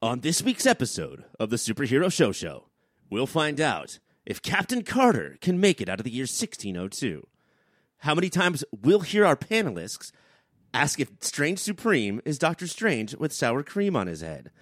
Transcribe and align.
On 0.00 0.20
this 0.20 0.42
week's 0.42 0.64
episode 0.64 1.24
of 1.40 1.50
the 1.50 1.56
Superhero 1.56 2.12
Show 2.12 2.30
Show, 2.30 2.66
we'll 3.10 3.26
find 3.26 3.60
out 3.60 3.98
if 4.24 4.40
Captain 4.40 4.84
Carter 4.84 5.36
can 5.40 5.58
make 5.58 5.80
it 5.80 5.88
out 5.88 5.98
of 5.98 6.04
the 6.04 6.12
year 6.12 6.22
1602. 6.22 7.26
How 8.02 8.14
many 8.14 8.30
times 8.30 8.64
we'll 8.70 9.00
hear 9.00 9.26
our 9.26 9.34
panelists 9.34 10.12
ask 10.72 11.00
if 11.00 11.10
Strange 11.20 11.58
Supreme 11.58 12.20
is 12.24 12.38
Doctor 12.38 12.68
Strange 12.68 13.16
with 13.16 13.32
sour 13.32 13.64
cream 13.64 13.96
on 13.96 14.06
his 14.06 14.20
head, 14.20 14.52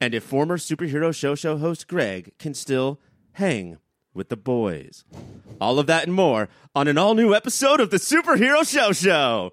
and 0.00 0.14
if 0.14 0.22
former 0.22 0.56
Superhero 0.56 1.12
Show 1.12 1.34
Show 1.34 1.58
host 1.58 1.88
Greg 1.88 2.34
can 2.38 2.54
still 2.54 3.00
hang 3.32 3.78
with 4.14 4.28
the 4.28 4.36
boys. 4.36 5.04
All 5.60 5.80
of 5.80 5.88
that 5.88 6.04
and 6.04 6.14
more 6.14 6.48
on 6.76 6.86
an 6.86 6.96
all 6.96 7.14
new 7.14 7.34
episode 7.34 7.80
of 7.80 7.90
the 7.90 7.96
Superhero 7.96 8.64
Show 8.64 8.92
Show. 8.92 9.50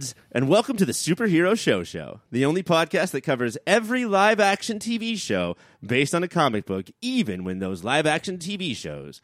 Nerds, 0.00 0.14
and 0.32 0.48
welcome 0.48 0.76
to 0.76 0.84
the 0.84 0.92
Superhero 0.92 1.58
Show 1.58 1.84
Show, 1.84 2.20
the 2.30 2.44
only 2.44 2.62
podcast 2.62 3.10
that 3.10 3.22
covers 3.22 3.58
every 3.66 4.04
live 4.04 4.40
action 4.40 4.78
TV 4.78 5.16
show 5.16 5.56
based 5.84 6.14
on 6.14 6.22
a 6.22 6.28
comic 6.28 6.66
book, 6.66 6.86
even 7.00 7.44
when 7.44 7.58
those 7.58 7.84
live 7.84 8.06
action 8.06 8.38
TV 8.38 8.74
shows 8.74 9.20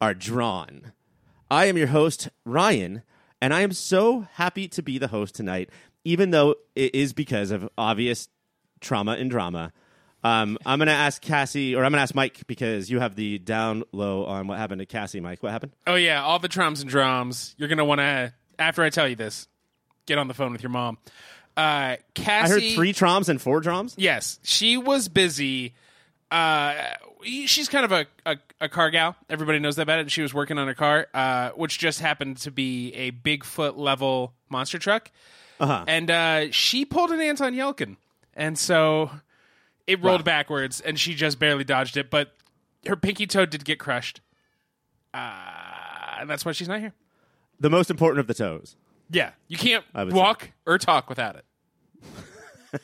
are 0.00 0.14
drawn. 0.14 0.92
I 1.50 1.66
am 1.66 1.76
your 1.76 1.88
host, 1.88 2.28
Ryan, 2.44 3.02
and 3.40 3.54
I 3.54 3.62
am 3.62 3.72
so 3.72 4.26
happy 4.32 4.68
to 4.68 4.82
be 4.82 4.98
the 4.98 5.08
host 5.08 5.34
tonight, 5.34 5.70
even 6.04 6.30
though 6.30 6.56
it 6.74 6.94
is 6.94 7.12
because 7.12 7.50
of 7.50 7.68
obvious 7.78 8.28
trauma 8.80 9.12
and 9.12 9.30
drama. 9.30 9.72
Um, 10.24 10.58
I'm 10.66 10.78
going 10.78 10.88
to 10.88 10.92
ask 10.92 11.22
Cassie, 11.22 11.74
or 11.74 11.84
I'm 11.84 11.92
going 11.92 11.98
to 11.98 12.02
ask 12.02 12.14
Mike, 12.14 12.46
because 12.46 12.90
you 12.90 12.98
have 13.00 13.14
the 13.14 13.38
down 13.38 13.84
low 13.92 14.24
on 14.24 14.48
what 14.48 14.58
happened 14.58 14.80
to 14.80 14.86
Cassie. 14.86 15.20
Mike, 15.20 15.42
what 15.42 15.52
happened? 15.52 15.72
Oh 15.86 15.94
yeah, 15.94 16.22
all 16.22 16.38
the 16.38 16.48
drums 16.48 16.80
and 16.80 16.90
drums. 16.90 17.54
You're 17.56 17.68
gonna 17.68 17.84
want 17.84 18.00
to 18.00 18.34
after 18.58 18.82
I 18.82 18.90
tell 18.90 19.08
you 19.08 19.14
this, 19.14 19.46
get 20.08 20.18
on 20.18 20.26
the 20.26 20.34
phone 20.34 20.50
with 20.52 20.62
your 20.62 20.70
mom. 20.70 20.98
Uh, 21.56 21.96
Cassie, 22.14 22.44
I 22.44 22.48
heard 22.48 22.74
three 22.74 22.92
troms 22.92 23.28
and 23.28 23.40
four 23.40 23.60
troms. 23.60 23.94
Yes, 23.96 24.38
she 24.42 24.76
was 24.76 25.08
busy. 25.08 25.74
Uh, 26.30 26.74
she's 27.24 27.68
kind 27.68 27.84
of 27.84 27.92
a, 27.92 28.06
a, 28.26 28.36
a 28.62 28.68
car 28.68 28.90
gal. 28.90 29.16
Everybody 29.30 29.58
knows 29.58 29.76
that 29.76 29.82
about 29.82 30.00
it. 30.00 30.10
She 30.10 30.22
was 30.22 30.32
working 30.34 30.58
on 30.58 30.68
a 30.68 30.74
car, 30.74 31.06
uh, 31.14 31.50
which 31.50 31.78
just 31.78 32.00
happened 32.00 32.36
to 32.38 32.50
be 32.50 32.92
a 32.94 33.10
Bigfoot 33.12 33.76
level 33.76 34.34
monster 34.50 34.78
truck, 34.78 35.10
Uh-huh. 35.60 35.84
and 35.88 36.10
uh, 36.10 36.50
she 36.52 36.84
pulled 36.84 37.10
an 37.10 37.20
Anton 37.20 37.54
Yelchin, 37.54 37.96
and 38.34 38.58
so 38.58 39.10
it 39.86 40.02
rolled 40.02 40.20
Wow. 40.20 40.24
backwards, 40.24 40.80
and 40.80 40.98
she 41.00 41.14
just 41.14 41.38
barely 41.38 41.64
dodged 41.64 41.96
it. 41.96 42.08
But 42.10 42.34
her 42.86 42.94
pinky 42.96 43.26
toe 43.26 43.46
did 43.46 43.64
get 43.64 43.78
crushed, 43.80 44.20
uh, 45.14 46.20
and 46.20 46.28
that's 46.30 46.44
why 46.44 46.52
she's 46.52 46.68
not 46.68 46.80
here. 46.80 46.92
The 47.58 47.70
most 47.70 47.90
important 47.90 48.20
of 48.20 48.26
the 48.28 48.34
toes. 48.34 48.76
Yeah, 49.10 49.30
you 49.46 49.56
can't 49.56 49.84
I 49.94 50.04
would 50.04 50.12
walk 50.12 50.50
or 50.66 50.78
talk 50.78 51.08
without 51.08 51.36
it. 51.36 51.44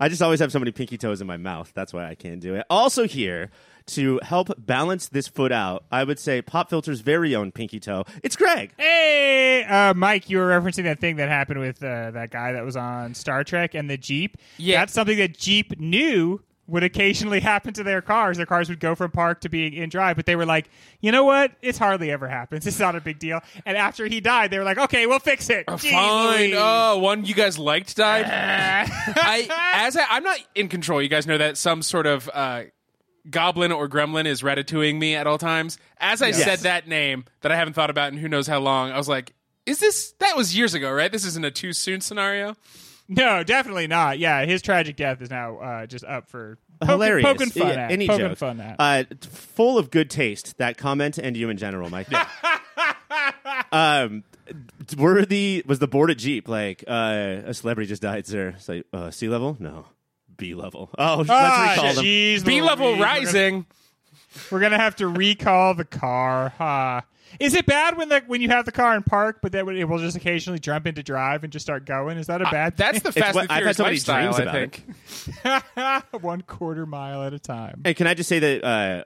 I 0.00 0.08
just 0.08 0.22
always 0.22 0.40
have 0.40 0.52
so 0.52 0.58
many 0.58 0.70
pinky 0.72 0.96
toes 0.98 1.20
in 1.20 1.26
my 1.26 1.36
mouth. 1.36 1.72
That's 1.74 1.92
why 1.92 2.08
I 2.08 2.14
can't 2.14 2.40
do 2.40 2.54
it. 2.54 2.64
Also 2.70 3.06
here 3.06 3.50
to 3.86 4.18
help 4.22 4.50
balance 4.58 5.08
this 5.08 5.28
foot 5.28 5.52
out, 5.52 5.84
I 5.92 6.04
would 6.04 6.18
say 6.18 6.42
Pop 6.42 6.70
Filter's 6.70 7.00
very 7.00 7.34
own 7.36 7.52
pinky 7.52 7.78
toe. 7.78 8.04
It's 8.22 8.36
Greg. 8.36 8.72
Hey, 8.76 9.64
uh, 9.64 9.94
Mike, 9.94 10.28
you 10.28 10.38
were 10.38 10.48
referencing 10.48 10.84
that 10.84 11.00
thing 11.00 11.16
that 11.16 11.28
happened 11.28 11.60
with 11.60 11.82
uh, 11.82 12.10
that 12.12 12.30
guy 12.30 12.52
that 12.52 12.64
was 12.64 12.76
on 12.76 13.14
Star 13.14 13.44
Trek 13.44 13.74
and 13.74 13.88
the 13.88 13.96
Jeep. 13.96 14.38
Yeah. 14.56 14.80
That's 14.80 14.92
something 14.92 15.18
that 15.18 15.36
Jeep 15.38 15.78
knew 15.78 16.40
would 16.68 16.82
occasionally 16.82 17.40
happen 17.40 17.72
to 17.74 17.82
their 17.84 18.02
cars. 18.02 18.36
Their 18.36 18.46
cars 18.46 18.68
would 18.68 18.80
go 18.80 18.94
from 18.94 19.10
park 19.10 19.40
to 19.42 19.48
being 19.48 19.72
in 19.72 19.88
drive, 19.88 20.16
but 20.16 20.26
they 20.26 20.34
were 20.36 20.46
like, 20.46 20.68
you 21.00 21.12
know 21.12 21.24
what? 21.24 21.52
It's 21.62 21.78
hardly 21.78 22.10
ever 22.10 22.28
happens. 22.28 22.66
It's 22.66 22.78
not 22.78 22.96
a 22.96 23.00
big 23.00 23.18
deal. 23.18 23.40
And 23.64 23.76
after 23.76 24.06
he 24.06 24.20
died, 24.20 24.50
they 24.50 24.58
were 24.58 24.64
like, 24.64 24.78
okay, 24.78 25.06
we'll 25.06 25.20
fix 25.20 25.48
it. 25.48 25.66
Jeez 25.66 25.90
Fine. 25.90 26.52
Oh, 26.56 26.98
one 26.98 27.24
you 27.24 27.34
guys 27.34 27.58
liked 27.58 27.96
died. 27.96 28.26
I 28.28 29.48
as 29.74 29.96
I, 29.96 30.04
I'm 30.10 30.24
not 30.24 30.38
in 30.54 30.68
control. 30.68 31.00
You 31.00 31.08
guys 31.08 31.26
know 31.26 31.38
that 31.38 31.56
some 31.56 31.82
sort 31.82 32.06
of 32.06 32.28
uh, 32.32 32.64
goblin 33.30 33.72
or 33.72 33.88
gremlin 33.88 34.26
is 34.26 34.42
ratatouilleing 34.42 34.98
me 34.98 35.14
at 35.14 35.26
all 35.26 35.38
times. 35.38 35.78
As 35.98 36.22
I 36.22 36.32
said 36.32 36.60
that 36.60 36.88
name 36.88 37.24
that 37.42 37.52
I 37.52 37.56
haven't 37.56 37.74
thought 37.74 37.90
about 37.90 38.12
in 38.12 38.18
who 38.18 38.28
knows 38.28 38.46
how 38.46 38.58
long, 38.58 38.90
I 38.90 38.96
was 38.96 39.08
like, 39.08 39.34
"Is 39.66 39.78
this 39.78 40.14
that 40.18 40.36
was 40.36 40.56
years 40.56 40.74
ago, 40.74 40.90
right? 40.90 41.12
This 41.12 41.24
isn't 41.24 41.44
a 41.44 41.50
too 41.50 41.72
soon 41.72 42.00
scenario." 42.00 42.56
No, 43.08 43.42
definitely 43.44 43.86
not. 43.86 44.18
Yeah, 44.18 44.44
his 44.44 44.62
tragic 44.62 44.96
death 44.96 45.22
is 45.22 45.30
now 45.30 45.58
uh, 45.58 45.86
just 45.86 46.04
up 46.04 46.28
for 46.28 46.58
poking, 46.80 46.92
Hilarious. 46.92 47.24
poking 47.26 47.50
fun 47.50 47.68
Yeah, 47.68 47.84
at. 47.84 47.90
Any 47.92 48.06
poking 48.08 48.26
joke. 48.28 48.38
fun 48.38 48.60
at. 48.60 48.76
Uh, 48.78 49.04
full 49.30 49.78
of 49.78 49.90
good 49.90 50.10
taste, 50.10 50.58
that 50.58 50.76
comment, 50.76 51.16
and 51.18 51.36
you 51.36 51.48
in 51.48 51.56
general, 51.56 51.88
Mike. 51.88 52.08
um, 53.72 54.24
were 54.96 55.24
the 55.24 55.62
was 55.66 55.78
the 55.78 55.88
board 55.88 56.10
at 56.10 56.18
Jeep 56.18 56.48
like 56.48 56.84
uh, 56.86 57.42
a 57.46 57.54
celebrity 57.54 57.88
just 57.88 58.02
died, 58.02 58.26
sir? 58.26 58.54
It's 58.56 58.68
like 58.68 58.84
uh, 58.92 59.10
sea 59.10 59.28
level? 59.28 59.56
No, 59.60 59.86
B 60.36 60.54
level. 60.54 60.90
Oh, 60.98 61.16
let's 61.26 61.30
Ah, 61.30 61.70
recall 61.76 61.94
them. 61.94 62.04
jeez 62.04 62.44
B 62.44 62.60
level 62.60 62.86
Louise. 62.88 62.98
We're 62.98 63.04
gonna- 63.06 63.20
rising. 63.20 63.66
We're 64.50 64.60
gonna 64.60 64.78
have 64.78 64.96
to 64.96 65.08
recall 65.08 65.74
the 65.74 65.84
car. 65.86 66.52
Huh. 66.58 67.00
Is 67.40 67.54
it 67.54 67.66
bad 67.66 67.96
when 67.96 68.08
the 68.08 68.22
when 68.26 68.40
you 68.40 68.48
have 68.48 68.64
the 68.64 68.72
car 68.72 68.94
in 68.96 69.02
park, 69.02 69.38
but 69.42 69.52
then 69.52 69.68
it 69.68 69.88
will 69.88 69.98
just 69.98 70.16
occasionally 70.16 70.58
jump 70.58 70.86
into 70.86 71.02
drive 71.02 71.44
and 71.44 71.52
just 71.52 71.66
start 71.66 71.84
going? 71.84 72.18
Is 72.18 72.28
that 72.28 72.40
a 72.40 72.44
bad? 72.44 72.76
That's 72.76 73.00
the 73.02 73.12
Fast 73.12 73.34
what- 73.34 73.42
and 73.42 73.52
I've 73.52 73.64
had 73.66 73.76
Furious 73.76 74.04
so 74.04 74.12
many 74.14 74.26
lifestyle. 74.26 74.32
dreams 74.32 74.38
I 74.38 74.42
about 74.42 75.62
it. 75.74 76.02
think. 76.12 76.22
one 76.22 76.40
quarter 76.42 76.86
mile 76.86 77.22
at 77.24 77.34
a 77.34 77.38
time. 77.38 77.82
And 77.84 77.94
can 77.96 78.06
I 78.06 78.14
just 78.14 78.28
say 78.28 78.38
that 78.38 78.64
uh, 78.64 79.04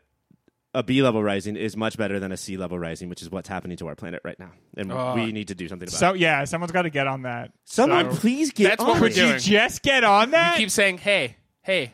a 0.75 0.83
B 0.83 1.03
level 1.03 1.23
rising 1.23 1.57
is 1.57 1.77
much 1.77 1.97
better 1.97 2.21
than 2.21 2.31
a 2.31 2.37
C 2.37 2.57
level 2.57 2.79
rising, 2.79 3.09
which 3.09 3.23
is 3.23 3.31
what's 3.31 3.49
happening 3.49 3.77
to 3.79 3.89
our 3.89 3.97
planet 3.97 4.21
right 4.25 4.39
now, 4.39 4.53
and 4.77 4.93
Oh. 4.93 5.15
we 5.15 5.33
need 5.33 5.49
to 5.49 5.55
do 5.55 5.67
something 5.69 5.89
about 5.89 5.99
So 5.99 6.11
it. 6.13 6.21
yeah, 6.21 6.45
someone's 6.45 6.73
got 6.73 6.83
to 6.83 6.91
get 6.91 7.07
on 7.07 7.23
that. 7.23 7.53
Someone, 7.65 8.13
So- 8.15 8.21
please 8.21 8.53
get 8.53 8.69
That's 8.71 8.83
on 8.83 8.89
what 8.91 9.01
we're 9.01 9.07
it. 9.09 9.15
doing. 9.15 9.33
You 9.35 9.39
just 9.39 9.83
get 9.83 10.05
on 10.05 10.31
that. 10.33 10.59
Keep 10.59 10.71
saying, 10.71 10.99
"Hey, 10.99 11.37
hey, 11.63 11.93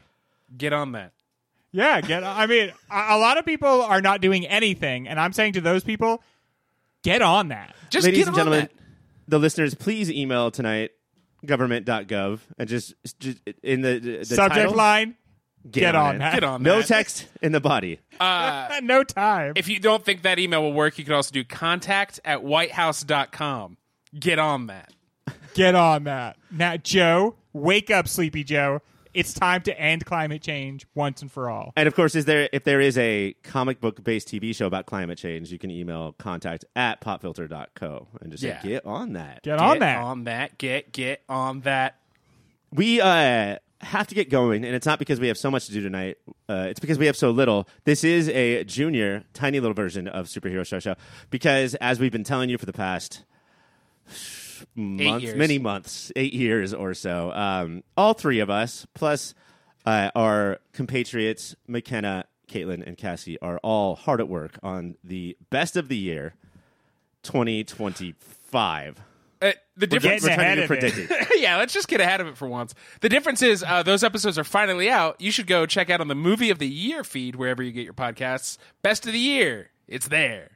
get 0.57 0.73
on 0.73 0.93
that." 0.93 1.13
Yeah, 1.77 2.01
get. 2.01 2.23
On. 2.25 2.37
I 2.37 2.47
mean, 2.47 2.73
a, 2.91 2.97
a 3.11 3.19
lot 3.19 3.39
of 3.39 3.45
people 3.45 3.83
are 3.83 4.01
not 4.01 4.21
doing 4.21 4.47
anything, 4.47 5.07
and 5.09 5.21
I'm 5.21 5.33
saying 5.33 5.53
to 5.55 5.61
those 5.61 5.85
people, 5.85 6.23
get 7.03 7.21
on 7.23 7.49
that. 7.49 7.75
Just 7.91 8.05
Ladies 8.07 8.21
get 8.21 8.29
and 8.29 8.35
on 8.35 8.39
gentlemen, 8.39 8.61
that. 8.73 9.31
the 9.31 9.39
listeners, 9.39 9.75
please 9.75 10.11
email 10.11 10.51
tonight 10.51 10.93
government.gov 11.45 12.41
and 12.59 12.69
just, 12.69 12.95
just 13.21 13.39
in 13.63 13.83
the, 13.83 13.99
the 13.99 14.25
Subject 14.25 14.55
title, 14.55 14.75
line: 14.75 15.17
get, 15.71 15.81
Get, 15.81 15.95
on, 15.95 16.17
it. 16.17 16.19
that. 16.21 16.35
Get 16.35 16.45
on 16.45 16.63
No 16.63 16.79
that. 16.79 16.87
text 16.89 17.27
in 17.43 17.53
the 17.53 17.61
body. 17.61 18.01
no 18.21 19.05
time. 19.05 19.53
If 19.57 19.69
you 19.69 19.79
don't 19.79 20.05
think 20.05 20.23
that 20.23 20.39
email 20.39 20.63
will 20.63 20.73
work, 20.73 20.99
you 20.99 21.05
can 21.05 21.13
also 21.15 21.33
do 21.33 21.45
contact 21.45 22.21
at 22.25 22.43
whitehouse.com. 22.43 23.77
Get 24.19 24.39
on 24.39 24.69
that. 24.69 24.93
Get 25.55 25.75
on 25.75 26.05
that. 26.05 26.37
Now, 26.51 26.77
Joe, 26.77 27.37
wake 27.53 27.91
up, 27.91 28.09
Sleepy 28.09 28.45
Joe. 28.45 28.81
It's 29.17 29.33
time 29.33 29.63
to 29.63 29.81
end 29.81 30.05
climate 30.05 30.43
change 30.43 30.87
once 30.95 31.23
and 31.23 31.33
for 31.33 31.49
all. 31.49 31.73
And 31.77 31.87
of 31.89 31.95
course, 31.95 32.15
is 32.15 32.27
there 32.27 32.49
if 32.53 32.65
there 32.65 32.81
is 32.83 32.99
a 32.99 33.35
comic 33.43 33.81
book 33.81 34.05
based 34.05 34.29
TV 34.29 34.55
show 34.55 34.67
about 34.67 34.85
climate 34.87 35.17
change, 35.19 35.51
you 35.51 35.59
can 35.59 35.71
email 35.71 36.13
contact 36.19 36.65
at 36.77 37.01
popfilter.co 37.01 38.09
and 38.21 38.31
just 38.31 38.43
Yeah. 38.43 38.61
say, 38.61 38.69
get 38.69 38.85
on 38.87 39.15
that. 39.15 39.43
Get, 39.43 39.59
on 39.59 39.75
Get 39.75 39.81
that. 39.81 39.99
On 40.03 40.25
that. 40.25 40.59
Get 40.59 40.93
get 40.93 41.23
on 41.29 41.61
that. 41.63 41.97
We 42.73 43.01
uh, 43.01 43.57
have 43.81 44.07
to 44.09 44.15
get 44.15 44.29
going, 44.29 44.65
and 44.65 44.75
it's 44.75 44.87
not 44.87 44.99
because 44.99 45.19
we 45.19 45.29
have 45.29 45.39
so 45.39 45.51
much 45.51 45.67
to 45.67 45.73
do 45.73 45.81
tonight. 45.81 46.19
Uh, 46.49 46.67
it's 46.69 46.81
because 46.81 46.99
we 46.99 47.07
have 47.07 47.17
so 47.17 47.31
little. 47.31 47.67
This 47.85 48.05
is 48.05 48.29
a 48.29 48.65
junior, 48.65 49.25
tiny 49.33 49.61
little 49.61 49.75
version 49.75 50.09
of 50.09 50.27
Superhero 50.27 50.67
Show 50.67 50.79
Show 50.81 50.95
because, 51.31 51.75
as 51.77 51.99
we've 52.01 52.13
been 52.13 52.25
telling 52.25 52.51
you 52.51 52.59
for 52.59 52.67
the 52.67 52.73
past 52.75 53.25
months, 54.75 55.35
many 55.35 55.59
months, 55.59 56.13
eight 56.17 56.33
years 56.33 56.73
or 56.75 56.95
so, 56.95 57.33
um, 57.33 57.83
all 57.97 58.15
three 58.15 58.41
of 58.41 58.51
us, 58.51 58.87
plus 58.95 59.35
uh, 59.85 60.11
our 60.15 60.59
compatriots, 60.73 61.55
McKenna, 61.67 62.25
Caitlin, 62.49 62.87
and 62.87 62.97
Cassie, 62.97 63.39
are 63.41 63.59
all 63.59 63.97
hard 63.97 64.21
at 64.21 64.29
work 64.29 64.59
on 64.63 64.97
the 65.03 65.37
best 65.51 65.77
of 65.77 65.89
the 65.89 65.97
year 65.97 66.35
2025. 67.23 69.01
Uh, 69.43 69.53
the 69.77 69.87
difference. 69.87 70.23
getting 70.25 70.39
We're 70.39 70.43
ahead 70.43 70.57
to 70.57 70.65
of 70.65 70.71
it. 70.71 71.11
it. 71.11 71.29
yeah, 71.41 71.57
let's 71.59 71.75
just 71.75 71.89
get 71.89 72.01
ahead 72.01 72.21
of 72.23 72.27
it 72.27 72.39
for 72.39 72.49
once. 72.49 72.75
The 73.01 73.09
difference 73.09 73.43
is 73.43 73.63
uh, 73.63 73.83
those 73.83 74.03
episodes 74.03 74.39
are 74.39 74.45
finally 74.45 74.89
out. 74.89 75.21
You 75.21 75.31
should 75.31 75.47
go 75.47 75.67
check 75.67 75.91
out 75.91 76.01
on 76.01 76.09
the 76.09 76.15
movie 76.15 76.51
of 76.51 76.59
the 76.59 76.69
year 76.69 77.05
feed 77.05 77.37
wherever 77.37 77.63
you 77.63 77.71
get 77.73 77.85
your 77.85 77.93
podcasts. 77.93 78.57
Best 78.83 79.07
of 79.07 79.13
the 79.13 79.19
year. 79.19 79.71
It's 79.87 80.09
there. 80.09 80.53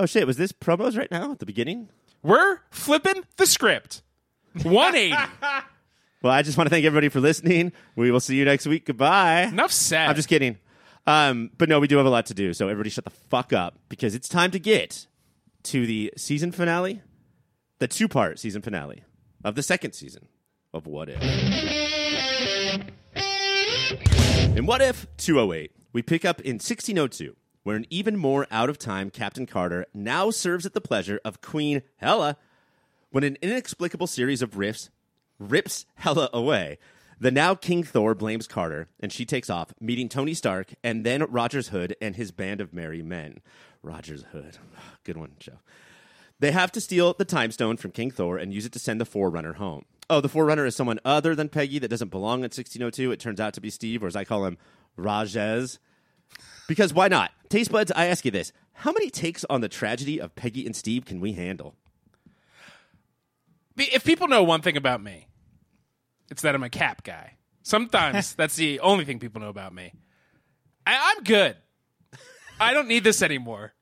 Oh 0.00 0.06
shit! 0.06 0.26
Was 0.26 0.36
this 0.36 0.52
promos 0.52 0.96
right 0.98 1.10
now 1.10 1.30
at 1.32 1.38
the 1.38 1.46
beginning? 1.46 1.88
We're 2.22 2.60
flipping 2.70 3.24
the 3.36 3.46
script. 3.46 4.02
180. 4.62 5.14
Well, 6.20 6.32
I 6.32 6.42
just 6.42 6.58
want 6.58 6.66
to 6.66 6.70
thank 6.70 6.84
everybody 6.84 7.08
for 7.10 7.20
listening. 7.20 7.70
We 7.94 8.10
will 8.10 8.18
see 8.18 8.34
you 8.34 8.44
next 8.44 8.66
week. 8.66 8.86
Goodbye. 8.86 9.42
Enough 9.42 9.70
said. 9.70 10.08
I'm 10.08 10.16
just 10.16 10.28
kidding. 10.28 10.58
Um, 11.06 11.50
but 11.56 11.68
no, 11.68 11.78
we 11.78 11.86
do 11.86 11.96
have 11.96 12.06
a 12.06 12.10
lot 12.10 12.26
to 12.26 12.34
do. 12.34 12.52
So 12.52 12.66
everybody 12.66 12.90
shut 12.90 13.04
the 13.04 13.10
fuck 13.10 13.52
up 13.52 13.78
because 13.88 14.16
it's 14.16 14.28
time 14.28 14.50
to 14.50 14.58
get 14.58 15.06
to 15.62 15.86
the 15.86 16.12
season 16.16 16.50
finale, 16.50 17.02
the 17.78 17.86
two 17.86 18.08
part 18.08 18.40
season 18.40 18.62
finale 18.62 19.04
of 19.44 19.54
the 19.54 19.62
second 19.62 19.92
season 19.92 20.26
of 20.74 20.88
What 20.88 21.08
If. 21.08 21.22
In 24.56 24.66
What 24.66 24.82
If 24.82 25.06
208, 25.18 25.70
we 25.92 26.02
pick 26.02 26.24
up 26.24 26.40
in 26.40 26.54
1602, 26.54 27.36
where 27.68 27.76
an 27.76 27.84
even 27.90 28.16
more 28.16 28.46
out 28.50 28.70
of 28.70 28.78
time 28.78 29.10
Captain 29.10 29.44
Carter 29.44 29.84
now 29.92 30.30
serves 30.30 30.64
at 30.64 30.72
the 30.72 30.80
pleasure 30.80 31.20
of 31.22 31.42
Queen 31.42 31.82
Hela 31.98 32.38
when 33.10 33.24
an 33.24 33.36
inexplicable 33.42 34.06
series 34.06 34.40
of 34.40 34.56
rifts 34.56 34.88
rips 35.38 35.84
Hela 35.96 36.30
away. 36.32 36.78
The 37.20 37.30
now 37.30 37.54
King 37.54 37.82
Thor 37.84 38.14
blames 38.14 38.46
Carter, 38.46 38.88
and 39.00 39.12
she 39.12 39.26
takes 39.26 39.50
off, 39.50 39.74
meeting 39.78 40.08
Tony 40.08 40.32
Stark 40.32 40.72
and 40.82 41.04
then 41.04 41.30
Rogers 41.30 41.68
Hood 41.68 41.94
and 42.00 42.16
his 42.16 42.30
band 42.30 42.62
of 42.62 42.72
merry 42.72 43.02
men. 43.02 43.40
Rogers 43.82 44.24
Hood. 44.32 44.56
Good 45.04 45.18
one, 45.18 45.32
Joe. 45.38 45.58
They 46.40 46.52
have 46.52 46.72
to 46.72 46.80
steal 46.80 47.12
the 47.12 47.26
time 47.26 47.50
stone 47.50 47.76
from 47.76 47.90
King 47.90 48.10
Thor 48.10 48.38
and 48.38 48.54
use 48.54 48.64
it 48.64 48.72
to 48.72 48.78
send 48.78 48.98
the 48.98 49.04
Forerunner 49.04 49.56
home. 49.56 49.84
Oh, 50.08 50.22
the 50.22 50.30
Forerunner 50.30 50.64
is 50.64 50.74
someone 50.74 51.00
other 51.04 51.34
than 51.34 51.50
Peggy 51.50 51.78
that 51.80 51.88
doesn't 51.88 52.10
belong 52.10 52.38
in 52.38 52.44
1602. 52.44 53.12
It 53.12 53.20
turns 53.20 53.40
out 53.40 53.52
to 53.52 53.60
be 53.60 53.68
Steve, 53.68 54.02
or 54.02 54.06
as 54.06 54.16
I 54.16 54.24
call 54.24 54.46
him, 54.46 54.56
Rajes. 54.98 55.76
Because 56.68 56.94
why 56.94 57.08
not? 57.08 57.32
Taste 57.48 57.72
buds, 57.72 57.90
I 57.90 58.06
ask 58.06 58.24
you 58.24 58.30
this. 58.30 58.52
How 58.74 58.92
many 58.92 59.10
takes 59.10 59.44
on 59.50 59.62
the 59.62 59.68
tragedy 59.68 60.20
of 60.20 60.36
Peggy 60.36 60.64
and 60.64 60.76
Steve 60.76 61.04
can 61.04 61.18
we 61.18 61.32
handle? 61.32 61.74
if 63.80 64.04
people 64.04 64.26
know 64.26 64.42
one 64.42 64.60
thing 64.60 64.76
about 64.76 65.00
me, 65.00 65.28
it's 66.32 66.42
that 66.42 66.54
I'm 66.56 66.64
a 66.64 66.68
cap 66.68 67.04
guy. 67.04 67.34
Sometimes 67.62 68.34
that's 68.36 68.56
the 68.56 68.80
only 68.80 69.04
thing 69.04 69.20
people 69.20 69.40
know 69.40 69.48
about 69.48 69.72
me. 69.72 69.92
I, 70.84 71.14
I'm 71.16 71.22
good. 71.22 71.56
I 72.60 72.72
don't 72.72 72.88
need 72.88 73.04
this 73.04 73.22
anymore. 73.22 73.72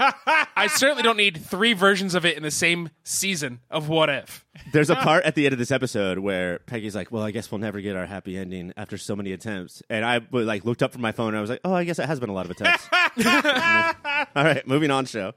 I 0.00 0.68
certainly 0.68 1.02
don't 1.02 1.16
need 1.16 1.44
three 1.44 1.72
versions 1.72 2.14
of 2.14 2.24
it 2.24 2.36
in 2.36 2.42
the 2.42 2.50
same 2.50 2.90
season 3.04 3.60
of 3.70 3.88
What 3.88 4.08
If. 4.10 4.44
There's 4.72 4.90
a 4.90 4.96
part 4.96 5.24
at 5.24 5.34
the 5.34 5.46
end 5.46 5.52
of 5.52 5.58
this 5.58 5.70
episode 5.70 6.18
where 6.18 6.58
Peggy's 6.60 6.94
like, 6.94 7.10
"Well, 7.12 7.22
I 7.22 7.30
guess 7.30 7.50
we'll 7.50 7.60
never 7.60 7.80
get 7.80 7.96
our 7.96 8.06
happy 8.06 8.36
ending 8.36 8.72
after 8.76 8.96
so 8.98 9.14
many 9.14 9.32
attempts." 9.32 9.82
And 9.88 10.04
I 10.04 10.20
like 10.30 10.64
looked 10.64 10.82
up 10.82 10.92
from 10.92 11.02
my 11.02 11.12
phone 11.12 11.28
and 11.28 11.36
I 11.36 11.40
was 11.40 11.50
like, 11.50 11.60
"Oh, 11.64 11.72
I 11.72 11.84
guess 11.84 11.98
it 11.98 12.06
has 12.06 12.20
been 12.20 12.30
a 12.30 12.34
lot 12.34 12.46
of 12.46 12.50
attempts." 12.52 12.88
All 14.36 14.44
right, 14.44 14.66
moving 14.66 14.90
on, 14.90 15.06
show. 15.06 15.32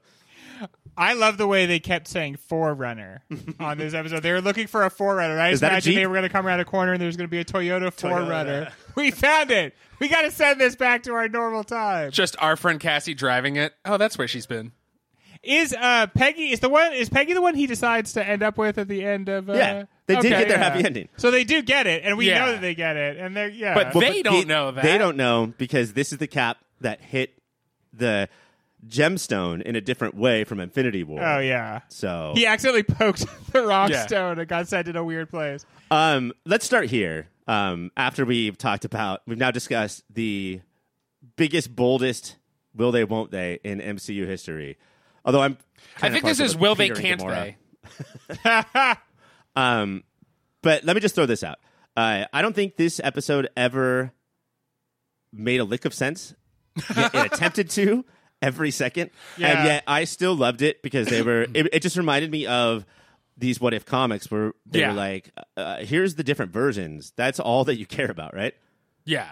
I 0.98 1.12
love 1.14 1.38
the 1.38 1.46
way 1.46 1.66
they 1.66 1.78
kept 1.78 2.08
saying 2.08 2.36
Forerunner 2.48 3.22
on 3.60 3.78
this 3.78 3.94
episode. 3.94 4.22
They 4.24 4.32
were 4.32 4.40
looking 4.40 4.66
for 4.66 4.84
a 4.84 4.90
Forerunner. 4.90 5.38
I 5.38 5.52
just 5.52 5.60
that 5.60 5.70
imagined 5.70 5.96
they 5.96 6.06
were 6.08 6.14
going 6.14 6.24
to 6.24 6.28
come 6.28 6.44
around 6.44 6.58
a 6.58 6.64
corner 6.64 6.92
and 6.92 7.00
there 7.00 7.06
was 7.06 7.16
going 7.16 7.28
to 7.28 7.30
be 7.30 7.38
a 7.38 7.44
Toyota 7.44 7.94
4Runner. 7.94 8.72
We 8.96 9.12
found 9.12 9.52
it. 9.52 9.76
We 10.00 10.08
got 10.08 10.22
to 10.22 10.30
send 10.32 10.60
this 10.60 10.74
back 10.74 11.04
to 11.04 11.12
our 11.12 11.28
normal 11.28 11.62
time. 11.62 12.10
Just 12.10 12.34
our 12.40 12.56
friend 12.56 12.80
Cassie 12.80 13.14
driving 13.14 13.54
it. 13.54 13.72
Oh, 13.84 13.96
that's 13.96 14.18
where 14.18 14.26
she's 14.26 14.46
been. 14.46 14.72
Is 15.44 15.72
uh 15.72 16.08
Peggy 16.08 16.50
is 16.50 16.58
the 16.58 16.68
one 16.68 16.92
is 16.92 17.08
Peggy 17.08 17.32
the 17.32 17.40
one 17.40 17.54
he 17.54 17.68
decides 17.68 18.14
to 18.14 18.26
end 18.26 18.42
up 18.42 18.58
with 18.58 18.76
at 18.76 18.88
the 18.88 19.04
end 19.04 19.28
of 19.28 19.48
uh, 19.48 19.52
Yeah, 19.52 19.84
they 20.06 20.16
did 20.16 20.18
okay, 20.18 20.28
get 20.30 20.48
their 20.48 20.58
yeah. 20.58 20.64
happy 20.70 20.84
ending. 20.84 21.08
So 21.16 21.30
they 21.30 21.44
do 21.44 21.62
get 21.62 21.86
it, 21.86 22.02
and 22.04 22.18
we 22.18 22.26
Yeah. 22.26 22.40
know 22.40 22.52
that 22.52 22.60
they 22.60 22.74
get 22.74 22.96
it, 22.96 23.18
and 23.18 23.36
they're 23.36 23.48
yeah. 23.48 23.72
But 23.74 23.94
Well, 23.94 24.00
They 24.00 24.20
don't 24.22 24.48
know 24.48 24.72
that. 24.72 24.82
They 24.82 24.98
don't 24.98 25.16
know 25.16 25.54
because 25.56 25.92
this 25.92 26.10
is 26.12 26.18
the 26.18 26.26
cap 26.26 26.58
that 26.80 27.00
hit 27.00 27.40
the 27.92 28.28
gemstone 28.86 29.60
in 29.62 29.74
a 29.76 29.80
different 29.80 30.14
way 30.14 30.44
from 30.44 30.60
Infinity 30.60 31.02
War. 31.04 31.20
oh 31.22 31.38
yeah, 31.40 31.80
So 31.88 32.32
he 32.34 32.46
accidentally 32.46 32.82
poked 32.84 33.24
the 33.52 33.62
rock 33.62 33.90
Yeah. 33.90 34.06
stone 34.06 34.38
and 34.38 34.48
got 34.48 34.68
sent 34.68 34.88
in 34.88 34.96
a 34.96 35.04
weird 35.04 35.28
place. 35.30 35.64
Um, 35.90 36.32
let's 36.44 36.64
start 36.64 36.86
here. 36.86 37.28
Um, 37.46 37.90
after 37.96 38.24
we've 38.24 38.56
talked 38.58 38.84
about, 38.84 39.22
we've 39.26 39.38
now 39.38 39.50
discussed 39.50 40.04
the 40.12 40.60
biggest, 41.36 41.74
boldest 41.74 42.36
will 42.74 42.92
they, 42.92 43.04
won't 43.04 43.30
they 43.30 43.58
in 43.64 43.80
MCU 43.80 44.26
history. 44.26 44.76
Although 45.24 45.40
I'm, 45.42 45.58
I 46.00 46.10
think 46.10 46.24
this 46.24 46.40
is 46.40 46.56
will 46.56 46.74
they, 46.74 46.90
Peter 46.90 46.94
and 47.08 47.20
can't 47.20 47.20
Gamora. 47.20 47.54
they? 48.44 48.94
Um, 49.56 50.04
but 50.62 50.84
let 50.84 50.94
me 50.94 51.00
just 51.00 51.14
throw 51.16 51.26
this 51.26 51.42
out. 51.42 51.58
Uh, 51.96 52.26
I 52.32 52.42
don't 52.42 52.54
think 52.54 52.76
this 52.76 53.00
episode 53.02 53.48
ever 53.56 54.12
made 55.32 55.58
a 55.60 55.64
lick 55.64 55.84
of 55.84 55.92
sense. 55.94 56.34
It 56.90 57.32
attempted 57.32 57.70
to 57.70 58.04
every 58.42 58.70
second, 58.70 59.10
Yeah. 59.36 59.48
and 59.48 59.66
yet 59.66 59.84
I 59.86 60.04
still 60.04 60.34
loved 60.34 60.62
it 60.62 60.82
because 60.82 61.08
they 61.08 61.22
were. 61.22 61.42
It, 61.54 61.68
it 61.72 61.82
just 61.82 61.96
reminded 61.96 62.30
me 62.30 62.46
of 62.46 62.84
these 63.36 63.60
what 63.60 63.72
if 63.74 63.84
comics 63.86 64.30
where 64.30 64.52
they 64.66 64.80
Yeah. 64.80 64.88
were 64.90 64.94
like, 64.96 65.30
uh, 65.56 65.76
"Here's 65.78 66.14
the 66.16 66.24
different 66.24 66.52
versions. 66.52 67.12
That's 67.16 67.38
all 67.40 67.64
that 67.64 67.76
you 67.78 67.86
care 67.86 68.10
about, 68.10 68.34
right?" 68.34 68.54
Yeah. 69.04 69.30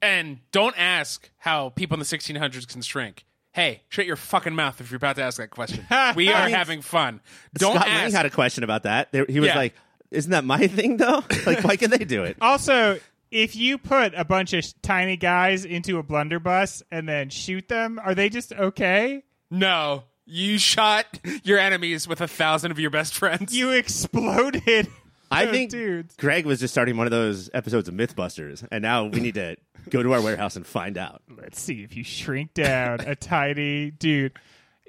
And 0.00 0.38
don't 0.50 0.74
ask 0.78 1.30
how 1.38 1.68
people 1.70 1.94
in 1.94 2.00
the 2.00 2.04
1600s 2.06 2.66
can 2.66 2.82
shrink. 2.82 3.24
Hey, 3.52 3.82
shut 3.88 4.06
your 4.06 4.16
fucking 4.16 4.54
mouth 4.54 4.80
if 4.80 4.90
you're 4.90 4.96
about 4.96 5.16
to 5.16 5.22
ask 5.22 5.36
that 5.36 5.50
question. 5.50 5.86
We 6.16 6.28
are 6.32 6.48
having 6.48 6.80
fun. 6.82 7.20
Don't 7.54 7.74
Scott 7.76 7.86
Lang 7.86 8.06
ask. 8.06 8.14
had 8.16 8.26
a 8.26 8.30
question 8.30 8.64
about 8.64 8.82
that. 8.84 9.12
They, 9.12 9.24
he 9.28 9.38
was 9.40 9.48
Yeah. 9.48 9.56
like, 9.56 9.74
"Isn't 10.10 10.30
that 10.32 10.44
my 10.44 10.66
thing 10.66 10.96
though? 10.96 11.22
like, 11.46 11.62
why 11.62 11.76
can 11.76 11.90
they 11.90 11.98
do 12.04 12.24
it?" 12.24 12.36
Also, 12.40 12.98
if 13.32 13.56
you 13.56 13.78
put 13.78 14.12
a 14.14 14.24
bunch 14.24 14.52
of 14.52 14.64
tiny 14.82 15.16
guys 15.16 15.64
into 15.64 15.98
a 15.98 16.02
blunderbuss 16.02 16.82
and 16.90 17.08
then 17.08 17.30
shoot 17.30 17.68
them, 17.68 17.98
are 18.02 18.14
they 18.14 18.28
just 18.28 18.52
okay? 18.52 19.24
no, 19.50 20.04
you 20.24 20.58
shot 20.58 21.06
your 21.44 21.58
enemies 21.58 22.06
with 22.08 22.20
a 22.20 22.28
thousand 22.28 22.70
of 22.70 22.78
your 22.78 22.90
best 22.90 23.14
friends. 23.14 23.54
You 23.56 23.70
exploded. 23.70 24.88
I 25.30 25.46
those 25.46 25.54
think 25.54 25.70
dudes. 25.70 26.14
Greg 26.16 26.44
was 26.44 26.60
just 26.60 26.74
starting 26.74 26.96
one 26.96 27.06
of 27.06 27.10
those 27.10 27.48
episodes 27.54 27.88
of 27.88 27.94
MythBusters, 27.94 28.66
and 28.70 28.82
now 28.82 29.04
we 29.06 29.20
need 29.20 29.34
to 29.34 29.56
go 29.88 30.02
to 30.02 30.12
our 30.12 30.20
warehouse 30.20 30.56
and 30.56 30.66
find 30.66 30.98
out. 30.98 31.22
Let's 31.34 31.60
see 31.60 31.82
if 31.82 31.96
you 31.96 32.04
shrink 32.04 32.54
down 32.54 33.00
a 33.00 33.14
tiny 33.16 33.90
dude. 33.90 34.32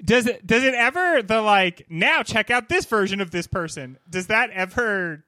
Does 0.04 0.26
it? 0.26 0.46
Does 0.46 0.64
it 0.64 0.74
ever 0.74 1.22
the 1.22 1.40
like? 1.40 1.86
Now 1.88 2.22
check 2.22 2.50
out 2.50 2.68
this 2.68 2.84
version 2.84 3.20
of 3.20 3.30
this 3.30 3.46
person. 3.46 3.96
Does 4.08 4.26
that 4.26 4.50
ever 4.50 5.24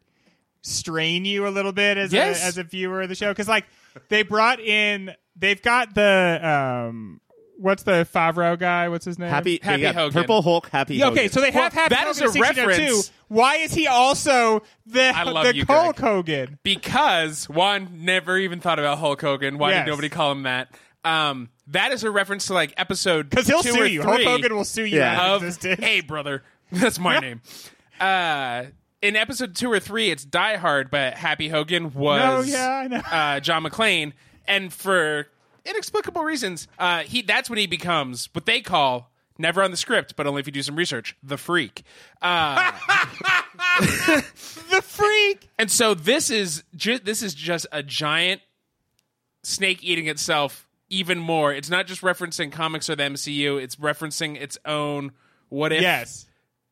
strain 0.67 1.25
you 1.25 1.47
a 1.47 1.51
little 1.51 1.73
bit 1.73 1.97
as 1.99 2.13
Yes. 2.13 2.43
a 2.43 2.47
as 2.47 2.59
a 2.59 2.65
viewer 2.65 3.03
of 3.03 3.09
the 3.09 3.15
show? 3.15 3.31
Because 3.31 3.49
like 3.49 3.67
they 4.09 4.23
brought 4.23 4.61
in, 4.61 5.15
they've 5.37 5.61
got 5.63 5.95
the 5.95 6.41
um, 6.43 7.21
what's 7.59 7.83
the 7.85 8.07
Favreau 8.13 8.59
guy? 8.59 8.89
What's 8.89 9.05
his 9.05 9.19
name? 9.19 9.31
Happy, 9.31 9.59
Happy 9.63 9.83
they 9.83 9.93
Hogan. 9.93 10.13
Purple 10.13 10.43
Hulk, 10.43 10.69
Happy. 10.69 10.97
Yeah, 10.97 11.07
okay, 11.09 11.17
Hogan. 11.23 11.33
so 11.33 11.41
they 11.41 11.51
have 11.53 11.73
Well, 11.75 11.83
Happy 11.85 11.95
that 11.95 12.07
is 12.09 12.19
Hogan 12.19 12.31
a 12.31 12.37
in 12.37 12.41
1602. 12.41 12.83
reference. 12.83 13.13
Why 13.29 13.57
is 13.57 13.73
he 13.75 13.87
also 13.87 14.63
the 14.87 15.03
I 15.15 15.23
love 15.25 15.47
the 15.47 15.57
you, 15.57 15.65
Hulk 15.67 15.97
Greg. 15.97 16.09
Hogan? 16.09 16.59
because 16.63 17.49
one 17.49 18.05
never 18.05 18.37
even 18.39 18.61
thought 18.61 18.79
about 18.79 18.99
Hulk 18.99 19.21
Hogan. 19.21 19.59
Why 19.59 19.71
Yes. 19.71 19.85
did 19.87 19.91
nobody 19.91 20.09
call 20.09 20.33
him 20.33 20.43
that? 20.45 20.69
Um, 21.05 21.49
that 21.69 21.93
is 21.93 22.03
a 22.05 22.11
reference 22.11 22.47
to 22.47 22.55
like 22.55 22.75
episode 22.77 23.31
Because 23.31 23.47
he'll 23.47 23.63
two 23.63 23.73
sue 23.73 23.83
or 23.83 23.87
you. 23.87 24.03
Hulk 24.03 24.21
Hogan 24.23 24.55
will 24.55 24.65
sue 24.65 24.85
you 24.85 24.99
Yeah. 24.99 25.35
of 25.35 25.43
of 25.43 25.63
hey 25.79 26.01
brother, 26.01 26.43
that's 26.73 26.99
my 26.99 27.19
name. 27.21 27.41
Uh, 28.01 28.65
in 29.03 29.17
episode 29.17 29.55
two 29.55 29.71
or 29.71 29.81
three, 29.81 30.11
it's 30.11 30.25
Die 30.25 30.57
Hard, 30.57 30.91
but 30.91 31.15
Happy 31.15 31.49
Hogan 31.49 31.93
was 31.95 32.47
No, 32.49 32.53
yeah, 32.53 32.69
I 32.71 32.89
know. 32.89 33.03
uh, 33.11 33.41
John 33.41 33.63
McClane, 33.65 34.13
and 34.47 34.73
for 34.73 35.27
inexplicable 35.65 36.23
reasons, 36.25 36.67
uh, 36.79 37.01
he 37.01 37.23
that's 37.23 37.49
when 37.51 37.59
he 37.59 37.67
becomes 37.67 38.29
what 38.33 38.47
they 38.47 38.61
call. 38.61 39.11
Never 39.39 39.63
on 39.63 39.71
the 39.71 39.77
script, 39.77 40.17
but 40.17 40.27
only 40.27 40.41
if 40.41 40.47
you 40.47 40.53
do 40.53 40.63
some 40.63 40.77
research. 40.77 41.15
The 41.23 41.37
freak. 41.37 41.83
Uh, 42.23 42.73
the 44.71 44.81
freak. 44.83 45.51
And 45.59 45.71
so 45.71 45.93
this 45.95 46.31
is 46.31 46.65
ju- 46.75 46.99
this 46.99 47.23
is 47.23 47.35
just 47.35 47.67
a 47.71 47.83
giant 47.83 48.41
snake 49.43 49.81
eating 49.83 50.07
itself 50.07 50.67
even 50.89 51.19
more. 51.19 51.53
It's 51.53 51.69
not 51.69 51.87
just 51.87 52.01
referencing 52.01 52.51
comics 52.51 52.89
or 52.89 52.97
the 52.97 53.03
MCU. 53.05 53.61
It's 53.63 53.77
referencing 53.77 54.41
its 54.41 54.57
own 54.65 55.13
what 55.49 55.73
if 55.73 55.83
Yes, 55.83 56.26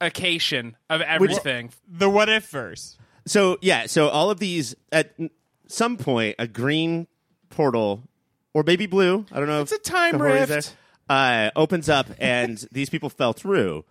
occasion 0.05 0.77
of 0.89 1.01
everything. 1.01 1.71
the 1.89 2.09
what 2.09 2.29
if 2.29 2.49
verse. 2.49 2.97
So 3.27 3.59
yeah, 3.63 3.87
so 3.87 4.09
all 4.09 4.31
of 4.31 4.39
these 4.39 4.75
at 4.93 5.15
some 5.67 5.97
point 5.97 6.37
a 6.39 6.47
green 6.47 7.07
portal 7.51 8.03
or 8.53 8.63
maybe 8.63 8.87
blue. 8.87 9.27
I 9.33 9.39
don't 9.39 9.49
know. 9.49 9.63
It's 9.63 9.73
a 9.73 9.79
time 9.79 10.15
Kahori's 10.15 10.49
rift. 10.51 10.77
There, 11.09 11.47
uh, 11.47 11.51
opens 11.57 11.89
up, 11.89 12.07
and 12.19 12.57
these 12.73 12.89
people 12.91 13.11
fell 13.11 13.33
through. 13.33 13.85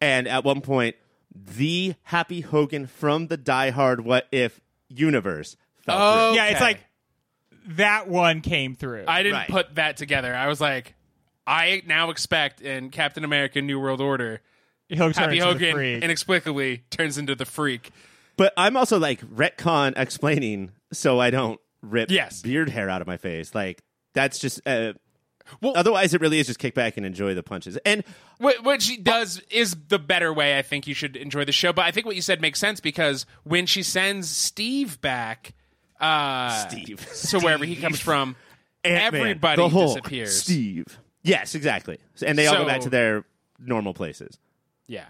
And 0.00 0.26
at 0.28 0.44
one 0.44 0.60
point, 0.60 0.96
the 1.34 1.94
Happy 2.04 2.40
Hogan 2.40 2.86
from 2.86 3.26
the 3.28 3.36
Die 3.36 3.70
Hard 3.70 4.04
What 4.04 4.26
If 4.32 4.60
universe 4.88 5.56
fell 5.84 5.96
Oh. 5.98 6.28
through. 6.32 6.36
Yeah, 6.36 6.46
it's 6.46 6.60
like 6.60 6.80
that 7.68 8.08
one 8.08 8.40
came 8.40 8.74
through. 8.74 9.04
I 9.06 9.22
didn't 9.22 9.34
Right. 9.38 9.48
put 9.48 9.74
that 9.74 9.96
together. 9.96 10.34
I 10.34 10.46
was 10.48 10.60
like, 10.60 10.94
I 11.46 11.82
now 11.86 12.10
expect 12.10 12.60
in 12.60 12.90
Captain 12.90 13.24
America: 13.24 13.60
New 13.62 13.80
World 13.80 14.00
Order, 14.00 14.40
He'll 14.88 15.12
turn 15.12 15.24
Happy 15.24 15.38
into 15.38 15.44
the 15.46 15.52
Hogan 15.52 15.72
freak. 15.74 16.02
inexplicably 16.04 16.82
turns 16.90 17.18
into 17.18 17.34
the 17.34 17.44
freak. 17.44 17.90
But 18.36 18.52
I'm 18.56 18.76
also 18.76 18.98
like 18.98 19.20
retcon 19.22 19.94
explaining 19.96 20.70
so 20.92 21.20
I 21.20 21.30
don't 21.30 21.60
rip 21.82 22.10
Yes. 22.10 22.40
beard 22.42 22.70
hair 22.70 22.88
out 22.88 23.00
of 23.00 23.06
my 23.06 23.16
face. 23.16 23.54
Like 23.54 23.82
that's 24.14 24.38
just 24.38 24.60
uh, 24.66 24.94
Well- 25.60 25.72
Otherwise, 25.76 26.14
it 26.14 26.20
really 26.20 26.38
is 26.38 26.46
just 26.46 26.58
kick 26.58 26.74
back 26.74 26.96
and 26.96 27.04
enjoy 27.04 27.34
the 27.34 27.42
punches. 27.42 27.76
And 27.84 28.04
What, 28.38 28.62
what 28.64 28.80
she 28.82 28.96
does 28.96 29.40
is 29.50 29.76
the 29.88 29.98
better 29.98 30.32
way. 30.32 30.56
I 30.58 30.62
think 30.62 30.86
you 30.86 30.94
should 30.94 31.16
enjoy 31.16 31.44
the 31.44 31.52
show. 31.52 31.72
But 31.72 31.84
I 31.86 31.90
think 31.90 32.06
what 32.06 32.16
you 32.16 32.22
said 32.22 32.40
makes 32.40 32.58
sense 32.60 32.80
because 32.80 33.26
when 33.44 33.66
she 33.66 33.82
sends 33.82 34.28
Steve 34.30 35.00
back, 35.00 35.52
uh, 36.00 36.66
Steve. 36.68 37.06
so 37.12 37.40
wherever 37.40 37.64
he 37.64 37.76
comes 37.76 37.98
from, 38.00 38.36
Ant-Man, 38.84 39.20
everybody 39.20 39.60
the 39.62 39.68
Hulk, 39.68 39.96
disappears. 39.96 40.40
Steve. 40.40 40.98
Yes, 41.24 41.54
exactly. 41.56 41.98
And 42.24 42.38
they 42.38 42.46
all 42.46 42.56
go 42.58 42.64
back 42.66 42.82
to 42.82 42.90
their 42.90 43.24
normal 43.58 43.92
places. 43.94 44.38
Yeah, 44.88 45.06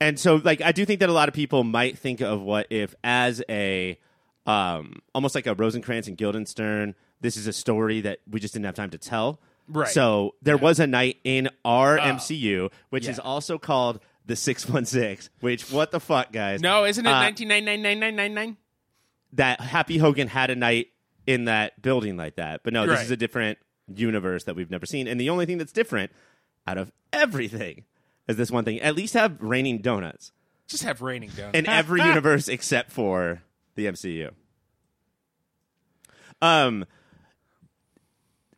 And 0.00 0.18
so, 0.18 0.36
like, 0.36 0.60
I 0.60 0.72
do 0.72 0.84
think 0.84 1.00
that 1.00 1.08
a 1.08 1.12
lot 1.12 1.28
of 1.28 1.34
people 1.34 1.62
might 1.64 1.96
think 1.98 2.20
of 2.20 2.42
what 2.42 2.66
if 2.70 2.94
as 3.04 3.42
a 3.48 3.98
um, 4.46 5.00
almost 5.14 5.34
like 5.34 5.46
a 5.46 5.54
Rosencrantz 5.54 6.08
and 6.08 6.16
Guildenstern. 6.16 6.94
This 7.20 7.36
is 7.36 7.46
a 7.46 7.52
story 7.52 8.00
that 8.00 8.18
we 8.28 8.40
just 8.40 8.54
didn't 8.54 8.66
have 8.66 8.74
time 8.74 8.90
to 8.90 8.98
tell. 8.98 9.40
Right. 9.68 9.86
So 9.88 10.34
there 10.42 10.56
was 10.56 10.80
a 10.80 10.86
night 10.86 11.18
in 11.22 11.48
our 11.64 11.98
MCU, 11.98 12.72
which 12.88 13.04
yeah. 13.04 13.10
is 13.12 13.18
also 13.18 13.58
called 13.58 14.00
the 14.26 14.34
Six 14.36 14.68
One 14.68 14.84
Six. 14.84 15.30
Which 15.40 15.70
what 15.70 15.90
the 15.92 16.00
fuck, 16.00 16.32
guys? 16.32 16.60
no, 16.60 16.84
isn't 16.84 17.04
it 17.06 17.08
Uh, 17.08 17.20
nineteen 17.20 17.48
ninety 17.48 17.66
nine 17.66 17.82
nine 17.82 18.00
nine 18.00 18.16
nine 18.16 18.34
nine? 18.34 18.56
that 19.34 19.60
Happy 19.60 19.98
Hogan 19.98 20.26
had 20.26 20.50
a 20.50 20.56
night 20.56 20.88
in 21.26 21.44
that 21.44 21.80
building 21.80 22.16
like 22.16 22.34
that. 22.36 22.62
But 22.64 22.72
no, 22.72 22.86
this 22.86 22.96
Right. 22.96 23.04
is 23.04 23.10
a 23.12 23.16
different 23.16 23.58
universe 23.94 24.44
that 24.44 24.56
we've 24.56 24.70
never 24.70 24.86
seen. 24.86 25.06
And 25.06 25.20
the 25.20 25.30
only 25.30 25.46
thing 25.46 25.58
that's 25.58 25.72
different 25.72 26.10
out 26.66 26.78
of 26.78 26.90
everything 27.12 27.84
is 28.28 28.36
this 28.36 28.50
one 28.50 28.64
thing. 28.64 28.80
At 28.80 28.94
least 28.94 29.14
have 29.14 29.40
raining 29.40 29.78
donuts 29.78 30.32
Just 30.68 30.82
have 30.84 31.00
raining 31.02 31.30
donuts. 31.36 31.58
in 31.58 31.68
every 31.68 32.00
universe 32.04 32.48
except 32.48 32.92
for 32.92 33.42
the 33.74 33.86
MCU. 33.86 34.30
Um 36.42 36.84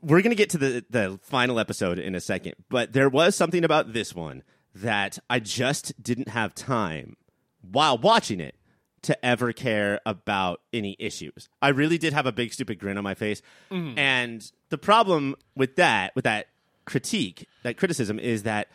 we're 0.01 0.21
going 0.21 0.31
to 0.31 0.37
get 0.37 0.51
to 0.51 0.59
the 0.59 0.85
the 0.91 1.19
final 1.23 1.59
episode 1.61 1.99
in 1.99 2.15
a 2.15 2.21
second, 2.21 2.55
but 2.69 2.93
there 2.93 3.09
was 3.09 3.37
something 3.37 3.63
about 3.65 3.93
this 3.93 4.15
one 4.15 4.43
that 4.75 5.19
I 5.31 5.39
just 5.39 6.03
didn't 6.03 6.29
have 6.29 6.55
time 6.55 7.17
while 7.61 7.97
watching 7.99 8.41
it 8.41 8.57
to 9.03 9.25
ever 9.25 9.53
care 9.53 10.01
about 10.07 10.61
any 10.73 10.97
issues. 10.99 11.49
I 11.61 11.69
really 11.69 11.99
did 11.99 12.13
have 12.13 12.27
a 12.27 12.33
big 12.33 12.53
stupid 12.53 12.79
grin 12.79 12.97
on 12.99 13.05
my 13.05 13.15
face. 13.15 13.43
And 13.71 14.51
the 14.71 14.79
problem 14.79 15.35
with 15.57 15.77
that, 15.77 16.15
with 16.17 16.25
that 16.25 16.47
critique, 16.85 17.47
that 17.63 17.77
criticism 17.77 18.19
is 18.19 18.43
that 18.45 18.69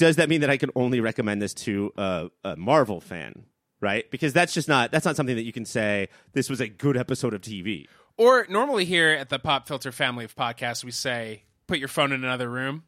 does 0.00 0.16
that 0.16 0.28
mean 0.30 0.40
that 0.40 0.48
I 0.50 0.56
can 0.56 0.70
only 0.74 0.98
recommend 1.00 1.42
this 1.42 1.52
to 1.54 1.92
a, 1.96 2.30
a 2.42 2.56
Marvel 2.56 3.00
fan? 3.00 3.44
Right? 3.82 4.10
Because 4.10 4.32
that's 4.32 4.52
just 4.52 4.66
not 4.68 4.90
that's 4.90 5.04
not 5.04 5.14
something 5.16 5.36
that 5.36 5.44
you 5.44 5.52
can 5.52 5.64
say 5.64 6.08
this 6.32 6.48
was 6.50 6.60
a 6.60 6.68
good 6.68 6.96
episode 6.96 7.34
of 7.34 7.42
TV. 7.42 7.86
Or 8.16 8.46
normally 8.50 8.84
here 8.86 9.10
at 9.10 9.28
the 9.28 9.38
Pop 9.38 9.68
Filter 9.68 9.92
family 9.92 10.24
of 10.24 10.34
podcasts, 10.34 10.82
we 10.84 10.90
say, 10.90 11.44
"Put 11.66 11.78
your 11.78 11.88
phone 11.88 12.12
in 12.12 12.24
another 12.24 12.48
room." 12.50 12.84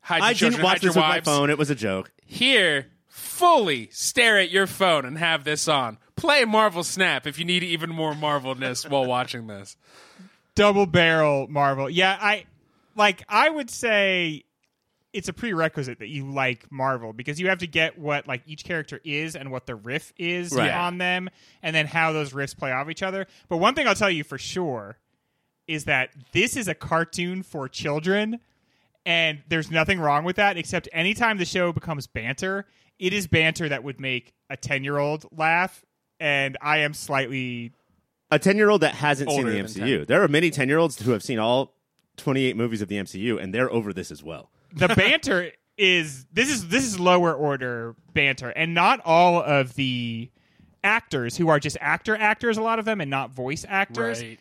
Hide 0.00 0.18
your 0.18 0.24
I 0.24 0.32
children, 0.34 0.52
didn't 0.52 0.64
watch 0.64 0.72
hide 0.78 0.82
your 0.82 0.90
this 0.90 0.96
with 0.96 1.02
my 1.04 1.08
wives. 1.16 1.24
phone. 1.28 1.50
It 1.50 1.58
was 1.58 1.70
a 1.70 1.74
joke. 1.74 2.12
Here, 2.24 2.86
fully 3.08 3.88
stare 3.90 4.38
at 4.38 4.50
your 4.50 4.66
phone 4.68 5.04
and 5.04 5.18
have 5.18 5.42
this 5.44 5.66
on. 5.66 5.98
Play 6.14 6.44
Marvel 6.44 6.84
Snap 6.84 7.26
if 7.26 7.38
you 7.38 7.44
need 7.44 7.62
even 7.64 7.90
more 7.90 8.14
Marvelness 8.14 8.84
while 8.88 9.04
watching 9.06 9.46
this. 9.48 9.76
double 10.54 10.86
barrel 10.86 11.46
Marvel. 11.48 11.90
Yeah, 11.90 12.16
I 12.20 12.44
like. 12.94 13.24
I 13.28 13.50
would 13.50 13.70
say 13.70 14.44
it's 15.16 15.28
a 15.28 15.32
prerequisite 15.32 15.98
that 15.98 16.08
you 16.08 16.30
like 16.30 16.70
Marvel 16.70 17.12
because 17.12 17.40
you 17.40 17.48
have 17.48 17.58
to 17.58 17.66
get 17.66 17.98
what 17.98 18.26
like 18.28 18.42
each 18.46 18.64
character 18.64 19.00
is 19.04 19.34
and 19.34 19.50
what 19.50 19.66
the 19.66 19.74
riff 19.74 20.12
is 20.18 20.52
Right. 20.52 20.70
on 20.72 20.98
them, 20.98 21.28
and 21.62 21.74
then 21.74 21.86
how 21.86 22.12
those 22.12 22.32
riffs 22.32 22.56
play 22.56 22.70
off 22.72 22.88
each 22.90 23.02
other. 23.02 23.26
But 23.48 23.56
one 23.56 23.74
thing 23.74 23.88
I'll 23.88 23.94
tell 23.94 24.10
you 24.10 24.22
for 24.24 24.38
sure 24.38 24.98
is 25.66 25.84
that 25.86 26.10
this 26.32 26.56
is 26.56 26.68
a 26.68 26.74
cartoon 26.74 27.42
for 27.42 27.68
children. 27.68 28.38
And 29.04 29.42
there's 29.48 29.70
nothing 29.70 30.00
wrong 30.00 30.24
with 30.24 30.34
that, 30.36 30.56
except 30.56 30.88
anytime 30.92 31.38
the 31.38 31.44
show 31.44 31.72
becomes 31.72 32.06
banter, 32.08 32.66
it 32.98 33.12
is 33.12 33.28
banter 33.28 33.68
that 33.68 33.84
would 33.84 34.00
make 34.00 34.32
a 34.50 34.56
10 34.56 34.82
year 34.84 34.98
old 34.98 35.26
laugh. 35.36 35.84
And 36.18 36.56
I 36.60 36.78
am 36.78 36.92
slightly 36.94 37.72
A 38.32 38.38
10-year-old 38.38 38.80
that 38.80 38.94
hasn't 38.94 39.30
seen 39.30 39.46
the 39.46 39.52
than 39.52 39.66
MCU. 39.66 40.06
There 40.06 40.22
are 40.22 40.28
many 40.28 40.50
10-year-olds 40.50 41.02
who 41.02 41.12
have 41.12 41.22
seen 41.22 41.38
all 41.38 41.74
28 42.16 42.56
movies 42.56 42.80
of 42.82 42.88
the 42.88 42.96
MCU 42.96 43.40
and 43.40 43.52
they're 43.54 43.70
over 43.72 43.92
this 43.92 44.10
as 44.10 44.22
well. 44.22 44.50
The 44.76 44.88
banter 44.88 45.50
is 45.76 46.24
this 46.32 46.48
is 46.50 46.68
this 46.68 46.84
is 46.84 46.98
lower 47.00 47.34
order 47.34 47.94
banter 48.14 48.48
and 48.50 48.72
not 48.74 49.00
all 49.04 49.42
of 49.42 49.74
the 49.74 50.30
actors 50.82 51.36
who 51.36 51.48
are 51.48 51.58
just 51.60 51.76
actor 51.80 52.16
actors 52.16 52.56
a 52.56 52.62
lot 52.62 52.78
of 52.78 52.84
them 52.84 53.00
and 53.00 53.10
not 53.10 53.30
voice 53.30 53.64
actors 53.68 54.22
Right. 54.22 54.38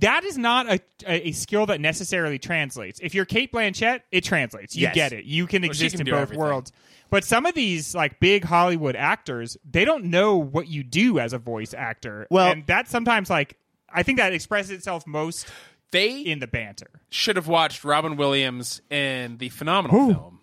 that 0.00 0.22
is 0.24 0.36
not 0.38 0.66
a, 0.68 0.80
a, 1.06 1.28
a 1.28 1.32
skill 1.32 1.66
that 1.66 1.80
necessarily 1.80 2.38
translates 2.38 3.00
if 3.02 3.14
you're 3.14 3.24
cate 3.24 3.50
blanchett 3.52 4.02
it 4.12 4.22
translates 4.22 4.76
you 4.76 4.82
Yes. 4.82 4.94
get 4.94 5.12
it 5.12 5.24
you 5.24 5.46
can 5.46 5.62
she 5.62 5.66
exist 5.68 5.96
can 5.96 6.06
in 6.06 6.12
both 6.12 6.20
everything. 6.22 6.38
worlds 6.44 6.72
but 7.10 7.24
some 7.24 7.46
of 7.46 7.54
these 7.54 7.94
like 7.94 8.20
big 8.20 8.44
hollywood 8.44 8.94
actors 8.96 9.56
they 9.68 9.84
don't 9.84 10.04
know 10.04 10.36
what 10.36 10.68
you 10.68 10.84
do 10.84 11.18
as 11.18 11.32
a 11.32 11.38
voice 11.38 11.72
actor 11.74 12.26
Well- 12.30 12.52
and 12.52 12.66
that 12.66 12.86
sometimes 12.88 13.30
like 13.30 13.56
i 13.92 14.02
think 14.04 14.18
that 14.18 14.32
expresses 14.32 14.70
itself 14.70 15.06
most 15.06 15.48
They 15.90 16.20
in 16.20 16.38
the 16.40 16.46
banter 16.46 17.00
should 17.10 17.36
have 17.36 17.48
watched 17.48 17.84
Robin 17.84 18.16
Williams 18.16 18.80
in 18.90 19.38
the 19.38 19.48
phenomenal 19.48 20.08
film 20.08 20.40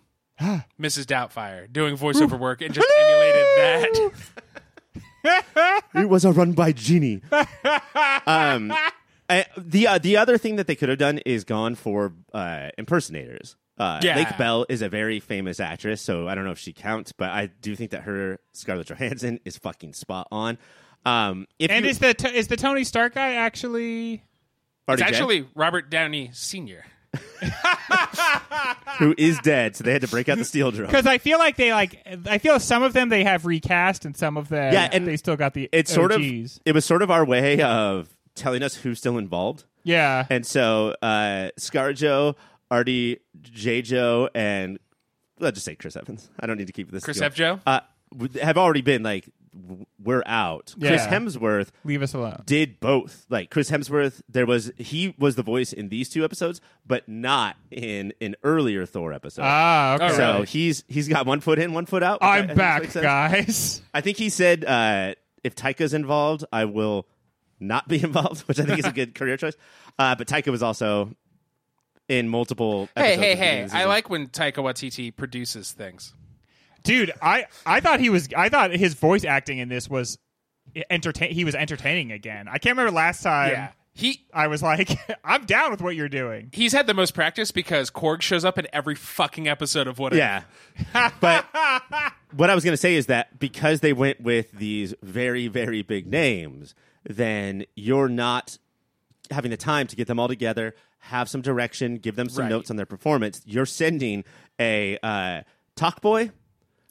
Mrs. 0.80 1.04
Doubtfire 1.06 1.72
doing 1.72 1.96
voiceover 1.96 2.38
work 2.38 2.60
and 2.62 2.74
just 2.74 2.88
emulated 2.98 3.46
that. 3.56 4.12
it 5.94 6.08
was 6.08 6.24
a 6.24 6.32
run 6.32 6.52
by 6.52 6.72
Genie. 6.72 7.22
um, 8.26 8.72
I- 9.28 9.46
the 9.56 9.86
uh, 9.88 9.98
the 9.98 10.16
other 10.16 10.38
thing 10.38 10.56
that 10.56 10.66
they 10.66 10.74
could 10.76 10.88
have 10.88 10.98
done 10.98 11.18
is 11.26 11.44
gone 11.44 11.74
for 11.74 12.12
uh, 12.32 12.68
impersonators. 12.78 13.56
Uh, 13.78 14.00
Yeah. 14.02 14.16
Lake 14.16 14.38
Bell 14.38 14.64
is 14.68 14.82
a 14.82 14.88
very 14.88 15.20
famous 15.20 15.60
actress, 15.60 16.00
so 16.00 16.28
I 16.28 16.34
don't 16.34 16.44
know 16.44 16.52
if 16.52 16.58
she 16.58 16.72
counts, 16.72 17.12
but 17.12 17.30
I 17.30 17.46
do 17.46 17.74
think 17.76 17.90
that 17.90 18.02
her 18.02 18.38
Scarlett 18.52 18.86
Johansson 18.88 19.40
is 19.44 19.58
fucking 19.58 19.92
spot 19.94 20.28
on. 20.30 20.58
Um, 21.04 21.46
if 21.58 21.70
and 21.70 21.84
you, 21.84 21.90
is 21.90 21.98
the 21.98 22.14
is 22.34 22.48
the 22.48 22.56
tony 22.56 22.84
stark 22.84 23.14
guy 23.14 23.34
actually 23.34 24.22
already 24.88 25.02
It's 25.02 25.10
dead? 25.10 25.16
actually 25.20 25.48
Robert 25.54 25.90
Downey 25.90 26.30
Sr. 26.32 26.84
who 28.98 29.14
is 29.16 29.38
dead, 29.40 29.76
so 29.76 29.84
they 29.84 29.92
had 29.92 30.02
to 30.02 30.08
break 30.08 30.28
out 30.28 30.38
the 30.38 30.44
steel 30.44 30.70
drum. 30.70 30.86
because 30.86 31.06
I 31.06 31.18
feel 31.18 31.38
like 31.38 31.56
they 31.56 31.72
like 31.72 32.02
I 32.26 32.38
feel 32.38 32.58
some 32.60 32.82
of 32.82 32.92
them 32.92 33.08
they 33.08 33.24
have 33.24 33.44
recast 33.46 34.04
and 34.04 34.16
some 34.16 34.36
of 34.36 34.48
them 34.48 34.72
Yeah, 34.72 34.88
and 34.92 35.06
they 35.06 35.16
still 35.16 35.36
got 35.36 35.54
the 35.54 35.68
It's 35.72 35.92
sort 35.92 36.12
of 36.12 36.20
OGs. 36.20 36.60
it 36.64 36.74
was 36.74 36.84
sort 36.84 37.02
of 37.02 37.10
our 37.10 37.24
way 37.24 37.60
of 37.62 38.08
telling 38.34 38.62
us 38.62 38.74
who's 38.76 38.98
still 38.98 39.18
involved. 39.18 39.64
yeah 39.84 40.26
And 40.30 40.46
so 40.46 40.94
uh, 41.02 41.50
ScarJo, 41.58 42.34
Artie, 42.70 43.18
J. 43.42 43.82
Joe, 43.82 44.28
and 44.34 44.78
let's 45.38 45.54
just 45.56 45.64
say 45.66 45.74
Chris 45.76 45.96
Evans. 45.96 46.28
I 46.40 46.46
don't 46.46 46.58
need 46.58 46.66
to 46.66 46.72
keep 46.72 46.90
this. 46.90 47.04
Chris 47.04 47.18
going. 47.18 47.26
F. 47.30 47.34
Joe? 47.34 47.60
uh, 47.66 47.80
have 48.42 48.56
already 48.58 48.82
been 48.82 49.02
like 49.02 49.26
w- 49.26 49.30
we're 50.02 50.22
out. 50.26 50.74
Chris 50.78 51.06
Hemsworth 51.06 51.68
leave 51.84 52.02
us 52.02 52.14
alone. 52.14 52.42
did 52.46 52.78
both. 52.80 53.26
Like 53.28 53.50
Chris 53.50 53.70
Hemsworth, 53.70 54.20
there 54.28 54.46
was 54.46 54.70
he 54.76 55.14
was 55.18 55.34
the 55.36 55.42
voice 55.42 55.72
in 55.72 55.88
these 55.88 56.08
two 56.08 56.24
episodes, 56.24 56.60
but 56.86 57.08
not 57.08 57.56
in 57.70 58.12
an 58.20 58.36
earlier 58.44 58.86
Thor 58.86 59.12
episode. 59.12 59.42
Ah, 59.44 59.94
okay. 59.94 60.06
Oh, 60.06 60.12
so 60.16 60.32
really? 60.34 60.46
he's 60.46 60.84
he's 60.88 61.08
got 61.08 61.26
one 61.26 61.40
foot 61.40 61.58
in, 61.58 61.72
one 61.72 61.86
foot 61.86 62.02
out. 62.02 62.20
which 62.20 62.28
I- 62.28 62.36
I 62.36 62.38
I'm 62.40 62.56
back, 62.56 62.92
guys. 62.92 63.82
I 63.94 64.00
think 64.00 64.16
he 64.18 64.28
said 64.28 64.64
uh, 64.64 65.14
if 65.42 65.54
Taika's 65.56 65.94
involved, 65.94 66.44
I 66.52 66.64
will 66.66 67.06
not 67.58 67.88
be 67.88 67.96
involved, 68.04 68.42
which 68.48 68.60
I 68.60 68.64
think 68.64 68.78
is 68.80 68.84
a 68.86 68.92
good 68.92 69.14
career 69.14 69.36
choice. 69.36 69.54
Uh, 69.98 70.14
but 70.14 70.26
Taika 70.28 70.48
was 70.50 70.62
also 70.62 71.10
in 72.08 72.28
multiple. 72.28 72.88
Hey, 72.94 73.14
episodes 73.14 73.22
hey, 73.22 73.32
of 73.32 73.38
the 73.38 73.44
beginning 73.44 73.68
hey! 73.70 73.78
I 73.82 73.84
like 73.86 74.10
when 74.10 74.26
Taika 74.28 74.56
Waititi 74.56 75.14
produces 75.16 75.72
things. 75.72 76.12
Dude, 76.82 77.12
I 77.20 77.46
I 77.64 77.80
thought 77.80 78.00
he 78.00 78.10
was 78.10 78.28
I 78.36 78.48
thought 78.48 78.70
his 78.72 78.94
voice 78.94 79.24
acting 79.24 79.58
in 79.58 79.68
this 79.68 79.88
was 79.88 80.18
entertain 80.90 81.32
he 81.32 81.44
was 81.44 81.54
entertaining 81.54 82.12
again. 82.12 82.48
I 82.48 82.58
can't 82.58 82.76
remember 82.76 82.90
last 82.94 83.22
time 83.22 83.68
he 83.94 84.26
I 84.32 84.46
was 84.48 84.62
like 84.62 84.90
I'm 85.24 85.44
down 85.46 85.70
with 85.70 85.80
what 85.80 85.96
you're 85.96 86.08
doing. 86.08 86.50
he's 86.52 86.72
had 86.72 86.86
the 86.86 86.94
most 86.94 87.14
practice 87.14 87.50
because 87.50 87.90
Korg 87.90 88.20
shows 88.22 88.44
up 88.44 88.58
in 88.58 88.66
every 88.72 88.94
fucking 88.94 89.48
episode 89.48 89.86
of 89.86 89.98
what. 89.98 90.12
If. 90.12 90.18
Yeah, 90.18 90.42
but 91.20 91.46
what 92.36 92.50
I 92.50 92.54
was 92.54 92.62
going 92.64 92.72
to 92.74 92.76
say 92.76 92.94
is 92.94 93.06
that 93.06 93.38
because 93.38 93.80
they 93.80 93.92
went 93.92 94.20
with 94.20 94.52
these 94.52 94.94
very, 95.02 95.48
very 95.48 95.82
big 95.82 96.06
names, 96.06 96.74
then 97.08 97.64
you're 97.74 98.08
not 98.08 98.58
having 99.30 99.50
the 99.50 99.56
time 99.56 99.86
to 99.86 99.96
get 99.96 100.06
them 100.08 100.20
all 100.20 100.28
together, 100.28 100.74
have 100.98 101.28
some 101.28 101.40
direction, 101.40 101.96
give 101.96 102.16
them 102.16 102.28
some 102.28 102.42
Right. 102.44 102.50
notes 102.50 102.70
on 102.70 102.76
their 102.76 102.86
performance. 102.86 103.40
You're 103.46 103.66
sending 103.66 104.24
a 104.60 104.98
uh, 105.02 105.42
talk 105.74 106.00
boy 106.02 106.30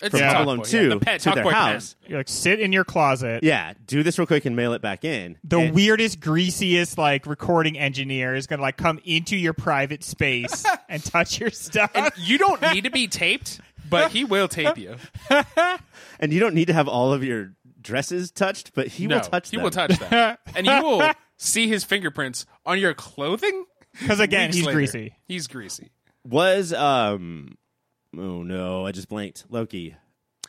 It's 0.01 0.09
from 0.09 0.19
a 0.19 0.23
Yeah. 0.23 0.27
Home 0.29 0.35
talk 0.35 0.45
Alone 0.45 0.57
boy, 0.57 0.63
Two 0.63 0.83
yeah, 0.83 0.89
the 0.89 0.99
pet 0.99 1.19
to 1.21 1.23
talk 1.25 1.35
their 1.35 1.43
boy 1.45 1.51
pen. 1.51 1.73
house. 1.73 1.95
You're 2.07 2.19
like 2.19 2.27
sit 2.27 2.59
in 2.59 2.71
your 2.73 2.83
closet. 2.83 3.43
Yeah, 3.43 3.73
do 3.87 4.03
this 4.03 4.17
real 4.19 4.25
quick 4.27 4.45
and 4.45 4.55
mail 4.55 4.73
it 4.73 4.81
back 4.81 5.05
in. 5.05 5.37
The 5.43 5.59
And- 5.59 5.73
weirdest, 5.75 6.19
greasiest 6.19 6.97
like 6.97 7.25
recording 7.25 7.77
engineer 7.77 8.35
is 8.35 8.45
gonna 8.47 8.61
like 8.61 8.77
come 8.77 8.99
into 9.05 9.35
your 9.37 9.53
private 9.53 10.03
space 10.03 10.65
and 10.89 11.03
touch 11.03 11.39
your 11.39 11.49
stuff. 11.49 11.91
And 11.95 12.11
you 12.17 12.37
don't 12.37 12.61
need 12.73 12.83
to 12.83 12.91
be 12.91 13.07
taped, 13.07 13.61
but 13.89 14.11
he 14.11 14.25
will 14.25 14.47
tape 14.47 14.77
you. 14.77 14.97
and 16.19 16.33
you 16.33 16.39
don't 16.39 16.53
need 16.55 16.65
to 16.67 16.73
have 16.73 16.87
all 16.87 17.13
of 17.13 17.23
your 17.23 17.53
dresses 17.81 18.31
touched, 18.31 18.73
but 18.73 18.87
he 18.87 19.07
no, 19.07 19.15
will 19.17 19.21
touch 19.23 19.49
he 19.49 19.57
them. 19.57 19.63
will 19.63 19.71
touch 19.71 19.97
them, 19.99 20.37
and 20.55 20.65
you 20.65 20.81
will 20.83 21.11
see 21.37 21.67
his 21.67 21.83
fingerprints 21.83 22.45
on 22.65 22.79
your 22.79 22.93
clothing. 22.93 23.65
Because 23.99 24.19
again, 24.19 24.51
he's 24.51 24.65
later. 24.65 24.77
greasy. 24.77 25.15
He's 25.25 25.47
greasy. 25.47 25.91
Was 26.25 26.73
um 26.73 27.57
oh 28.19 28.43
no, 28.43 28.85
I 28.85 28.91
just 28.91 29.09
blanked. 29.09 29.45
Loki. 29.49 29.95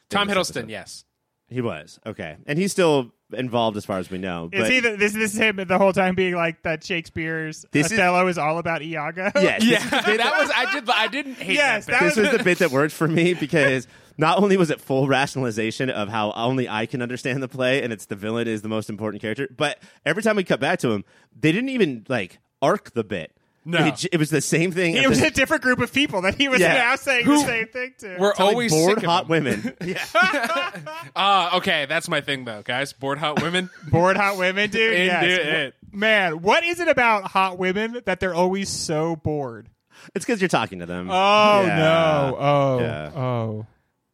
Tom 0.08 0.28
Hiddleston, 0.28 0.36
episode. 0.62 0.70
yes. 0.70 1.04
He 1.48 1.60
was. 1.60 2.00
Okay. 2.04 2.36
And 2.46 2.58
he's 2.58 2.72
still 2.72 3.12
involved 3.32 3.76
as 3.76 3.84
far 3.84 3.98
as 3.98 4.10
we 4.10 4.18
know. 4.18 4.48
Is 4.52 4.68
he 4.68 4.80
the, 4.80 4.96
this 4.96 5.12
this 5.12 5.32
is 5.34 5.38
him 5.40 5.56
the 5.56 5.78
whole 5.78 5.92
time 5.92 6.14
being 6.16 6.34
like 6.34 6.62
that 6.62 6.82
Shakespeare's 6.84 7.64
This 7.70 7.86
is- 7.86 7.98
Othello 7.98 8.26
is, 8.26 8.36
all 8.38 8.58
about 8.58 8.82
Iago? 8.82 9.30
yes, 9.36 9.62
Yeah, 9.64 9.78
that 10.00 10.34
was 10.40 10.50
I 10.54 10.72
did 10.72 10.90
I 10.90 11.06
didn't 11.08 11.34
hate 11.34 11.54
Yes, 11.54 11.86
that. 11.86 11.92
that 11.92 12.00
bit. 12.00 12.06
this 12.14 12.16
was 12.16 12.36
the 12.38 12.44
bit 12.44 12.58
that 12.58 12.70
worked 12.72 12.92
for 12.94 13.06
me 13.06 13.34
because 13.34 13.86
not 14.18 14.38
only 14.42 14.56
was 14.56 14.70
it 14.70 14.80
full 14.80 15.06
rationalization 15.06 15.88
of 15.90 16.08
how 16.08 16.32
only 16.32 16.68
I 16.68 16.86
can 16.86 17.00
understand 17.02 17.42
the 17.42 17.48
play 17.48 17.82
and 17.82 17.92
it's 17.92 18.06
the 18.06 18.16
villain 18.16 18.48
is 18.48 18.62
the 18.62 18.68
most 18.68 18.88
important 18.90 19.20
character, 19.22 19.48
but 19.56 19.80
every 20.04 20.22
time 20.24 20.34
we 20.36 20.42
cut 20.44 20.58
back 20.58 20.80
to 20.80 20.90
him, 20.90 21.04
they 21.38 21.52
didn't 21.52 21.68
even 21.70 22.04
like 22.08 22.38
arc 22.60 22.92
the 22.92 23.04
bit. 23.04 23.35
No. 23.68 23.84
It, 23.84 23.96
j- 23.96 24.08
it 24.12 24.18
was 24.18 24.30
the 24.30 24.40
same 24.40 24.70
thing. 24.70 24.94
It 24.94 25.08
was 25.08 25.18
the- 25.20 25.26
a 25.26 25.30
different 25.30 25.64
group 25.64 25.80
of 25.80 25.92
people 25.92 26.22
that 26.22 26.36
he 26.36 26.46
was 26.46 26.60
Yeah. 26.60 26.74
now 26.74 26.94
saying 26.96 27.26
the 27.26 27.38
same 27.40 27.66
thing 27.66 27.94
to. 27.98 28.16
We're 28.16 28.32
telling 28.32 28.52
always 28.54 28.70
bored 28.72 28.94
sick 28.94 28.98
of 29.02 29.10
hot 29.10 29.24
him. 29.24 29.28
women. 29.30 29.76
yeah. 29.84 30.04
Ah, 31.16 31.56
okay, 31.56 31.86
that's 31.86 32.08
my 32.08 32.20
thing 32.20 32.44
though, 32.44 32.62
guys. 32.62 32.92
Bored 32.92 33.18
hot 33.18 33.42
women. 33.42 33.68
bored 33.90 34.16
hot 34.16 34.36
women, 34.38 34.70
dude. 34.70 34.92
Into 34.92 35.04
yes. 35.06 35.24
it. 35.40 35.74
Man, 35.92 36.42
what 36.42 36.62
is 36.64 36.78
it 36.78 36.88
about 36.88 37.24
hot 37.24 37.58
women 37.58 38.00
that 38.06 38.20
they're 38.20 38.34
always 38.34 38.68
so 38.68 39.16
bored? 39.16 39.68
It's 40.14 40.24
because 40.24 40.40
you're 40.40 40.48
talking 40.48 40.78
to 40.80 40.86
them. 40.86 41.08
Oh 41.10 41.62
Yeah. 41.66 41.76
no! 41.76 42.36
Oh 42.38 42.78
Yeah. 42.80 43.10
oh 43.16 43.66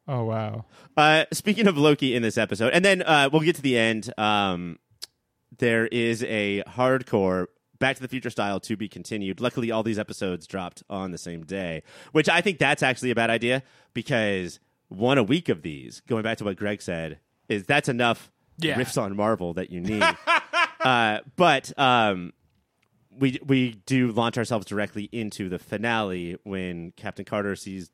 oh 0.08 0.24
wow! 0.24 0.64
Uh, 0.96 1.24
speaking 1.32 1.66
of 1.66 1.76
Loki 1.76 2.14
in 2.14 2.22
this 2.22 2.38
episode, 2.38 2.72
and 2.72 2.84
then 2.84 3.02
uh, 3.02 3.28
we'll 3.32 3.42
get 3.42 3.56
to 3.56 3.62
the 3.62 3.76
end. 3.76 4.12
Um, 4.16 4.78
there 5.58 5.86
is 5.86 6.22
a 6.24 6.62
hardcore 6.68 7.46
Back 7.82 7.96
to 7.96 8.02
the 8.02 8.08
Future 8.08 8.30
style 8.30 8.60
to 8.60 8.76
be 8.76 8.88
continued. 8.88 9.40
Luckily, 9.40 9.70
all 9.70 9.82
these 9.82 9.98
episodes 9.98 10.46
dropped 10.46 10.82
on 10.88 11.10
the 11.10 11.18
same 11.18 11.42
day, 11.44 11.82
which 12.12 12.28
I 12.28 12.40
think 12.40 12.58
that's 12.58 12.82
actually 12.82 13.10
a 13.10 13.14
bad 13.14 13.28
idea 13.28 13.62
because 13.92 14.60
one 14.88 15.18
a 15.18 15.22
week 15.22 15.48
of 15.48 15.62
these, 15.62 16.00
going 16.08 16.22
back 16.22 16.38
to 16.38 16.44
what 16.44 16.56
Greg 16.56 16.80
said, 16.80 17.18
is 17.48 17.66
that's 17.66 17.88
enough 17.88 18.30
Yeah. 18.58 18.74
riffs 18.76 19.00
on 19.00 19.16
Marvel 19.16 19.54
that 19.54 19.70
you 19.70 19.80
need. 19.80 20.02
uh, 20.80 21.18
but 21.36 21.76
um, 21.78 22.32
we 23.18 23.38
we 23.44 23.72
do 23.86 24.12
launch 24.12 24.38
ourselves 24.38 24.64
directly 24.66 25.08
into 25.12 25.48
the 25.48 25.58
finale 25.58 26.36
when 26.44 26.92
Captain 26.92 27.24
Carter 27.24 27.56
sees 27.56 27.90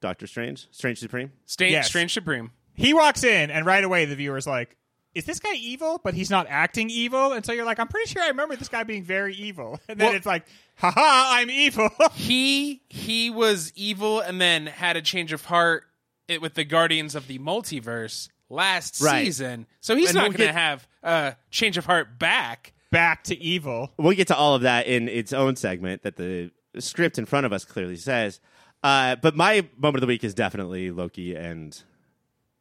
Doctor 0.00 0.26
Strange, 0.26 0.68
Strange 0.70 0.98
Supreme. 1.00 1.32
Strange, 1.46 1.72
Yes. 1.72 1.88
Strange 1.88 2.12
Supreme. 2.14 2.52
He 2.74 2.92
walks 2.94 3.24
in, 3.24 3.50
and 3.50 3.66
right 3.66 3.82
away 3.84 4.04
the 4.04 4.16
viewer's 4.16 4.46
like, 4.46 4.76
"Is 5.14 5.24
this 5.24 5.38
guy 5.40 5.54
evil?" 5.54 6.00
But 6.02 6.14
he's 6.14 6.30
not 6.30 6.46
acting 6.48 6.90
evil, 6.90 7.32
and 7.32 7.44
so 7.44 7.52
you're 7.52 7.64
like, 7.64 7.78
"I'm 7.78 7.88
pretty 7.88 8.08
sure 8.10 8.22
I 8.22 8.28
remember 8.28 8.56
this 8.56 8.68
guy 8.68 8.82
being 8.84 9.02
very 9.04 9.34
evil." 9.34 9.80
And 9.88 9.98
then 10.00 10.08
Well- 10.08 10.16
it's 10.16 10.26
like, 10.26 10.44
"Haha, 10.76 11.00
I'm 11.38 11.50
evil." 11.50 11.88
He 12.14 12.82
he 12.88 13.30
was 13.30 13.72
evil 13.76 14.20
and 14.20 14.40
then 14.40 14.66
had 14.66 14.96
a 14.96 15.02
change 15.02 15.32
of 15.32 15.44
heart 15.44 15.84
it, 16.28 16.40
with 16.42 16.54
the 16.54 16.64
Guardians 16.64 17.14
of 17.14 17.26
the 17.26 17.38
Multiverse 17.38 18.28
last 18.48 19.00
Right. 19.02 19.24
season. 19.26 19.66
So 19.80 19.94
he's 19.96 20.08
And 20.10 20.16
not 20.16 20.22
we'll 20.28 20.38
going 20.38 20.48
to 20.48 20.58
have 20.58 20.86
a 21.02 21.36
change 21.50 21.76
of 21.78 21.84
heart 21.86 22.18
back. 22.18 22.72
Back 22.90 23.24
to 23.24 23.36
evil. 23.42 23.92
we'll 23.98 24.14
get 24.16 24.28
to 24.28 24.36
all 24.36 24.54
of 24.54 24.62
that 24.62 24.86
in 24.86 25.08
its 25.08 25.32
own 25.32 25.56
segment 25.56 26.02
that 26.02 26.16
the 26.16 26.50
script 26.78 27.18
in 27.18 27.26
front 27.26 27.44
of 27.46 27.52
us 27.52 27.64
clearly 27.64 27.96
says. 27.96 28.40
Uh, 28.82 29.16
but 29.16 29.34
my 29.36 29.66
moment 29.76 29.96
of 29.96 30.00
the 30.02 30.06
week 30.06 30.22
is 30.24 30.32
definitely 30.34 30.90
Loki 30.90 31.34
and 31.34 31.82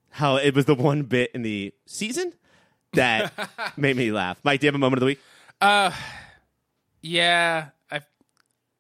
how 0.10 0.38
it 0.38 0.56
was 0.56 0.66
the 0.66 0.76
one 0.76 1.04
bit 1.04 1.32
in 1.34 1.42
the 1.44 1.74
season 1.86 2.34
that 2.94 3.34
made 3.78 3.96
me 3.98 4.12
laugh. 4.12 4.40
Mike, 4.44 4.60
do 4.60 4.66
you 4.66 4.70
have 4.70 4.76
a 4.76 4.80
moment 4.80 4.98
of 4.98 5.02
the 5.02 5.06
week? 5.08 5.20
Uh, 5.62 5.92
yeah, 7.02 7.70
I 7.92 8.02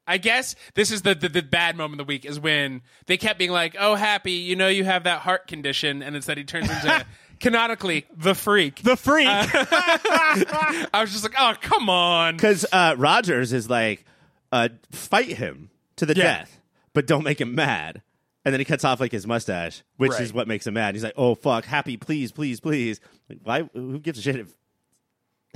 I 0.07 0.17
guess 0.17 0.55
this 0.75 0.91
is 0.91 1.01
the, 1.01 1.15
the 1.15 1.29
the 1.29 1.41
bad 1.41 1.75
moment 1.77 1.99
of 2.01 2.07
the 2.07 2.11
week 2.11 2.25
is 2.25 2.39
when 2.39 2.81
they 3.05 3.17
kept 3.17 3.37
being 3.39 3.51
like, 3.51 3.75
"Oh, 3.79 3.95
happy, 3.95 4.33
you 4.33 4.55
know 4.55 4.67
you 4.67 4.83
have 4.85 5.03
that 5.05 5.19
heart 5.21 5.47
condition," 5.47 6.01
and 6.01 6.15
instead 6.15 6.37
he 6.37 6.43
turns 6.43 6.69
into 6.69 7.05
canonically 7.39 8.05
the 8.15 8.33
freak. 8.35 8.81
The 8.81 8.95
freak. 8.97 9.27
I 9.27 10.87
was 11.01 11.11
just 11.11 11.23
like, 11.23 11.35
"Oh, 11.37 11.53
come 11.61 11.89
on." 11.89 12.35
Because 12.35 12.65
uh, 12.71 12.95
Rogers 12.97 13.53
is 13.53 13.69
like, 13.69 14.05
uh, 14.51 14.69
fight 14.91 15.29
him 15.29 15.69
to 15.97 16.05
the 16.05 16.15
Yeah. 16.15 16.23
death, 16.39 16.59
but 16.93 17.07
don't 17.07 17.23
make 17.23 17.39
him 17.41 17.55
mad. 17.55 18.01
And 18.45 18.53
then 18.53 18.59
he 18.59 18.65
cuts 18.65 18.83
off 18.83 18.99
like 18.99 19.11
his 19.11 19.25
mustache, 19.25 19.83
which 19.97 20.11
Right. 20.11 20.21
is 20.21 20.33
what 20.33 20.47
makes 20.47 20.67
him 20.67 20.73
mad. 20.73 20.95
He's 20.95 21.03
like, 21.03 21.13
"Oh 21.15 21.33
fuck, 21.35 21.63
happy, 21.65 21.95
please, 21.97 22.31
please, 22.31 22.59
please." 22.59 22.99
Like, 23.29 23.39
why? 23.43 23.69
Who 23.73 23.99
gives 23.99 24.19
a 24.19 24.21
shit 24.21 24.35
if 24.35 24.47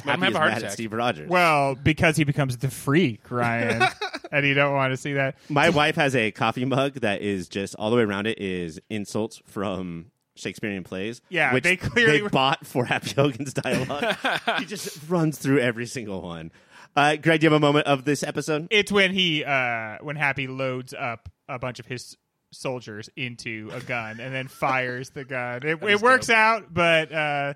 Let 0.06 0.16
him 0.16 0.22
Happy 0.22 0.32
is 0.32 0.40
mad 0.40 0.48
attack. 0.50 0.64
at 0.64 0.72
Steve 0.74 0.94
Rogers? 0.94 1.30
well, 1.30 1.76
because 1.76 2.16
he 2.18 2.24
becomes 2.24 2.56
the 2.58 2.70
freak, 2.70 3.30
Ryan, 3.32 3.84
and 4.32 4.46
you 4.46 4.54
don't 4.54 4.74
want 4.74 4.94
to 4.94 4.98
see 4.98 5.14
that. 5.14 5.36
My 5.50 5.70
wife 5.70 5.96
has 5.96 6.16
a 6.16 6.32
coffee 6.32 6.66
mug 6.66 6.94
that 7.02 7.22
is 7.22 7.50
just 7.50 7.76
all 7.76 7.90
the 7.90 7.98
way 7.98 8.04
around 8.04 8.26
it 8.28 8.40
is 8.40 8.80
insults 8.90 9.42
from 9.46 10.12
Shakespearean 10.36 10.84
plays. 10.84 11.20
Yeah, 11.30 11.52
which 11.54 11.64
they 11.66 11.76
clearly 11.78 12.22
were- 12.22 12.30
bought 12.30 12.66
for 12.66 12.86
Happy 12.86 13.12
Hogan's 13.16 13.54
dialogue. 13.54 14.16
he 14.60 14.66
just 14.68 14.98
runs 15.10 15.38
through 15.40 15.60
every 15.60 15.88
single 15.88 16.22
one. 16.22 16.52
Uh, 16.96 17.16
Greg, 17.18 17.42
do 17.42 17.46
you 17.48 17.52
have 17.52 17.58
a 17.62 17.66
moment 17.66 17.86
of 17.88 18.06
this 18.06 18.24
episode? 18.24 18.68
It's 18.72 18.92
when 18.92 19.12
he, 19.14 19.44
uh, 19.44 19.98
when 20.02 20.16
Happy 20.16 20.48
loads 20.48 20.94
up 20.94 21.28
a 21.50 21.60
bunch 21.60 21.80
of 21.80 21.86
his 21.88 22.16
soldiers 22.52 23.10
into 23.16 23.70
a 23.74 23.80
gun 23.82 24.20
and 24.20 24.34
then 24.34 24.48
fires 24.50 25.10
the 25.12 25.24
gun. 25.26 25.64
It, 25.64 25.82
it 25.84 25.90
is 25.90 26.02
works 26.02 26.30
out, 26.30 26.74
but 26.74 27.12
uh, 27.12 27.54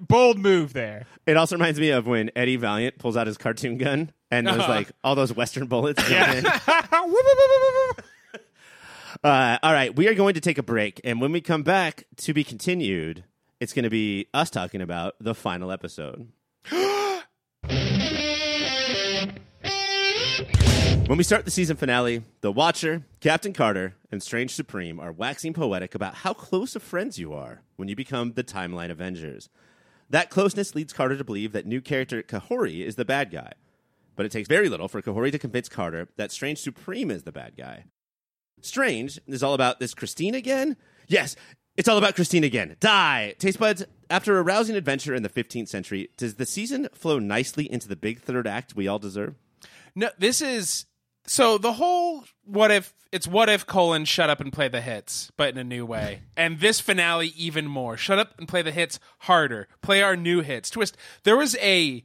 bold 0.00 0.38
move 0.38 0.72
there. 0.72 1.06
It 1.26 1.36
also 1.36 1.56
reminds 1.56 1.78
me 1.80 1.90
of 1.90 2.06
when 2.06 2.30
Eddie 2.36 2.56
Valiant 2.56 2.98
pulls 2.98 3.16
out 3.16 3.26
his 3.26 3.36
cartoon 3.38 3.78
gun 3.78 4.10
and 4.30 4.46
those 4.46 4.58
Uh-huh. 4.60 4.72
like 4.72 4.90
all 5.04 5.14
those 5.14 5.32
Western 5.34 5.66
bullets. 5.66 6.02
Yeah. 6.10 6.58
Uh, 9.24 9.58
all 9.62 9.72
right, 9.72 9.96
we 9.96 10.08
are 10.08 10.14
going 10.14 10.34
to 10.34 10.40
take 10.42 10.58
a 10.58 10.62
break, 10.62 11.00
and 11.02 11.20
when 11.22 11.32
we 11.32 11.40
come 11.40 11.62
back, 11.62 12.04
to 12.18 12.34
be 12.34 12.44
continued, 12.44 13.24
it's 13.60 13.72
going 13.72 13.82
to 13.84 13.90
be 13.90 14.26
us 14.34 14.50
talking 14.50 14.82
about 14.82 15.14
the 15.20 15.34
final 15.34 15.72
episode. 15.72 16.28
When 21.06 21.18
we 21.18 21.24
start 21.24 21.44
the 21.44 21.50
season 21.50 21.76
finale, 21.76 22.22
the 22.40 22.52
Watcher, 22.52 23.04
Captain 23.20 23.52
Carter, 23.52 23.94
and 24.10 24.22
Strange 24.22 24.54
Supreme 24.54 25.00
are 25.00 25.12
waxing 25.12 25.52
poetic 25.52 25.94
about 25.94 26.16
how 26.16 26.32
close 26.32 26.76
of 26.76 26.82
friends 26.82 27.18
you 27.18 27.32
are 27.32 27.62
when 27.76 27.88
you 27.88 27.96
become 27.96 28.32
the 28.32 28.44
Timeline 28.44 28.90
Avengers. 28.90 29.48
That 30.10 30.30
closeness 30.30 30.74
leads 30.74 30.92
Carter 30.92 31.16
to 31.16 31.24
believe 31.24 31.52
that 31.52 31.66
new 31.66 31.80
character 31.80 32.22
Kahori 32.22 32.84
is 32.84 32.96
the 32.96 33.04
bad 33.04 33.30
guy. 33.30 33.52
But 34.14 34.26
it 34.26 34.32
takes 34.32 34.48
very 34.48 34.68
little 34.68 34.88
for 34.88 35.02
Kahori 35.02 35.32
to 35.32 35.38
convince 35.38 35.68
Carter 35.68 36.08
that 36.16 36.32
Strange 36.32 36.58
Supreme 36.58 37.10
is 37.10 37.22
the 37.22 37.32
bad 37.32 37.56
guy. 37.56 37.84
Strange 38.60 39.18
is 39.26 39.42
all 39.42 39.54
about 39.54 39.80
this 39.80 39.94
Christine 39.94 40.34
again? 40.34 40.76
Yes, 41.08 41.36
it's 41.76 41.88
all 41.88 41.98
about 41.98 42.14
Christine 42.14 42.44
again. 42.44 42.76
Die! 42.80 43.34
Taste 43.38 43.58
buds, 43.58 43.84
after 44.08 44.38
a 44.38 44.42
rousing 44.42 44.76
adventure 44.76 45.14
in 45.14 45.22
the 45.22 45.28
15th 45.28 45.68
century, 45.68 46.10
does 46.16 46.34
the 46.34 46.46
season 46.46 46.88
flow 46.94 47.18
nicely 47.18 47.70
into 47.70 47.88
the 47.88 47.96
big 47.96 48.20
third 48.20 48.46
act 48.46 48.76
we 48.76 48.88
all 48.88 48.98
deserve? 48.98 49.34
No, 49.96 50.10
this 50.18 50.42
is 50.42 50.86
so 51.26 51.58
the 51.58 51.72
whole 51.72 52.24
what 52.44 52.70
if 52.70 52.94
it's 53.10 53.26
what 53.26 53.48
if 53.48 53.66
colon 53.66 54.04
shut 54.04 54.28
up 54.30 54.40
and 54.40 54.52
play 54.52 54.68
the 54.68 54.80
hits, 54.80 55.32
but 55.36 55.48
in 55.48 55.58
a 55.58 55.64
new 55.64 55.84
way. 55.84 56.20
And 56.36 56.60
this 56.60 56.80
finale 56.80 57.32
even 57.34 57.66
more. 57.66 57.96
Shut 57.96 58.18
up 58.18 58.38
and 58.38 58.46
play 58.46 58.60
the 58.60 58.70
hits 58.70 59.00
harder. 59.20 59.68
Play 59.80 60.02
our 60.02 60.16
new 60.16 60.42
hits. 60.42 60.68
Twist. 60.68 60.96
There 61.24 61.36
was 61.36 61.56
a 61.56 62.04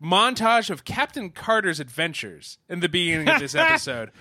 montage 0.00 0.68
of 0.68 0.84
Captain 0.84 1.30
Carter's 1.30 1.80
adventures 1.80 2.58
in 2.68 2.80
the 2.80 2.88
beginning 2.88 3.28
of 3.30 3.40
this 3.40 3.54
episode. 3.56 4.12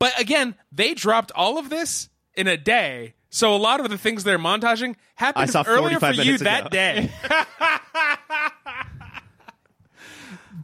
But 0.00 0.18
again, 0.20 0.56
they 0.72 0.92
dropped 0.92 1.30
all 1.36 1.56
of 1.56 1.70
this 1.70 2.08
in 2.34 2.48
a 2.48 2.56
day. 2.56 3.14
So 3.30 3.54
a 3.54 3.58
lot 3.58 3.78
of 3.78 3.88
the 3.88 3.96
things 3.96 4.24
they're 4.24 4.40
montaging 4.40 4.96
I 5.16 5.24
happened 5.24 5.50
saw 5.50 5.62
earlier 5.66 6.00
for 6.00 6.12
45 6.12 6.16
you 6.16 6.24
minutes 6.24 6.42
that 6.42 6.70
day. 6.72 7.12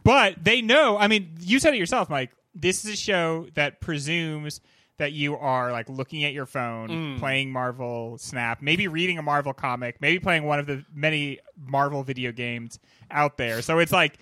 But 0.07 0.41
they 0.41 0.61
know. 0.61 0.97
I 0.97 1.09
mean, 1.09 1.35
you 1.37 1.59
said 1.59 1.73
it 1.73 1.77
yourself, 1.77 2.09
Mike. 2.09 2.31
This 2.55 2.85
is 2.85 2.93
a 2.93 2.95
show 2.95 3.47
that 3.55 3.81
presumes 3.81 4.61
that 4.99 5.11
you 5.11 5.35
are 5.35 5.73
like 5.73 5.89
looking 5.89 6.23
at 6.23 6.31
your 6.31 6.45
phone, 6.45 6.87
Mm. 6.89 7.19
playing 7.19 7.51
Marvel 7.51 8.17
Snap, 8.17 8.61
maybe 8.61 8.87
reading 8.87 9.17
a 9.17 9.21
Marvel 9.21 9.51
comic, 9.53 9.97
maybe 9.99 10.17
playing 10.19 10.45
one 10.45 10.59
of 10.59 10.65
the 10.65 10.85
many 10.93 11.39
Marvel 11.57 12.03
video 12.03 12.31
games 12.31 12.79
out 13.11 13.35
there. 13.35 13.61
So 13.61 13.79
it's 13.79 13.91
like 13.91 14.17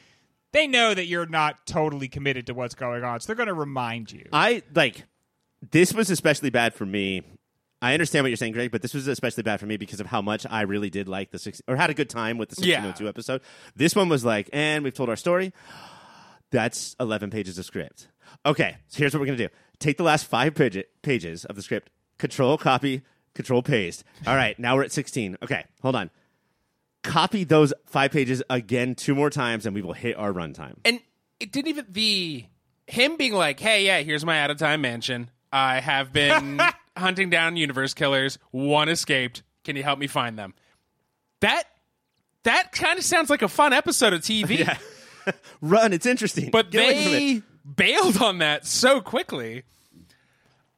they 0.54 0.65
know 0.65 0.95
that 0.95 1.06
you're 1.06 1.28
not 1.28 1.67
totally 1.67 2.08
committed 2.08 2.48
to 2.48 2.56
what's 2.56 2.74
going 2.74 3.04
on. 3.04 3.19
So 3.19 3.28
they're 3.28 3.36
going 3.36 3.48
to 3.48 3.54
remind 3.54 4.12
you. 4.12 4.28
I 4.34 4.63
like 4.74 5.04
this 5.71 5.93
was 5.93 6.10
especially 6.10 6.50
bad 6.50 6.74
for 6.74 6.88
me. 6.88 7.21
I 7.86 7.93
understand 7.93 8.24
what 8.24 8.30
you're 8.30 8.38
saying, 8.38 8.54
Greg, 8.54 8.71
but 8.71 8.82
this 8.82 8.93
was 8.93 9.08
especially 9.08 9.43
bad 9.43 9.60
for 9.60 9.65
me 9.67 9.78
because 9.78 10.00
of 10.00 10.08
how 10.08 10.21
much 10.21 10.45
I 10.50 10.62
really 10.62 10.89
did 10.89 11.08
like 11.08 11.30
the 11.32 11.38
six 11.39 11.62
or 11.67 11.76
had 11.76 11.89
a 11.89 11.93
good 11.93 12.10
time 12.10 12.38
with 12.38 12.50
the 12.50 12.65
Yeah. 12.65 12.82
1602 12.84 13.08
episode. 13.10 13.41
This 13.76 13.95
one 13.95 14.10
was 14.10 14.26
like, 14.26 14.50
and 14.54 14.84
we've 14.84 14.93
told 14.93 15.10
our 15.10 15.15
story. 15.15 15.54
That's 16.52 16.95
11 17.00 17.30
pages 17.30 17.58
of 17.60 17.65
script. 17.65 18.08
Okay, 18.45 18.78
so 18.88 19.00
here's 19.00 19.13
what 19.13 19.19
we're 19.19 19.26
going 19.28 19.38
to 19.38 19.48
do 19.48 19.54
take 19.80 19.98
the 19.98 20.04
last 20.04 20.26
five 20.26 20.56
page- 20.56 20.84
pages 21.02 21.45
of 21.45 21.56
the 21.56 21.62
script, 21.62 21.89
control 22.17 22.58
copy, 22.58 23.02
control 23.34 23.62
paste. 23.62 24.04
All 24.26 24.36
right, 24.36 24.58
now 24.58 24.76
we're 24.76 24.84
at 24.84 24.91
16. 24.91 25.38
Okay, 25.43 25.63
hold 25.82 25.95
on. 25.95 26.10
Copy 27.04 27.43
those 27.43 27.71
five 27.86 28.12
pages 28.12 28.41
again 28.50 28.95
two 28.95 29.13
more 29.13 29.30
times, 29.30 29.65
and 29.67 29.76
we 29.76 29.82
will 29.84 29.93
hit 29.93 30.17
our 30.17 30.34
runtime. 30.34 30.76
and 30.86 31.00
it 31.39 31.52
didn't 31.52 31.67
even 31.67 31.86
the 31.89 32.45
him 32.88 33.17
being 33.17 33.34
like, 33.34 33.60
"Hey, 33.60 33.86
yeah, 33.86 34.00
here's 34.02 34.26
my 34.26 34.39
out 34.39 34.50
of 34.50 34.58
time 34.58 34.82
mansion. 34.82 35.30
I 35.52 35.82
have 35.82 36.12
been 36.13 36.60
hunting 36.97 37.29
down 37.29 37.58
universe 37.58 37.93
killers. 37.93 38.38
One 38.51 38.89
escaped. 38.89 39.43
Can 39.63 39.75
you 39.75 39.84
help 39.84 39.99
me 39.99 40.08
find 40.08 40.38
them?" 40.38 40.53
That 41.41 41.63
that 42.43 42.71
kind 42.71 42.97
of 42.99 43.05
sounds 43.05 43.29
like 43.29 43.41
a 43.41 43.47
fun 43.47 43.73
episode 43.73 44.13
of 44.13 44.21
TV. 44.21 44.60
Yeah. 44.65 44.77
Run, 45.62 45.91
it's 45.91 46.05
interesting. 46.05 46.51
But 46.51 46.69
Get 46.69 46.84
away 46.84 47.03
from 47.03 47.13
it. 47.13 47.15
they 47.19 47.41
bailed 47.75 48.21
on 48.21 48.38
that 48.39 48.67
so 48.67 49.01
quickly. 49.01 49.63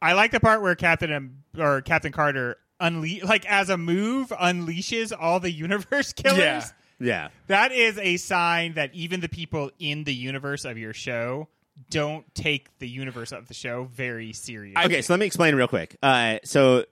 I 0.01 0.13
like 0.13 0.32
the 0.32 0.39
part 0.39 0.62
where 0.62 0.73
Captain 0.75 1.43
or 1.58 1.82
Captain 1.82 2.13
Carter 2.13 2.56
unle- 2.82 3.23
like 3.25 3.45
as 3.45 3.69
a 3.69 3.75
move 3.77 4.30
unleashes 4.30 5.12
all 5.17 5.41
the 5.41 5.51
universe 5.65 6.13
killers. 6.13 6.38
Yeah. 6.39 6.65
Yeah. 6.99 7.27
That 7.47 7.73
is 7.73 7.97
a 7.97 8.15
sign 8.17 8.75
that 8.75 8.93
even 8.93 9.19
the 9.19 9.27
people 9.27 9.69
in 9.80 10.06
the 10.06 10.13
universe 10.13 10.63
of 10.63 10.77
your 10.77 10.93
show 10.93 11.49
don't 11.90 12.26
take 12.36 12.78
the 12.80 12.88
universe 12.88 13.32
of 13.32 13.48
the 13.48 13.54
show 13.54 13.86
very 13.86 14.34
seriously. 14.34 14.84
Okay, 14.86 15.02
so 15.02 15.13
let 15.13 15.20
me 15.20 15.26
explain 15.26 15.56
real 15.56 15.68
quick. 15.68 15.98
Uh, 16.02 16.40
so 16.44 16.86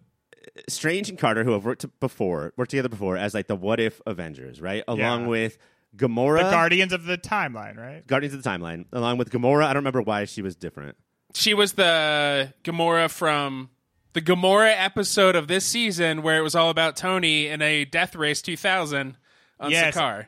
Strange 0.69 1.09
and 1.09 1.17
Carter, 1.19 1.43
who 1.43 1.51
have 1.51 1.65
worked 1.65 1.85
before, 1.99 2.53
worked 2.57 2.71
together 2.71 2.89
before 2.89 3.17
as 3.17 3.33
like 3.33 3.47
the 3.47 3.55
What 3.55 3.79
If 3.79 4.01
Avengers, 4.05 4.61
right? 4.61 4.83
Along 4.87 5.21
Yeah. 5.23 5.27
with 5.27 5.57
Gamora, 5.97 6.43
the 6.43 6.51
Guardians 6.51 6.93
of 6.93 7.05
the 7.05 7.17
Timeline, 7.17 7.77
right? 7.77 8.05
Guardians 8.05 8.35
of 8.35 8.43
the 8.43 8.49
Timeline, 8.49 8.85
along 8.93 9.17
with 9.17 9.31
Gamora. 9.31 9.63
I 9.65 9.67
don't 9.73 9.81
remember 9.81 10.01
why 10.01 10.25
she 10.25 10.41
was 10.41 10.55
different. 10.55 10.97
She 11.33 11.53
was 11.53 11.73
the 11.73 12.53
Gamora 12.63 13.09
from 13.09 13.69
the 14.13 14.21
Gamora 14.21 14.73
episode 14.77 15.35
of 15.35 15.47
this 15.47 15.65
season 15.65 16.21
where 16.21 16.37
it 16.37 16.41
was 16.41 16.55
all 16.55 16.69
about 16.69 16.95
Tony 16.95 17.47
in 17.47 17.61
a 17.61 17.83
Death 17.85 18.15
Race 18.15 18.41
2000 18.41 19.17
on 19.59 19.71
Yes. 19.71 19.95
Sakaar. 19.95 20.27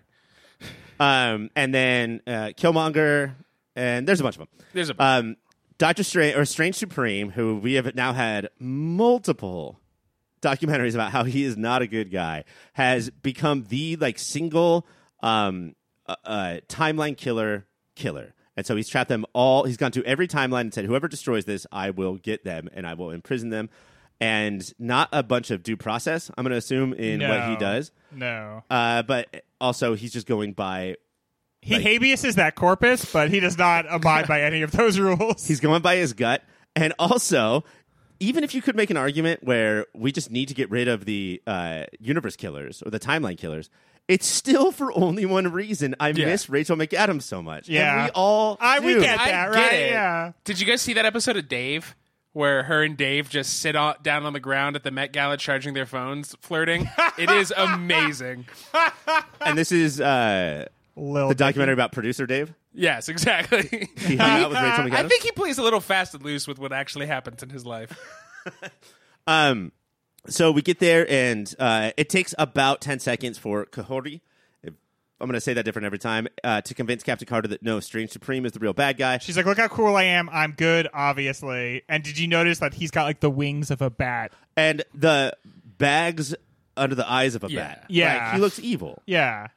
Um, 1.00 1.50
and 1.56 1.74
then 1.74 2.22
uh, 2.26 2.52
Killmonger, 2.58 3.34
and 3.77 4.05
there's 4.07 4.19
a 4.19 4.23
bunch 4.23 4.35
of 4.35 4.39
them. 4.39 4.47
There's 4.73 4.89
a 4.89 4.95
Um, 5.01 5.37
Doctor 5.77 6.03
Strange 6.03 6.35
or 6.35 6.43
Strange 6.43 6.75
Supreme, 6.75 7.29
who 7.31 7.55
we 7.57 7.73
have 7.75 7.93
now 7.95 8.11
had 8.11 8.49
multiple 8.59 9.79
documentaries 10.41 10.93
about 10.95 11.11
how 11.11 11.23
he 11.23 11.43
is 11.43 11.55
not 11.57 11.81
a 11.81 11.87
good 11.87 12.11
guy, 12.11 12.43
has 12.73 13.09
become 13.09 13.65
the 13.69 13.95
like 13.97 14.17
single 14.19 14.85
um, 15.21 15.75
uh, 16.07 16.15
uh, 16.25 16.57
timeline 16.67 17.15
killer 17.15 17.65
killer. 17.95 18.33
And 18.55 18.65
so 18.65 18.75
he's 18.75 18.89
trapped 18.89 19.09
them 19.09 19.23
all. 19.33 19.65
He's 19.65 19.77
gone 19.77 19.91
to 19.91 20.03
every 20.03 20.27
timeline 20.27 20.61
and 20.61 20.73
said, 20.73 20.85
"Whoever 20.85 21.07
destroys 21.07 21.45
this, 21.45 21.67
I 21.71 21.91
will 21.91 22.15
get 22.17 22.43
them 22.43 22.69
and 22.73 22.87
I 22.87 22.95
will 22.95 23.11
imprison 23.11 23.49
them." 23.49 23.69
And 24.19 24.63
not 24.79 25.09
a 25.11 25.21
bunch 25.21 25.51
of 25.51 25.61
due 25.61 25.77
process. 25.77 26.31
I'm 26.35 26.43
going 26.43 26.51
to 26.51 26.57
assume 26.57 26.93
in 26.93 27.19
what 27.21 27.49
he 27.49 27.55
does, 27.55 27.91
No. 28.11 28.63
uh, 28.67 29.03
but 29.03 29.43
also 29.61 29.93
he's 29.93 30.11
just 30.11 30.25
going 30.25 30.53
by 30.53 30.95
He 31.67 31.75
Like- 31.75 31.84
habeas 31.84 32.23
is 32.23 32.36
that 32.36 32.56
corpus, 32.56 33.06
but 33.12 33.30
he 33.30 33.39
does 33.41 33.58
not 33.58 33.86
abide 33.89 34.27
by 34.27 34.41
any 34.41 34.62
of 34.62 34.71
those 34.71 34.97
rules. 34.99 35.45
He's 35.45 35.60
going 35.60 35.82
by 35.82 35.97
his 35.97 36.13
gut. 36.13 36.43
And 36.75 36.93
also, 36.97 37.63
even 38.19 38.43
if 38.43 38.56
you 38.56 38.62
could 38.62 38.75
make 38.75 38.89
an 38.89 38.97
argument 38.97 39.43
where 39.43 39.86
we 39.93 40.12
just 40.12 40.32
need 40.32 40.47
to 40.47 40.53
get 40.53 40.69
rid 40.71 40.88
of 40.88 41.06
the 41.06 41.41
uh, 41.45 41.84
universe 41.99 42.36
killers 42.36 42.82
or 42.86 42.89
the 42.91 42.99
timeline 42.99 43.38
killers, 43.38 43.69
it's 44.08 44.25
still 44.25 44.71
for 44.71 44.97
only 44.97 45.25
one 45.25 45.51
reason. 45.51 45.93
I 45.99 46.10
Yeah. 46.10 46.27
miss 46.27 46.49
Rachel 46.49 46.77
McAdams 46.77 47.23
so 47.23 47.41
much. 47.41 47.67
Yeah. 47.67 47.93
And 47.95 48.03
we 48.06 48.12
all 48.12 48.58
I 48.62 48.80
we 48.80 48.93
do. 48.93 49.01
get 49.01 49.19
I 49.19 49.25
that, 49.25 49.51
get 49.51 49.60
right? 49.60 49.73
it. 49.73 49.91
Yeah. 49.91 50.32
Did 50.45 50.60
you 50.62 50.65
guys 50.65 50.82
see 50.82 50.93
that 50.93 51.06
episode 51.06 51.36
of 51.36 51.49
Dave 51.49 51.95
where 52.32 52.63
her 52.63 52.84
and 52.84 52.95
Dave 52.95 53.30
just 53.30 53.60
sit 53.60 53.75
on, 53.75 53.95
down 54.03 54.23
on 54.25 54.32
the 54.34 54.39
ground 54.39 54.75
at 54.77 54.84
the 54.84 54.91
Met 54.91 55.12
Gala 55.12 55.36
charging 55.38 55.73
their 55.73 55.86
phones, 55.88 56.36
flirting? 56.39 56.89
it 57.17 57.30
is 57.30 57.51
amazing. 57.58 58.45
And 59.41 59.58
this 59.58 59.71
is 59.71 59.99
uh, 59.99 60.67
Lil 60.99 61.29
the 61.29 61.36
documentary 61.36 61.73
about 61.73 61.91
producer 61.91 62.25
Dave. 62.25 62.53
Yes, 62.73 63.07
exactly. 63.07 63.88
He 63.97 64.17
hung 64.17 64.43
out 64.43 64.49
with 64.49 64.60
Rachel 64.62 64.86
McAdams. 64.86 64.93
I 65.05 65.07
think 65.07 65.23
he 65.23 65.31
plays 65.31 65.57
a 65.60 65.63
little 65.63 65.79
fast 65.79 66.13
and 66.15 66.23
loose 66.23 66.47
with 66.47 66.60
what 66.60 66.73
actually 66.73 67.05
happens 67.05 67.41
in 67.43 67.49
his 67.49 67.65
life. 67.65 67.97
Um, 69.25 69.71
so 70.27 70.51
we 70.51 70.62
get 70.62 70.79
there, 70.79 71.05
and 71.10 71.53
uh, 71.60 71.91
it 71.97 72.10
takes 72.10 72.33
about 72.38 72.81
10 72.81 72.99
seconds 72.99 73.38
for 73.38 73.65
Kahori. 73.65 74.21
if- 74.63 74.73
I'm 75.19 75.27
going 75.27 75.33
to 75.33 75.41
say 75.41 75.53
that 75.53 75.63
different 75.63 75.86
every 75.86 75.99
time 75.99 76.27
uh, 76.43 76.62
to 76.62 76.73
convince 76.73 77.03
Captain 77.03 77.27
Carter 77.27 77.47
that 77.49 77.63
no, 77.63 77.79
Strange 77.79 78.12
Supreme 78.12 78.45
is 78.45 78.51
the 78.53 78.60
real 78.60 78.71
bad 78.73 78.97
guy. 78.97 79.17
She's 79.17 79.36
like, 79.36 79.45
look 79.45 79.57
how 79.57 79.67
cool 79.67 79.95
I 79.95 80.03
am. 80.03 80.29
I'm 80.31 80.51
good, 80.51 80.88
obviously. 80.93 81.83
And 81.89 82.03
did 82.03 82.17
you 82.17 82.27
notice 82.27 82.60
that 82.60 82.73
he's 82.73 82.91
got 82.91 83.03
like 83.03 83.19
the 83.19 83.29
wings 83.29 83.71
of 83.71 83.81
a 83.81 83.89
bat? 83.89 84.31
and 84.55 84.83
the 84.93 85.36
bags 85.77 86.33
under 86.77 86.95
the 86.95 87.10
eyes 87.12 87.36
of 87.36 87.43
a 87.43 87.47
Yeah. 87.49 87.60
bat. 87.62 87.86
Yeah. 87.89 88.23
Like, 88.27 88.33
he 88.36 88.39
looks 88.39 88.60
evil. 88.60 89.01
Yeah. 89.05 89.47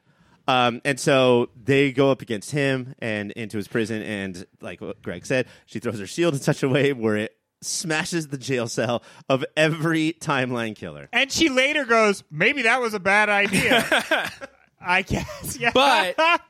Um, 0.51 0.81
and 0.83 0.99
so 0.99 1.49
they 1.55 1.93
go 1.93 2.11
up 2.11 2.21
against 2.21 2.51
him 2.51 2.93
and 2.99 3.31
into 3.31 3.57
his 3.57 3.67
prison. 3.67 4.01
And 4.01 4.45
like 4.59 4.81
what 4.81 5.01
Greg 5.01 5.25
said, 5.25 5.47
she 5.65 5.79
throws 5.79 5.99
her 5.99 6.07
shield 6.07 6.33
in 6.33 6.41
such 6.41 6.61
a 6.61 6.69
way 6.69 6.91
where 6.91 7.15
it 7.15 7.37
smashes 7.61 8.27
the 8.27 8.37
jail 8.37 8.67
cell 8.67 9.01
of 9.29 9.45
every 9.55 10.13
timeline 10.19 10.75
killer. 10.75 11.07
And 11.13 11.31
she 11.31 11.49
later 11.49 11.85
goes, 11.85 12.23
maybe 12.29 12.63
that 12.63 12.81
was 12.81 12.93
a 12.93 12.99
bad 12.99 13.29
idea. 13.29 13.85
I 14.81 15.03
guess. 15.03 15.57
Yeah. 15.57 15.71
But 15.73 16.17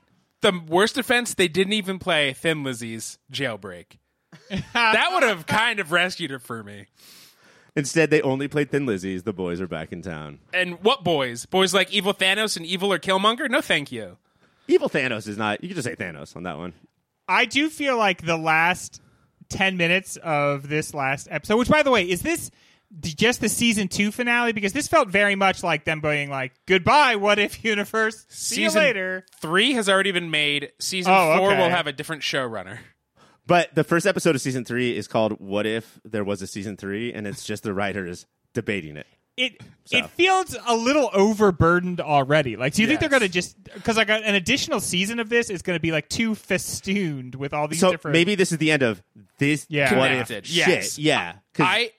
the 0.42 0.60
worst 0.68 0.98
offense, 0.98 1.36
they 1.36 1.48
didn't 1.48 1.74
even 1.74 2.00
play 2.00 2.34
Thin 2.34 2.64
Lizzy's 2.64 3.20
jailbreak. 3.32 3.98
that 4.74 5.10
would 5.12 5.24
have 5.24 5.46
kind 5.46 5.80
of 5.80 5.92
rescued 5.92 6.32
her 6.32 6.40
for 6.40 6.64
me. 6.64 6.88
Instead, 7.76 8.10
they 8.10 8.22
only 8.22 8.48
played 8.48 8.70
Thin 8.70 8.86
Lizzy's. 8.86 9.24
The 9.24 9.32
boys 9.34 9.62
are 9.62 9.68
back 9.68 9.92
in 9.94 10.02
town. 10.02 10.40
And 10.54 10.84
what 10.84 11.04
boys? 11.04 11.46
Boys 11.46 11.74
like 11.74 11.92
Evil 11.94 12.14
Thanos 12.14 12.58
and 12.58 12.66
Evil 12.66 12.92
or 12.92 13.00
Killmonger? 13.00 13.50
No, 13.50 13.62
thank 13.62 13.92
you. 13.92 14.18
Evil 14.68 14.90
Thanos 14.90 15.28
is 15.28 15.38
not. 15.38 15.64
You 15.64 15.70
can 15.70 15.76
just 15.76 15.88
say 15.88 15.96
Thanos 15.96 16.36
on 16.36 16.44
that 16.44 16.58
one. 16.58 16.74
I 17.28 17.46
do 17.46 17.70
feel 17.70 17.98
like 17.98 18.26
the 18.26 18.38
last 18.38 19.02
10 19.50 19.78
minutes 19.78 20.18
of 20.18 20.68
this 20.68 20.94
last 20.94 21.28
episode, 21.32 21.58
which, 21.58 21.70
by 21.70 21.82
the 21.84 21.92
way, 21.92 22.04
is 22.10 22.22
this 22.22 22.52
just 23.02 23.40
the 23.40 23.48
season 23.48 23.88
two 23.88 24.12
finale? 24.12 24.52
Because 24.52 24.74
this 24.74 24.90
felt 24.90 25.08
very 25.08 25.36
much 25.36 25.64
like 25.64 25.86
them 25.86 26.02
being 26.02 26.30
like, 26.30 26.52
goodbye, 26.68 27.16
what 27.16 27.40
if 27.40 27.64
universe? 27.64 28.26
See 28.28 28.56
Season 28.56 28.82
you 28.82 28.88
later. 28.88 29.26
Three 29.40 29.72
has 29.74 29.88
already 29.88 30.12
been 30.12 30.30
made. 30.30 30.72
Season 30.80 31.12
Oh, 31.16 31.38
four 31.38 31.52
okay. 31.54 31.62
will 31.62 31.70
have 31.70 31.88
a 31.88 31.94
different 31.94 32.22
showrunner. 32.22 32.80
But 33.48 33.74
the 33.76 33.84
first 33.84 34.06
episode 34.06 34.36
of 34.36 34.42
season 34.42 34.66
three 34.66 34.96
is 34.96 35.08
called 35.08 35.34
"What 35.40 35.66
If 35.66 36.00
There 36.06 36.24
Was 36.24 36.42
a 36.42 36.48
Season 36.48 36.78
3? 36.78 37.14
and 37.14 37.26
it's 37.28 37.44
just 37.44 37.64
the 37.64 37.74
writers 37.74 38.26
debating 38.54 38.98
it. 38.98 39.08
It 39.38 39.62
So. 39.86 39.98
it 39.98 40.10
feels 40.10 40.56
a 40.68 40.76
little 40.76 41.10
overburdened 41.14 42.02
already. 42.02 42.58
Like, 42.58 42.74
do 42.74 42.82
you 42.82 42.88
think 42.88 43.00
they're 43.00 43.10
going 43.10 43.22
to 43.22 43.30
just 43.30 43.62
because 43.64 43.98
like 43.98 44.10
an 44.10 44.36
additional 44.36 44.80
season 44.82 45.20
of 45.20 45.30
this 45.30 45.50
is 45.50 45.62
going 45.62 45.76
to 45.78 45.82
be 45.82 45.92
like 45.92 46.10
too 46.10 46.36
festooned 46.36 47.36
with 47.36 47.54
all 47.54 47.68
these 47.68 47.80
So 47.80 47.92
different? 47.92 48.14
maybe 48.14 48.36
this 48.36 48.52
is 48.52 48.58
the 48.58 48.72
end 48.72 48.84
of 48.84 49.02
this. 49.38 49.66
Yeah. 49.70 49.98
What 49.98 50.12
if 50.12 50.28
Connected, 50.28 50.46
shit? 50.48 50.98
Yeah, 50.98 51.36
I 51.60 51.92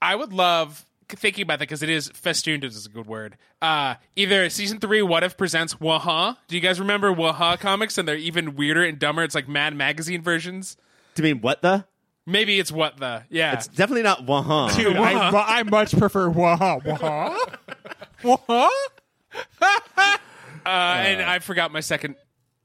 I 0.00 0.14
would 0.14 0.32
love 0.34 0.84
thinking 1.08 1.42
about 1.42 1.58
that 1.58 1.64
because 1.64 1.82
it 1.82 1.90
is 1.90 2.08
festooned 2.14 2.64
is 2.64 2.86
a 2.86 2.88
good 2.88 3.06
word. 3.06 3.36
Uh, 3.62 3.94
either 4.16 4.48
season 4.50 4.78
three, 4.78 5.02
What 5.02 5.22
If 5.22 5.36
presents 5.36 5.80
Waha. 5.80 6.36
Do 6.48 6.56
you 6.56 6.60
guys 6.60 6.80
remember 6.80 7.12
Waha 7.12 7.56
comics? 7.58 7.98
And 7.98 8.06
they're 8.08 8.16
even 8.16 8.56
weirder 8.56 8.82
and 8.82 8.98
dumber. 8.98 9.22
It's 9.22 9.34
like 9.34 9.48
Mad 9.48 9.76
Magazine 9.76 10.22
versions. 10.22 10.76
to 11.14 11.22
mean 11.22 11.40
what 11.40 11.62
the? 11.62 11.84
Maybe 12.26 12.58
it's 12.58 12.72
what 12.72 12.96
the 12.96 13.22
yeah. 13.30 13.52
It's 13.52 13.68
definitely 13.68 14.02
not 14.02 14.26
Waha. 14.26 14.76
Dude, 14.76 14.96
I, 14.96 15.30
well, 15.30 15.44
I 15.46 15.62
much 15.62 15.96
prefer 15.96 16.28
Waha. 16.28 16.80
Waha. 16.84 17.38
wah. 18.24 18.68
uh, 19.44 20.18
and 20.66 21.22
I 21.22 21.38
forgot 21.38 21.72
my 21.72 21.80
second 21.80 22.16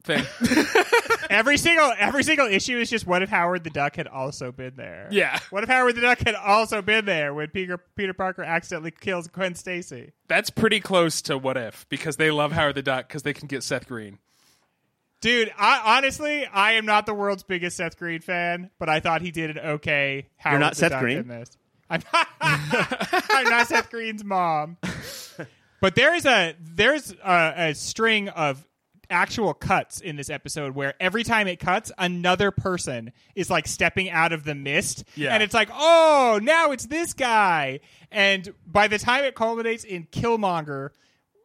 thing. 0.01 0.25
Every 1.29 1.55
single 1.57 1.93
every 1.97 2.23
single 2.23 2.47
issue 2.47 2.77
is 2.77 2.89
just 2.89 3.07
what 3.07 3.23
if 3.23 3.29
Howard 3.29 3.63
the 3.63 3.69
Duck 3.69 3.95
had 3.95 4.07
also 4.07 4.51
been 4.51 4.73
there? 4.75 5.07
Yeah. 5.11 5.39
What 5.49 5.63
if 5.63 5.69
Howard 5.69 5.95
the 5.95 6.01
Duck 6.01 6.19
had 6.19 6.35
also 6.35 6.81
been 6.81 7.05
there 7.05 7.33
when 7.33 7.47
Peter 7.47 7.77
Peter 7.95 8.13
Parker 8.13 8.43
accidentally 8.43 8.91
kills 8.91 9.27
Gwen 9.29 9.55
Stacy? 9.55 10.11
That's 10.27 10.49
pretty 10.49 10.81
close 10.81 11.21
to 11.23 11.37
What 11.37 11.55
If 11.55 11.87
because 11.87 12.17
they 12.17 12.31
love 12.31 12.51
Howard 12.51 12.75
the 12.75 12.81
Duck 12.81 13.07
because 13.07 13.23
they 13.23 13.33
can 13.33 13.47
get 13.47 13.63
Seth 13.63 13.87
Green. 13.87 14.17
Dude, 15.21 15.53
I 15.57 15.97
honestly 15.97 16.45
I 16.45 16.73
am 16.73 16.85
not 16.85 17.05
the 17.05 17.13
world's 17.13 17.43
biggest 17.43 17.77
Seth 17.77 17.97
Green 17.97 18.19
fan, 18.19 18.69
but 18.77 18.89
I 18.89 18.99
thought 18.99 19.21
he 19.21 19.31
did 19.31 19.51
an 19.51 19.59
okay 19.59 20.27
Howard 20.35 20.53
You're 20.55 20.59
not 20.59 20.73
the 20.73 20.79
Seth 20.79 20.91
Duck 20.91 20.99
Green? 21.01 21.17
in 21.19 21.27
this. 21.29 21.57
I'm 21.89 22.01
not, 22.11 22.27
I'm 22.41 23.49
not 23.49 23.67
Seth 23.67 23.89
Green's 23.89 24.23
mom. 24.25 24.77
But 25.79 25.95
there 25.95 26.13
is 26.13 26.27
a 26.27 26.55
there's 26.59 27.11
a, 27.25 27.53
a 27.69 27.73
string 27.73 28.29
of 28.29 28.63
actual 29.11 29.53
cuts 29.53 29.99
in 30.01 30.15
this 30.15 30.29
episode 30.29 30.73
where 30.75 30.93
every 30.99 31.23
time 31.23 31.47
it 31.47 31.59
cuts, 31.59 31.91
another 31.97 32.49
person 32.51 33.11
is 33.35 33.49
like 33.49 33.67
stepping 33.67 34.09
out 34.09 34.31
of 34.31 34.43
the 34.43 34.55
mist, 34.55 35.03
Yeah. 35.15 35.33
and 35.33 35.43
it's 35.43 35.53
like, 35.53 35.69
oh, 35.73 36.39
now 36.41 36.71
it's 36.71 36.85
this 36.87 37.13
guy. 37.13 37.81
And 38.11 38.53
by 38.65 38.87
the 38.87 38.97
time 38.97 39.23
it 39.25 39.35
culminates 39.35 39.83
in 39.83 40.05
Killmonger 40.07 40.89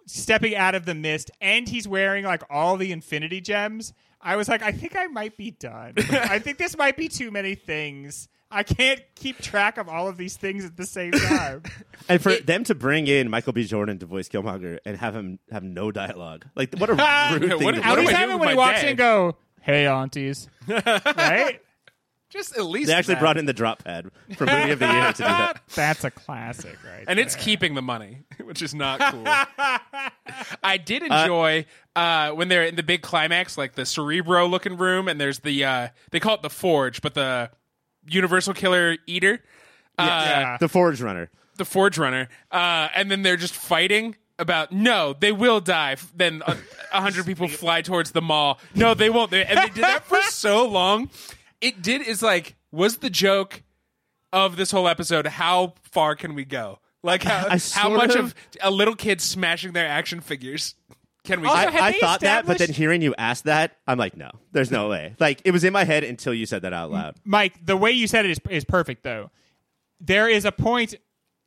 stepping 0.07 0.55
out 0.55 0.74
of 0.74 0.87
the 0.87 0.94
mist, 0.94 1.31
and 1.40 1.68
he's 1.68 1.87
wearing 1.88 2.24
like 2.24 2.42
all 2.48 2.76
the 2.76 2.92
Infinity 2.92 3.40
Gems, 3.40 3.92
I 4.20 4.37
was 4.37 4.48
like, 4.48 4.62
I 4.62 4.72
think 4.72 4.96
I 4.96 5.07
might 5.09 5.37
be 5.37 5.50
done. 5.50 5.94
I 6.11 6.38
think 6.38 6.59
this 6.59 6.76
might 6.76 6.96
be 6.96 7.09
too 7.09 7.31
many 7.31 7.55
things. 7.55 8.29
I 8.50 8.62
can't 8.62 9.00
keep 9.16 9.38
track 9.38 9.76
of 9.76 9.88
all 9.88 10.06
of 10.09 10.16
these 10.16 10.37
things 10.37 10.64
at 10.64 10.76
the 10.76 10.87
same 10.87 11.12
time. 11.12 11.62
And 12.09 12.22
for 12.22 12.32
them 12.37 12.62
to 12.64 12.74
bring 12.76 13.09
in 13.09 13.28
Michael 13.28 13.52
B. 13.52 13.64
Jordan 13.64 13.98
to 13.98 14.06
voice 14.06 14.28
Killmonger 14.28 14.78
and 14.85 14.96
have 14.96 15.12
him 15.16 15.40
have 15.50 15.64
no 15.64 15.90
dialogue, 15.90 16.44
like 16.54 16.72
what 16.78 16.88
a 16.88 16.92
rude 16.94 16.98
Yeah, 17.00 17.38
thing 17.38 17.40
what- 17.48 17.59
to 17.59 17.64
what 17.64 17.74
How 17.78 17.96
do 17.96 18.02
does 18.02 18.11
I 18.11 18.12
do 18.12 18.16
have 18.18 18.30
it 18.30 18.38
when 18.38 18.48
he 18.50 18.54
my 18.54 18.59
walks 18.59 18.80
day? 18.80 18.82
in 18.82 18.88
and 18.90 18.98
go, 18.98 19.37
hey, 19.62 19.87
aunties? 19.88 20.48
right? 20.68 21.61
Just 22.28 22.56
at 22.56 22.64
least 22.64 22.87
They 22.88 22.92
actually 22.92 23.14
that. 23.14 23.20
brought 23.20 23.38
in 23.38 23.46
the 23.46 23.52
drop 23.52 23.82
pad 23.82 24.06
for 24.37 24.46
movie 24.46 24.70
of 24.72 24.78
the 24.78 24.87
year 24.87 25.06
to 25.12 25.16
do 25.16 25.24
that. 25.24 25.61
That's 25.74 26.04
a 26.04 26.11
classic, 26.12 26.76
right? 26.85 27.04
and 27.09 27.18
it's 27.18 27.35
keeping 27.35 27.74
the 27.74 27.82
money, 27.82 28.18
which 28.44 28.62
is 28.62 28.72
not 28.74 29.00
cool. 29.12 29.24
I 30.62 30.76
did 30.76 31.02
enjoy 31.02 31.66
uh, 31.94 32.30
when 32.32 32.48
they're 32.48 32.64
in 32.64 32.76
the 32.76 32.82
big 32.82 33.02
climax, 33.02 33.56
like 33.59 33.74
the 33.74 33.87
Cerebro 33.87 34.46
looking 34.46 34.76
room, 34.76 35.09
and 35.09 35.20
there's 35.20 35.40
the 35.40 35.64
uh, 35.64 35.88
they 36.11 36.20
call 36.20 36.35
it 36.35 36.42
the 36.42 36.50
Forge, 36.50 37.00
but 37.00 37.14
the 37.14 37.50
Universal 38.08 38.54
Killer 38.54 38.96
Eater, 39.06 39.40
uh, 39.98 40.04
Yeah. 40.06 40.56
The 40.60 40.68
Forge 40.68 41.00
Runner. 41.02 41.30
the 41.56 41.64
Forge 41.64 41.98
Runner, 41.98 42.28
uh, 42.52 42.88
and 42.94 43.10
then 43.10 43.22
they're 43.22 43.36
just 43.36 43.54
fighting 43.54 44.16
about 44.38 44.70
no, 44.72 45.14
they 45.18 45.32
will 45.32 45.60
die. 45.60 45.96
Then 46.14 46.42
a, 46.46 46.56
a 46.92 47.00
hundred 47.00 47.24
people 47.26 47.48
fly 47.48 47.80
towards 47.82 48.10
the 48.12 48.20
mall. 48.22 48.58
No, 48.74 48.92
they 48.94 49.08
won't. 49.10 49.30
They- 49.30 49.44
And 49.44 49.58
they 49.58 49.68
did 49.74 49.84
that 49.84 50.04
for 50.04 50.20
so 50.22 50.66
long. 50.66 51.08
It 51.60 51.80
did 51.82 52.02
is 52.02 52.22
like 52.22 52.54
was 52.70 52.98
the 52.98 53.08
joke 53.10 53.62
of 54.32 54.56
this 54.56 54.70
whole 54.70 54.86
episode. 54.88 55.26
How 55.26 55.74
far 55.90 56.14
can 56.14 56.34
we 56.34 56.44
go? 56.44 56.80
Like 57.02 57.22
how, 57.22 57.48
how 57.72 57.88
much 57.88 58.14
of- 58.14 58.26
of 58.26 58.34
a 58.60 58.70
little 58.70 58.94
kid 58.96 59.20
smashing 59.22 59.72
their 59.72 59.86
action 59.88 60.20
figures 60.20 60.74
can 61.26 61.40
we? 61.40 61.48
Also, 61.48 61.66
go? 61.66 61.70
had 61.70 61.82
I 61.82 61.92
thought 61.98 62.20
that, 62.20 62.46
but 62.46 62.58
then 62.58 62.72
hearing 62.72 63.02
you 63.02 63.14
ask 63.18 63.44
that, 63.44 63.76
I'm 63.86 63.98
like, 63.98 64.16
no, 64.16 64.30
there's 64.52 64.70
no 64.70 64.88
way. 64.88 65.14
Like 65.18 65.42
it 65.44 65.50
was 65.50 65.64
in 65.64 65.72
my 65.72 65.84
head 65.84 66.04
until 66.04 66.32
you 66.32 66.46
said 66.46 66.62
that 66.62 66.72
out 66.72 66.90
loud. 66.90 67.16
Mike, 67.24 67.54
the 67.64 67.76
way 67.76 67.90
you 67.90 68.06
said 68.06 68.24
it 68.24 68.30
is, 68.30 68.38
is 68.48 68.64
perfect, 68.64 69.02
though. 69.02 69.30
There 70.00 70.28
is 70.28 70.44
a 70.44 70.52
point 70.52 70.94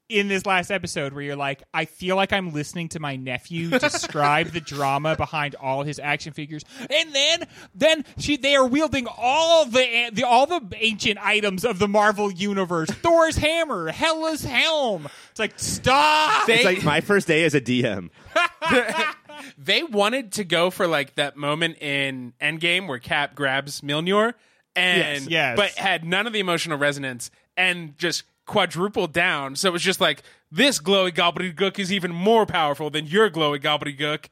in 0.09 0.27
this 0.27 0.45
last 0.45 0.71
episode 0.71 1.13
where 1.13 1.21
you're 1.21 1.35
like, 1.35 1.63
I 1.71 1.85
feel 1.85 2.15
like 2.15 2.33
I'm 2.33 2.51
listening 2.51 2.89
to 2.89 2.99
my 2.99 3.15
nephew 3.15 3.69
describe 3.79 4.47
the 4.47 4.59
drama 4.59 5.15
behind 5.15 5.55
all 5.55 5.83
his 5.83 5.99
action 5.99 6.33
figures, 6.33 6.65
and 6.89 7.13
then 7.13 7.47
then 7.75 8.05
she 8.17 8.35
they 8.35 8.55
are 8.55 8.65
wielding 8.65 9.07
all 9.07 9.65
the, 9.65 10.09
the 10.11 10.23
all 10.23 10.47
the 10.47 10.61
ancient 10.75 11.19
items 11.23 11.63
of 11.63 11.79
the 11.79 11.87
Marvel 11.87 12.31
universe: 12.31 12.89
Thor's 13.03 13.37
hammer, 13.37 13.91
Hela's 13.91 14.43
helm. 14.43 15.07
It's 15.31 15.39
like 15.39 15.57
stop. 15.59 16.49
It's 16.49 16.65
like 16.65 16.83
my 16.83 17.01
first 17.01 17.27
day 17.27 17.45
as 17.45 17.53
a 17.53 17.61
DM. 17.61 18.09
they 19.57 19.83
wanted 19.83 20.31
to 20.33 20.43
go 20.43 20.69
for 20.69 20.87
like 20.87 21.15
that 21.15 21.35
moment 21.37 21.77
in 21.81 22.33
Endgame 22.41 22.87
where 22.87 22.99
Cap 22.99 23.35
grabs 23.35 23.81
Mjolnir 23.81 24.33
and 24.75 25.23
Yes, 25.23 25.27
yes. 25.27 25.57
but 25.57 25.71
had 25.71 26.03
none 26.05 26.27
of 26.27 26.33
the 26.33 26.39
emotional 26.39 26.77
resonance 26.77 27.31
and 27.57 27.97
just 27.97 28.23
quadrupled 28.45 29.13
down. 29.13 29.55
So 29.55 29.67
it 29.69 29.71
was 29.71 29.81
just 29.83 30.01
like 30.01 30.23
this 30.51 30.79
glowy 30.79 31.11
gobbledygook 31.11 31.77
is 31.79 31.91
even 31.91 32.11
more 32.13 32.45
powerful 32.45 32.89
than 32.89 33.05
your 33.05 33.29
glowy 33.29 33.59
gobbledygook. 33.61 34.25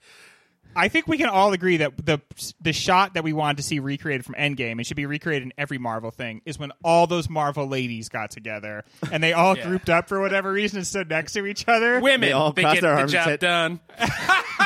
I 0.75 0.89
think 0.89 1.07
we 1.07 1.17
can 1.17 1.27
all 1.27 1.53
agree 1.53 1.77
that 1.77 2.05
the 2.05 2.19
the 2.61 2.71
shot 2.71 3.15
that 3.15 3.23
we 3.23 3.33
wanted 3.33 3.57
to 3.57 3.63
see 3.63 3.79
recreated 3.79 4.23
from 4.25 4.35
Endgame 4.35 4.73
and 4.73 4.85
should 4.85 4.97
be 4.97 5.07
recreated 5.07 5.41
in 5.47 5.53
every 5.57 5.79
Marvel 5.79 6.11
thing 6.11 6.41
is 6.45 6.59
when 6.59 6.71
all 6.83 7.07
those 7.07 7.29
Marvel 7.29 7.67
ladies 7.67 8.09
got 8.09 8.29
together 8.29 8.85
and 9.11 9.23
they 9.23 9.33
all 9.33 9.57
Yeah. 9.57 9.65
grouped 9.65 9.89
up 9.89 10.07
for 10.07 10.21
whatever 10.21 10.51
reason 10.51 10.77
and 10.77 10.85
stood 10.85 11.09
next 11.09 11.31
to 11.33 11.47
each 11.47 11.67
other. 11.67 11.99
Women, 11.99 12.21
They 12.21 12.27
they, 12.27 12.31
all 12.33 12.53
crossed 12.53 12.75
get 12.75 12.81
their 12.81 12.91
the 12.95 12.99
arms 13.01 13.13
and 13.13 13.23
job 13.23 13.25
said- 13.25 13.39
done. 13.39 13.79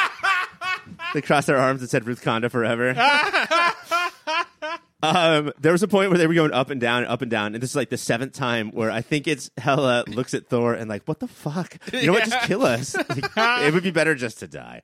They 1.13 1.21
crossed 1.21 1.47
their 1.47 1.57
arms 1.57 1.81
and 1.81 1.89
said 1.89 2.05
Ruth 2.05 2.23
Conda 2.23 2.49
forever. 2.49 2.89
um, 5.03 5.51
there 5.59 5.71
was 5.71 5.83
a 5.83 5.87
point 5.87 6.09
where 6.09 6.17
they 6.17 6.27
were 6.27 6.33
going 6.33 6.53
up 6.53 6.69
and 6.69 6.79
down, 6.79 7.05
up 7.05 7.21
and 7.21 7.31
down, 7.31 7.53
and 7.53 7.61
this 7.61 7.71
is 7.71 7.75
like 7.75 7.89
the 7.89 7.97
seventh 7.97 8.33
time 8.33 8.71
where 8.71 8.91
I 8.91 9.01
think 9.01 9.27
it's 9.27 9.49
Hela 9.57 10.05
looks 10.07 10.33
at 10.33 10.47
Thor 10.47 10.73
and 10.73 10.89
like, 10.89 11.03
what 11.05 11.19
the 11.19 11.27
fuck? 11.27 11.77
You 11.93 12.07
know 12.07 12.13
what? 12.13 12.25
Just 12.25 12.47
kill 12.47 12.63
us. 12.63 12.95
Like, 12.95 13.65
it 13.65 13.73
would 13.73 13.83
be 13.83 13.91
better 13.91 14.15
just 14.15 14.39
to 14.39 14.47
die. 14.47 14.81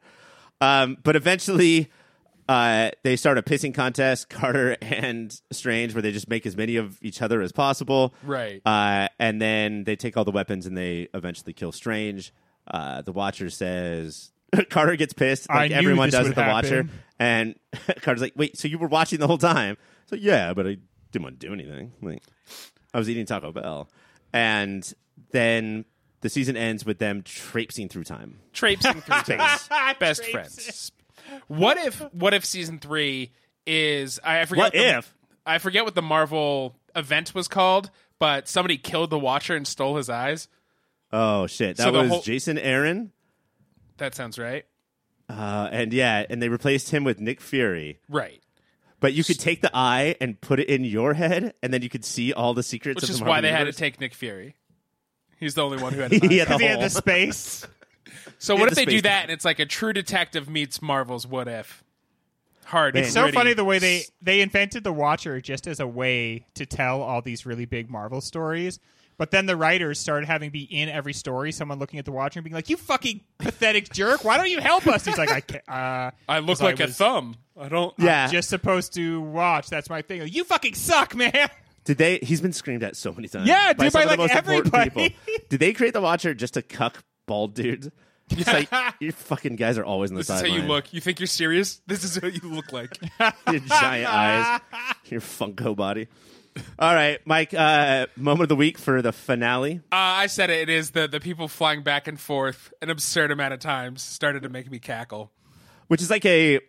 Um, 0.60 0.98
but 1.04 1.16
eventually, 1.16 1.90
uh, 2.50 2.92
they 3.04 3.16
start 3.16 3.38
a 3.38 3.42
pissing 3.42 3.74
contest, 3.74 4.30
Carter 4.30 4.78
and 4.82 5.40
Strange, 5.52 5.94
where 5.94 6.02
they 6.02 6.12
just 6.12 6.30
make 6.30 6.46
as 6.46 6.56
many 6.56 6.78
of 6.78 6.98
each 7.02 7.22
other 7.22 7.42
as 7.42 7.52
possible. 7.52 8.14
Right. 8.24 8.62
Uh, 8.66 9.10
and 9.20 9.42
then 9.42 9.84
they 9.84 9.96
take 9.96 10.18
all 10.18 10.26
the 10.26 10.32
weapons 10.32 10.66
and 10.66 10.78
they 10.78 11.10
eventually 11.14 11.54
kill 11.54 11.72
Strange. 11.72 12.34
Uh, 12.70 13.02
the 13.02 13.12
Watcher 13.12 13.50
says 13.50 14.32
Carter 14.70 14.96
gets 14.96 15.14
pissed, 15.14 15.50
like 15.50 15.72
everyone 15.72 16.10
does 16.10 16.24
would 16.28 16.30
with 16.30 16.36
the 16.36 16.42
Watcher. 16.52 16.88
And 17.20 17.56
Carter's 18.02 18.22
like, 18.22 18.34
"Wait, 18.36 18.58
so 18.58 18.68
you 18.68 18.78
were 18.78 18.88
watching 18.88 19.20
the 19.20 19.28
whole 19.28 19.38
time?" 19.38 19.78
So 20.08 20.16
yeah, 20.16 20.54
but 20.54 20.68
I 20.68 20.78
didn't 21.12 21.24
want 21.24 21.40
to 21.40 21.48
do 21.48 21.54
anything. 21.54 21.94
Like 22.02 22.22
I 22.94 22.98
was 23.00 23.10
eating 23.10 23.26
Taco 23.26 23.52
Bell, 23.52 23.90
and 24.34 24.92
then 25.32 25.86
the 26.22 26.30
season 26.30 26.56
ends 26.58 26.86
with 26.86 26.98
them 27.00 27.24
traipsing 27.24 27.90
through 27.90 28.04
time. 28.06 28.40
Traipsing 28.54 29.02
through 29.02 29.20
space. 29.20 29.70
Best 30.00 30.24
Traipsing. 30.24 30.32
friends. 30.32 30.92
What 31.48 31.78
if 31.78 32.00
what 32.14 32.34
if 32.34 32.46
season 32.46 32.80
three 32.80 33.32
is 33.66 34.20
I 34.24 34.46
forget 34.46 34.64
What 34.66 34.74
the- 34.74 34.98
if? 35.00 35.14
I 35.46 35.58
forget 35.60 35.86
what 35.86 35.96
the 35.96 36.02
Marvel 36.02 36.76
event 36.96 37.34
was 37.34 37.48
called, 37.48 37.90
but 38.20 38.48
somebody 38.48 38.78
killed 38.78 39.10
the 39.10 39.20
Watcher 39.20 39.56
and 39.56 39.66
stole 39.68 39.96
his 39.98 40.10
eyes. 40.10 40.48
Oh 41.12 41.48
shit, 41.48 41.78
that 41.78 41.84
So 41.84 41.92
was 41.94 42.10
whole- 42.10 42.22
Jason 42.22 42.58
Aaron. 42.58 43.12
That 43.98 44.16
sounds 44.16 44.38
right. 44.40 44.66
Uh, 45.30 45.68
and 45.72 45.92
yeah, 45.92 46.26
and 46.30 46.42
they 46.42 46.50
replaced 46.50 46.92
him 46.92 47.04
with 47.04 47.20
Nick 47.20 47.42
Fury. 47.42 48.00
Right. 48.10 48.42
But 49.00 49.14
you 49.14 49.24
could 49.24 49.40
take 49.40 49.62
the 49.62 49.70
eye 49.74 50.16
and 50.20 50.40
put 50.42 50.60
it 50.60 50.70
in 50.70 50.84
your 50.84 51.14
head, 51.14 51.54
and 51.62 51.74
then 51.74 51.82
you 51.82 51.90
could 51.90 52.06
see 52.06 52.34
all 52.34 52.54
the 52.54 52.64
secrets. 52.64 52.96
Which 52.96 53.04
of 53.06 53.10
is 53.12 53.20
the 53.20 53.26
why 53.26 53.42
Marvel 53.42 53.42
they 53.44 53.52
had 53.52 53.64
to 53.66 53.74
take 53.74 54.00
Nick 54.00 54.14
Fury. 54.14 54.56
He's 55.40 55.54
the 55.54 55.64
only 55.64 55.78
one 55.82 55.94
who 55.94 56.00
had 56.02 56.12
an 56.14 56.24
eye. 56.24 56.28
He 56.28 56.38
had 56.38 56.48
the 56.48 56.58
he 56.58 56.66
had 56.66 56.82
the 56.82 56.90
space. 56.90 57.66
So 58.40 58.56
He 58.56 58.60
what 58.62 58.70
if 58.72 58.76
the 58.78 58.86
they 58.86 58.92
do 58.92 59.02
that 59.02 59.24
and 59.24 59.32
it's 59.32 59.46
like 59.46 59.58
a 59.60 59.66
True 59.66 59.94
Detective 59.94 60.48
meets 60.50 60.82
Marvel's 60.82 61.26
What 61.26 61.48
If? 61.48 61.84
Hard. 62.66 62.96
It's 62.96 63.12
so 63.12 63.24
gritty. 63.24 63.36
funny 63.36 63.54
the 63.54 63.64
way 63.66 63.80
they 63.80 64.04
they 64.22 64.42
invented 64.42 64.84
the 64.84 64.94
Watcher 64.94 65.42
just 65.42 65.66
as 65.66 65.80
a 65.80 65.88
way 65.88 66.46
to 66.56 66.66
tell 66.66 67.02
all 67.02 67.22
these 67.22 67.46
really 67.46 67.66
big 67.66 67.90
Marvel 67.90 68.22
stories. 68.22 68.80
But 69.18 69.32
then 69.32 69.48
the 69.48 69.56
writers 69.56 70.00
started 70.00 70.28
having 70.28 70.52
be 70.52 70.62
in 70.64 70.90
every 70.90 71.14
story, 71.14 71.52
someone 71.52 71.80
looking 71.80 71.98
at 71.98 72.06
the 72.06 72.12
Watcher 72.12 72.40
and 72.40 72.44
being 72.44 72.54
like, 72.54 72.70
"You 72.70 72.78
fucking 72.78 73.22
pathetic 73.40 73.92
jerk! 73.92 74.24
Why 74.24 74.38
don't 74.38 74.50
you 74.50 74.60
help 74.60 74.86
us?" 74.86 75.06
He's 75.06 75.18
like, 75.18 75.32
"I 75.32 75.42
can't." 75.42 75.68
Uh, 75.68 76.12
I 76.30 76.40
look 76.40 76.62
like 76.62 76.80
a 76.80 76.86
was 76.86 76.98
thumb. 76.98 77.36
I 77.60 77.68
don't. 77.68 77.94
Yeah. 77.98 78.28
Just 78.28 78.50
supposed 78.50 78.94
to 78.94 79.22
watch. 79.22 79.70
That's 79.70 79.90
my 79.90 80.04
thing. 80.04 80.28
You 80.28 80.44
fucking 80.44 80.76
suck, 80.76 81.16
man. 81.16 81.50
Did 81.84 81.98
they? 81.98 82.20
He's 82.20 82.42
been 82.42 82.54
screamed 82.54 82.84
at 82.84 82.96
so 82.96 83.12
many 83.14 83.28
times. 83.28 83.48
Yeah, 83.48 83.74
dude, 83.74 83.92
by, 83.94 84.02
of 84.02 84.10
the 84.10 84.10
like, 84.10 84.20
most 84.20 84.36
everybody. 84.36 84.90
people. 84.90 85.36
Did 85.50 85.60
they 85.60 85.74
create 85.74 85.94
the 85.94 86.02
Watcher 86.02 86.34
just 86.34 86.54
to 86.56 86.62
cuck 86.62 87.04
bald 87.26 87.56
dudes? 87.56 87.90
It's 88.30 88.48
like 88.48 88.70
you 89.00 89.12
fucking 89.12 89.56
guys 89.56 89.78
are 89.78 89.86
always 89.86 90.12
on 90.12 90.18
the 90.18 90.24
side. 90.24 90.36
This 90.36 90.42
is 90.42 90.42
how 90.42 90.48
sideline. 90.48 90.68
you 90.68 90.74
look. 90.74 90.94
You 90.94 91.02
think 91.02 91.20
you're 91.20 91.28
serious? 91.28 91.82
This 91.88 92.04
is 92.04 92.22
what 92.22 92.34
you 92.34 92.50
look 92.50 92.72
like. 92.74 92.98
Your 93.20 93.62
giant 93.62 94.14
eyes, 94.14 94.62
your 95.06 95.22
Funko 95.22 95.76
body. 95.76 96.08
All 96.80 96.94
right, 96.94 97.20
Mike. 97.26 97.54
Uh, 97.54 98.08
moment 98.16 98.44
of 98.44 98.50
the 98.50 98.56
week 98.56 98.78
for 98.78 99.02
the 99.02 99.12
finale. 99.12 99.82
Uh, 99.92 99.96
I 99.96 100.28
said 100.28 100.50
it. 100.50 100.68
It 100.68 100.70
is 100.70 100.92
the 100.92 101.08
the 101.08 101.20
people 101.20 101.48
flying 101.48 101.84
back 101.84 102.08
and 102.08 102.20
forth 102.20 102.74
an 102.82 102.90
absurd 102.90 103.32
amount 103.32 103.54
of 103.54 103.60
times 103.60 104.02
started 104.02 104.44
to 104.44 104.50
make 104.50 104.70
me 104.72 104.80
cackle. 104.80 105.32
which 105.88 106.02
is 106.02 106.10
like 106.10 106.26
a 106.26 106.60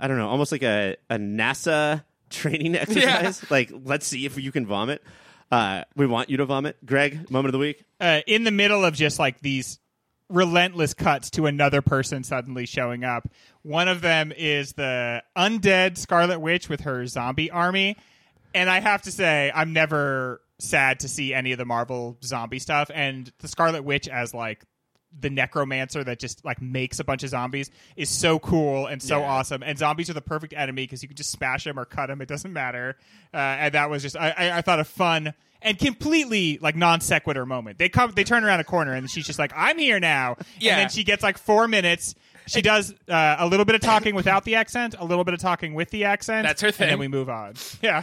I 0.00 0.08
don't 0.08 0.16
know, 0.18 0.28
almost 0.28 0.52
like 0.52 0.62
a, 0.62 0.96
a 1.10 1.16
NASA 1.16 2.04
training 2.30 2.74
exercise. 2.76 3.48
Like, 3.50 3.70
let's 3.84 4.06
see 4.06 4.24
if 4.26 4.38
you 4.38 4.50
can 4.52 4.66
vomit. 4.66 5.02
Uh, 5.50 5.82
we 5.94 6.06
want 6.06 6.30
you 6.30 6.38
to 6.38 6.44
vomit. 6.46 6.76
Greg, 6.84 7.30
moment 7.30 7.48
of 7.48 7.52
the 7.52 7.58
week. 7.58 7.84
uh, 8.00 8.20
in 8.26 8.44
the 8.44 8.50
middle 8.50 8.84
of 8.84 8.94
just 8.94 9.18
like 9.18 9.40
these 9.40 9.78
relentless 10.28 10.92
cuts 10.92 11.30
to 11.30 11.46
another 11.46 11.82
person 11.82 12.24
suddenly 12.24 12.66
showing 12.66 13.04
up. 13.04 13.28
One 13.62 13.86
of 13.86 14.00
them 14.00 14.32
is 14.36 14.72
the 14.72 15.22
undead 15.36 15.98
Scarlet 15.98 16.40
Witch 16.40 16.68
with 16.68 16.80
her 16.80 17.06
zombie 17.06 17.50
army. 17.50 17.96
And 18.56 18.68
I 18.70 18.80
have 18.80 19.02
to 19.02 19.12
say, 19.12 19.52
I'm 19.54 19.72
never 19.72 20.40
sad 20.58 21.00
to 21.00 21.08
see 21.08 21.34
any 21.34 21.52
of 21.52 21.58
the 21.58 21.64
Marvel 21.66 22.16
zombie 22.24 22.58
stuff. 22.58 22.90
And 22.94 23.30
the 23.40 23.48
Scarlet 23.48 23.84
Witch 23.84 24.08
as 24.08 24.32
like 24.32 24.64
the 25.18 25.30
necromancer 25.30 26.02
that 26.04 26.18
just 26.18 26.44
like 26.44 26.60
makes 26.60 26.98
a 26.98 27.04
bunch 27.04 27.22
of 27.22 27.30
zombies 27.30 27.70
is 27.96 28.08
so 28.10 28.38
cool 28.38 28.86
and 28.86 29.02
so 29.02 29.20
Yeah. 29.20 29.28
awesome. 29.30 29.62
And 29.62 29.78
zombies 29.78 30.10
are 30.10 30.14
the 30.14 30.20
perfect 30.20 30.52
enemy 30.54 30.84
because 30.84 31.02
you 31.02 31.08
can 31.08 31.16
just 31.16 31.30
smash 31.30 31.64
them 31.64 31.78
or 31.78 31.84
cut 31.84 32.06
them; 32.08 32.20
it 32.20 32.28
doesn't 32.28 32.52
matter. 32.52 32.96
Uh, 33.32 33.36
and 33.36 33.74
that 33.74 33.88
was 33.90 34.02
just 34.02 34.16
I, 34.16 34.30
I, 34.36 34.58
I 34.58 34.60
thought 34.62 34.80
a 34.80 34.84
fun 34.84 35.32
and 35.62 35.78
completely 35.78 36.58
like 36.60 36.76
non 36.76 37.00
sequitur 37.00 37.46
moment. 37.46 37.78
They 37.78 37.88
come, 37.88 38.12
they 38.14 38.24
turn 38.24 38.44
around 38.44 38.60
a 38.60 38.64
corner, 38.64 38.92
and 38.92 39.10
she's 39.10 39.26
just 39.26 39.38
like, 39.38 39.52
"I'm 39.56 39.78
here 39.78 40.00
now." 40.00 40.36
Yeah. 40.58 40.72
And 40.72 40.80
then 40.82 40.88
she 40.90 41.02
gets 41.04 41.22
like 41.22 41.38
four 41.38 41.66
minutes. 41.68 42.14
She 42.46 42.62
does 42.62 42.94
uh, 43.08 43.36
a 43.38 43.46
little 43.46 43.64
bit 43.64 43.74
of 43.74 43.80
talking 43.80 44.14
without 44.14 44.44
the 44.44 44.54
accent, 44.56 44.94
a 44.98 45.04
little 45.04 45.24
bit 45.24 45.34
of 45.34 45.40
talking 45.40 45.74
with 45.74 45.90
the 45.90 46.04
accent. 46.04 46.46
That's 46.46 46.62
her 46.62 46.70
thing. 46.70 46.84
And 46.84 46.92
then 46.92 46.98
we 46.98 47.08
move 47.08 47.28
on. 47.28 47.54
Yeah. 47.82 48.02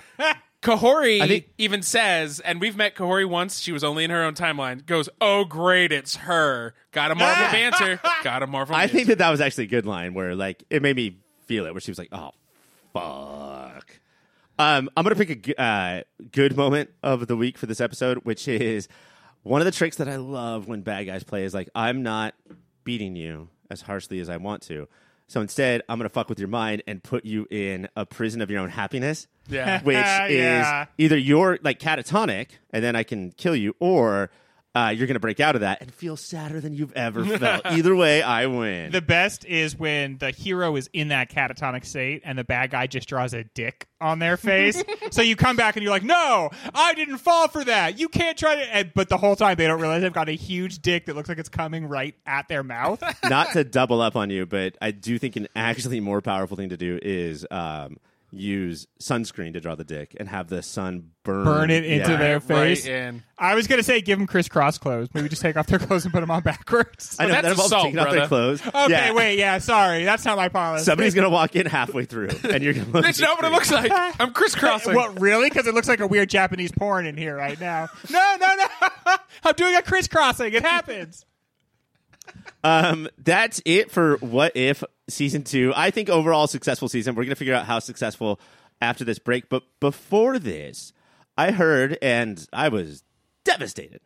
Kahori 0.62 1.28
think- 1.28 1.50
even 1.58 1.82
says, 1.82 2.40
and 2.40 2.62
we've 2.62 2.78
met 2.78 2.96
Kahori 2.96 3.28
once. 3.28 3.60
She 3.60 3.72
was 3.74 3.84
only 3.84 4.06
in 4.06 4.10
her 4.12 4.24
own 4.24 4.34
timeline. 4.34 4.86
Goes, 4.86 5.10
oh 5.20 5.44
great, 5.44 5.92
it's 5.92 6.16
her. 6.16 6.74
Got 6.92 7.12
a 7.12 7.16
Marvel 7.16 7.46
banter. 7.52 8.00
Got 8.24 8.44
a 8.44 8.48
Marvel. 8.48 8.74
I 8.76 8.82
banter. 8.84 8.94
think 8.96 9.08
that 9.10 9.18
that 9.18 9.30
was 9.30 9.42
actually 9.42 9.66
a 9.66 9.68
good 9.68 9.86
line 9.86 10.14
where 10.14 10.36
like 10.36 10.64
it 10.70 10.82
made 10.82 10.96
me 10.96 11.20
feel 11.48 11.66
it. 11.66 11.74
Where 11.74 11.82
she 11.82 11.92
was 11.92 11.98
like, 12.00 12.10
"Oh, 12.14 12.32
fuck." 12.94 14.00
Um, 14.60 14.90
I'm 14.96 15.04
gonna 15.04 15.16
pick 15.16 15.50
a 15.58 15.62
uh, 15.62 16.02
good 16.32 16.56
moment 16.56 16.92
of 17.02 17.28
the 17.28 17.36
week 17.36 17.58
for 17.58 17.66
this 17.66 17.82
episode, 17.82 18.20
which 18.20 18.48
is 18.48 18.88
one 19.42 19.60
of 19.62 19.66
the 19.66 19.72
tricks 19.72 19.98
that 19.98 20.08
I 20.08 20.16
love 20.18 20.68
when 20.68 20.82
bad 20.82 21.04
guys 21.06 21.24
play 21.24 21.44
is 21.44 21.54
like, 21.54 21.70
"I'm 21.76 22.04
not 22.04 22.36
beating 22.84 23.16
you 23.16 23.50
as 23.74 23.82
harshly 23.82 24.20
as 24.22 24.30
I 24.30 24.38
want 24.38 24.62
to." 24.64 24.88
So 25.28 25.42
instead, 25.42 25.82
I'm 25.90 25.98
going 25.98 26.08
to 26.08 26.14
fuck 26.14 26.30
with 26.30 26.38
your 26.40 26.48
mind 26.50 26.84
and 26.88 27.02
put 27.04 27.26
you 27.26 27.48
in 27.50 27.88
a 27.96 28.06
prison 28.06 28.42
of 28.42 28.50
your 28.52 28.60
own 28.62 28.70
happiness. 28.70 29.28
Yeah. 29.50 29.82
Which 29.84 29.96
Yeah. 29.96 30.84
is 30.84 30.88
either 30.98 31.18
you're 31.18 31.60
like 31.64 31.80
catatonic 31.80 32.50
and 32.72 32.84
then 32.84 32.96
I 32.96 33.04
can 33.04 33.32
kill 33.32 33.56
you, 33.56 33.76
or 33.80 34.30
uh, 34.76 34.94
you're 34.96 35.08
going 35.08 35.16
to 35.16 35.20
break 35.20 35.40
out 35.40 35.56
of 35.56 35.62
that 35.62 35.82
and 35.82 35.94
feel 35.94 36.18
sadder 36.18 36.60
than 36.60 36.74
you've 36.74 36.94
ever 36.94 37.24
felt. 37.38 37.66
either 37.68 37.96
way, 37.96 38.22
I 38.22 38.48
win. 38.48 38.92
The 38.92 39.02
best 39.02 39.46
is 39.46 39.78
when 39.78 40.18
the 40.18 40.32
hero 40.32 40.76
is 40.76 40.90
in 40.94 41.10
that 41.10 41.30
catatonic 41.30 41.86
state 41.86 42.24
and 42.26 42.38
the 42.38 42.44
bad 42.44 42.72
guy 42.72 42.88
just 42.88 43.08
draws 43.08 43.34
a 43.34 43.44
dick 43.44 43.88
on 44.02 44.20
their 44.20 44.36
face. 44.36 44.84
so 45.12 45.22
you 45.22 45.36
come 45.36 45.56
back 45.56 45.76
and 45.76 45.84
you're 45.84 45.92
like, 45.92 46.04
"No, 46.04 46.50
I 46.74 46.94
didn't 46.96 47.20
fall 47.20 47.48
for 47.48 47.64
that. 47.64 48.00
You 48.00 48.10
can't 48.10 48.38
try 48.38 48.56
to." 48.56 48.76
And, 48.76 48.92
but 48.96 49.10
the 49.10 49.18
whole 49.18 49.36
time 49.36 49.58
they 49.58 49.68
don't 49.68 49.80
realize 49.80 50.02
they've 50.02 50.12
got 50.12 50.30
a 50.30 50.34
huge 50.34 50.80
dick 50.82 51.06
that 51.06 51.16
looks 51.16 51.30
like 51.30 51.38
it's 51.38 51.50
coming 51.50 51.88
right 51.88 52.16
at 52.26 52.48
their 52.48 52.64
mouth. 52.64 53.02
Not 53.30 53.52
to 53.54 53.64
double 53.64 54.02
up 54.02 54.16
on 54.16 54.30
you, 54.30 54.46
but 54.46 54.78
I 54.82 54.92
do 54.92 55.20
think 55.20 55.36
an 55.36 55.48
actually 55.56 56.00
more 56.00 56.22
powerful 56.22 56.58
thing 56.58 56.70
to 56.70 56.78
do 56.78 57.00
is 57.02 57.46
um, 57.52 57.98
use 58.36 58.88
sunscreen 59.00 59.54
to 59.54 59.60
draw 59.60 59.76
the 59.76 59.84
dick 59.84 60.15
and 60.19 60.28
have 60.28 60.48
the 60.50 60.63
sun 60.63 61.12
burn, 61.24 61.46
Burn 61.46 61.69
it 61.69 61.86
into 61.86 62.12
Yeah. 62.12 62.17
their 62.17 62.39
Right 62.39 62.43
face. 62.78 62.86
in. 62.86 63.22
I 63.38 63.54
was 63.56 63.67
gonna 63.67 63.84
say 63.84 64.02
give 64.02 64.17
them 64.17 64.26
crisscross 64.28 64.78
clothes. 64.78 65.08
Maybe 65.13 65.30
just 65.30 65.41
take 65.41 65.56
off 65.56 65.67
their 65.67 65.78
clothes 65.80 66.04
and 66.06 66.13
put 66.13 66.22
them 66.22 66.32
on 66.32 66.41
backwards. 66.41 67.15
I 67.19 67.26
know 67.28 67.30
that's 67.34 67.41
that 67.43 67.52
involves 67.52 67.72
assault, 67.72 67.84
taking 67.86 68.00
off 68.00 68.06
their 68.10 68.28
brother. 68.28 68.28
clothes. 68.58 68.62
Okay, 68.67 68.89
Yeah. 68.91 69.13
wait, 69.13 69.38
yeah, 69.38 69.58
sorry, 69.60 70.04
that's 70.04 70.26
not 70.26 70.36
my 70.38 70.50
policy. 70.50 70.84
Somebody's 70.86 71.13
gonna 71.13 71.30
walk 71.30 71.56
in 71.56 71.65
halfway 71.67 72.06
through, 72.06 72.30
and 72.50 72.63
you're 72.63 72.74
gonna 72.74 72.89
look. 72.89 73.06
It's 73.06 73.19
not 73.19 73.38
what 73.38 73.46
it 73.46 73.52
looks 73.54 73.72
like. 73.72 73.91
I'm 74.19 74.34
crisscrossing. 74.34 74.96
What 74.96 75.22
really? 75.22 75.50
Because 75.50 75.67
it 75.67 75.74
looks 75.76 75.88
like 75.88 76.00
a 76.00 76.08
weird 76.08 76.30
Japanese 76.30 76.72
porn 76.72 77.06
in 77.06 77.15
here 77.17 77.36
right 77.36 77.60
now. 77.60 77.88
No, 78.10 78.36
no, 78.39 78.56
no! 78.56 79.15
I'm 79.43 79.54
doing 79.56 79.76
a 79.76 79.82
crisscrossing. 79.82 80.54
It 80.54 80.63
happens. 80.63 81.26
Um, 82.63 83.10
that's 83.17 83.62
it 83.65 83.91
for 83.91 84.17
what 84.17 84.56
if 84.56 84.84
season 85.10 85.43
two. 85.43 85.73
I 85.76 85.91
think 85.91 86.10
overall 86.10 86.47
successful 86.47 86.88
season. 86.88 87.15
We're 87.15 87.26
gonna 87.26 87.36
figure 87.36 87.56
out 87.56 87.65
how 87.65 87.80
successful 87.80 88.39
after 88.82 89.04
this 89.04 89.19
break. 89.19 89.49
But 89.49 89.63
before 89.80 90.39
this, 90.39 90.93
I 91.38 91.52
heard 91.52 91.97
and 92.02 92.47
I 92.54 92.69
was 92.69 93.04
devastated 93.43 94.02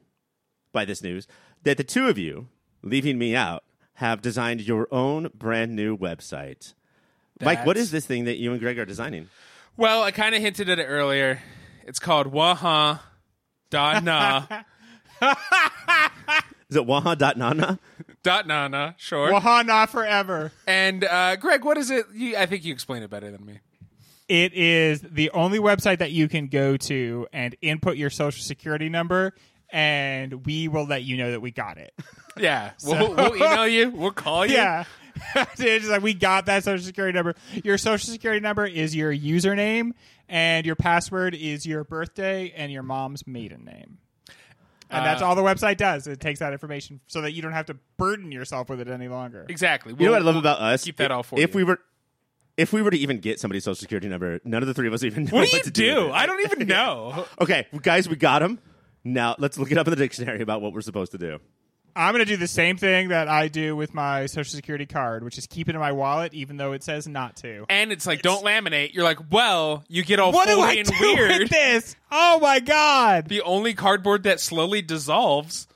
by 0.72 0.86
this 0.86 1.04
news 1.04 1.28
that 1.64 1.78
the 1.78 1.84
two 1.84 2.08
of 2.08 2.18
you, 2.18 2.48
leaving 2.82 3.18
me 3.18 3.36
out, 3.36 3.64
have 3.96 4.22
designed 4.22 4.62
your 4.62 4.88
own 4.92 5.30
brand 5.34 5.76
new 5.76 5.98
website. 5.98 6.74
Mike, 7.42 7.66
what 7.66 7.78
is 7.78 7.92
this 7.92 8.06
thing 8.06 8.26
that 8.26 8.38
you 8.38 8.52
and 8.52 8.60
Greg 8.60 8.80
are 8.80 8.86
designing? 8.86 9.28
Well, 9.76 10.02
I 10.04 10.12
kind 10.12 10.34
of 10.34 10.42
hinted 10.42 10.70
at 10.70 10.80
it 10.80 10.86
earlier. 10.86 11.42
It's 11.86 12.00
called 12.00 12.28
Waha 12.28 13.00
dot 13.70 14.04
na 14.04 14.46
Is 16.70 16.76
it 16.76 16.86
waha.nana? 16.86 17.80
dot 18.24 18.48
na 18.48 18.68
na. 18.68 18.94
Sure. 18.98 19.32
Wahana 19.32 19.88
forever. 19.88 20.52
And 20.66 21.04
uh, 21.04 21.38
Greg, 21.38 21.64
what 21.64 21.78
is 21.78 21.90
it? 21.90 22.06
You, 22.14 22.36
I 22.36 22.46
think 22.46 22.66
you 22.66 22.74
explain 22.74 23.04
it 23.04 23.10
better 23.10 23.32
than 23.32 23.46
me. 23.46 23.60
It 24.28 24.54
is 24.54 25.00
the 25.02 25.30
only 25.32 25.60
website 25.60 26.00
that 26.00 26.12
you 26.12 26.28
can 26.28 26.48
go 26.48 26.76
to 26.76 27.28
and 27.32 27.56
input 27.62 27.96
your 27.96 28.10
social 28.10 28.44
security 28.44 28.90
number, 28.90 29.34
and 29.70 30.46
we 30.46 30.68
will 30.68 30.86
let 30.86 31.04
you 31.04 31.16
know 31.16 31.32
that 31.32 31.42
we 31.42 31.52
got 31.52 31.78
it. 31.78 31.94
Yeah, 32.40 32.74
we'll, 32.86 33.16
we'll 33.16 33.36
email 33.36 33.68
you. 33.68 33.90
We'll 33.90 34.12
call 34.12 34.46
you. 34.46 34.54
Yeah. 34.54 34.84
it's 35.36 35.56
just 35.60 35.90
like 35.90 36.04
we 36.04 36.14
got 36.14 36.46
that 36.46 36.64
social 36.64 36.86
security 36.86 37.16
number. 37.16 37.34
Your 37.64 37.80
social 37.80 38.12
security 38.12 38.42
number 38.42 38.64
is 38.64 38.96
your 38.96 39.12
username, 39.12 39.94
and 40.30 40.64
your 40.64 40.76
password 40.76 41.34
is 41.34 41.66
your 41.66 41.84
birthday 41.84 42.54
and 42.56 42.72
your 42.72 42.84
mom's 42.84 43.26
maiden 43.26 43.66
name. 43.66 43.98
And 44.90 45.06
that's 45.06 45.22
Uh, 45.22 45.28
all 45.28 45.36
the 45.36 45.42
website 45.42 45.78
does. 45.78 46.08
It 46.08 46.20
takes 46.20 46.40
that 46.40 46.54
information 46.54 47.02
so 47.08 47.22
that 47.22 47.34
you 47.34 47.42
don't 47.42 47.52
have 47.54 47.66
to 47.68 47.76
burden 47.98 48.32
yourself 48.32 48.70
with 48.70 48.80
it 48.80 48.88
any 48.88 49.08
longer. 49.08 49.46
exactly. 49.50 49.94
You 50.00 50.06
know 50.06 50.12
what 50.14 50.22
I 50.22 50.26
love 50.26 50.36
about 50.38 50.60
us? 50.62 50.84
keep 50.84 50.98
that 50.98 51.12
all 51.12 51.24
for 51.24 51.40
If 51.40 51.52
you. 51.54 51.58
we 51.58 51.64
were, 51.66 51.80
if 52.56 52.72
we 52.74 52.82
were 52.82 52.90
to 52.92 52.98
even 52.98 53.20
get 53.20 53.40
somebody's 53.40 53.64
social 53.66 53.76
security 53.76 54.08
number, 54.08 54.40
none 54.46 54.64
of 54.64 54.68
the 54.68 54.74
three 54.74 54.88
of 54.88 54.94
us 54.94 55.04
even 55.04 55.24
know 55.26 55.32
What 55.32 55.50
do 55.50 55.58
you 55.58 55.64
to 55.64 55.72
do. 55.72 55.94
do? 55.96 56.12
I 56.12 56.26
don't 56.26 56.40
even 56.46 56.68
know. 56.68 57.26
Okay, 57.42 57.68
guys, 57.82 58.08
we 58.10 58.16
got 58.16 58.42
him. 58.42 58.60
Now 59.04 59.36
let's 59.40 59.58
look 59.60 59.72
it 59.72 59.78
up 59.78 59.88
in 59.88 59.92
the 59.92 59.98
dictionary 59.98 60.42
about 60.42 60.62
what 60.62 60.74
we're 60.74 60.82
supposed 60.82 61.12
to 61.14 61.18
do. 61.18 61.40
I'm 61.98 62.14
going 62.14 62.24
to 62.24 62.32
do 62.32 62.38
the 62.38 62.48
same 62.48 62.78
thing 62.78 63.10
that 63.10 63.28
I 63.28 63.48
do 63.48 63.76
with 63.76 63.94
my 63.94 64.28
social 64.28 64.56
security 64.56 64.86
card, 64.86 65.24
which 65.24 65.38
is 65.38 65.48
keep 65.48 65.68
it 65.68 65.74
in 65.76 65.82
my 65.82 65.92
wallet, 65.92 66.34
even 66.34 66.58
though 66.58 66.74
it 66.74 66.84
says 66.84 67.08
not 67.08 67.36
to. 67.38 67.66
And 67.70 67.92
it's 67.92 68.06
like, 68.06 68.22
don't 68.22 68.46
laminate. 68.46 68.94
You're 68.94 69.04
like, 69.04 69.20
well, 69.32 69.84
you 69.88 70.04
get 70.04 70.20
all 70.20 70.32
What 70.32 70.48
do 70.48 70.60
I 70.60 70.74
and 70.74 70.88
do 70.88 70.94
weird. 71.00 71.40
with 71.40 71.50
this? 71.50 71.96
Oh 72.12 72.40
my 72.40 72.60
god! 72.60 73.28
The 73.28 73.42
only 73.42 73.74
cardboard 73.74 74.24
that 74.24 74.40
slowly 74.40 74.82
dissolves. 74.82 75.68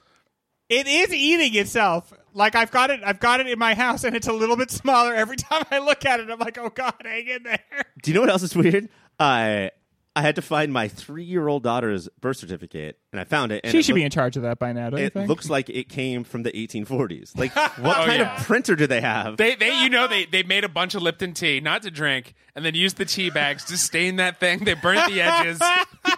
It 0.70 0.88
is 0.88 1.14
eating 1.14 1.56
itself. 1.56 2.14
Like 2.34 2.56
I've 2.56 2.72
got 2.72 2.92
it, 2.92 3.02
I've 3.04 3.20
got 3.20 3.40
it 3.42 3.48
in 3.48 3.60
my 3.60 3.74
house, 3.74 4.04
and 4.06 4.16
it's 4.16 4.28
a 4.28 4.34
little 4.34 4.56
bit 4.56 4.72
smaller 4.72 5.14
every 5.14 5.36
time 5.38 5.64
I 5.72 5.80
look 5.80 6.06
at 6.06 6.20
it. 6.20 6.30
I'm 6.30 6.40
like, 6.40 6.58
oh 6.58 6.70
god, 6.70 6.94
hang 7.04 7.28
in 7.28 7.44
there. 7.44 7.60
Do 8.04 8.12
you 8.12 8.16
know 8.16 8.22
what 8.22 8.30
else 8.30 8.44
is 8.44 8.56
weird? 8.56 8.88
I 9.20 9.72
I 10.14 10.22
had 10.22 10.36
to 10.36 10.42
find 10.42 10.74
my 10.74 10.90
three 10.90 11.24
year 11.24 11.48
old 11.48 11.64
daughter's 11.64 12.10
birth 12.20 12.36
certificate, 12.38 13.00
and 13.14 13.20
I 13.22 13.24
found 13.24 13.54
it. 13.54 13.62
And 13.64 13.72
She 13.72 13.80
it 13.80 13.86
should 13.86 13.96
be 13.96 14.04
in 14.04 14.12
charge 14.12 14.36
of 14.36 14.44
that 14.44 14.60
by 14.60 14.74
now, 14.74 14.90
don't 14.90 15.00
you 15.00 15.06
It 15.06 15.14
think? 15.14 15.30
looks 15.30 15.50
like 15.50 15.70
it 15.70 15.88
came 15.88 16.26
from 16.26 16.44
the 16.44 16.52
1840s. 16.52 17.38
Like, 17.38 17.56
what 17.56 17.78
Oh, 17.80 18.06
kind 18.06 18.20
yeah. 18.20 18.36
of 18.38 18.46
printer 18.46 18.76
do 18.76 18.88
they 18.88 19.00
have? 19.00 19.38
They, 19.38 19.56
they, 19.56 19.82
you 19.84 19.90
know, 19.90 20.08
they, 20.10 20.26
they 20.26 20.44
made 20.44 20.66
a 20.66 20.70
bunch 20.70 20.96
of 20.96 21.02
Lipton 21.02 21.34
tea, 21.34 21.62
not 21.62 21.84
to 21.84 21.92
drink, 21.92 22.34
and 22.56 22.66
then 22.66 22.76
used 22.76 22.98
the 22.98 23.06
tea 23.06 23.30
bags 23.30 23.64
to 23.66 23.78
stain 23.78 24.18
that 24.18 24.40
thing. 24.40 24.66
They 24.66 24.74
burnt 24.74 25.10
the 25.10 25.22
edges. 25.22 25.62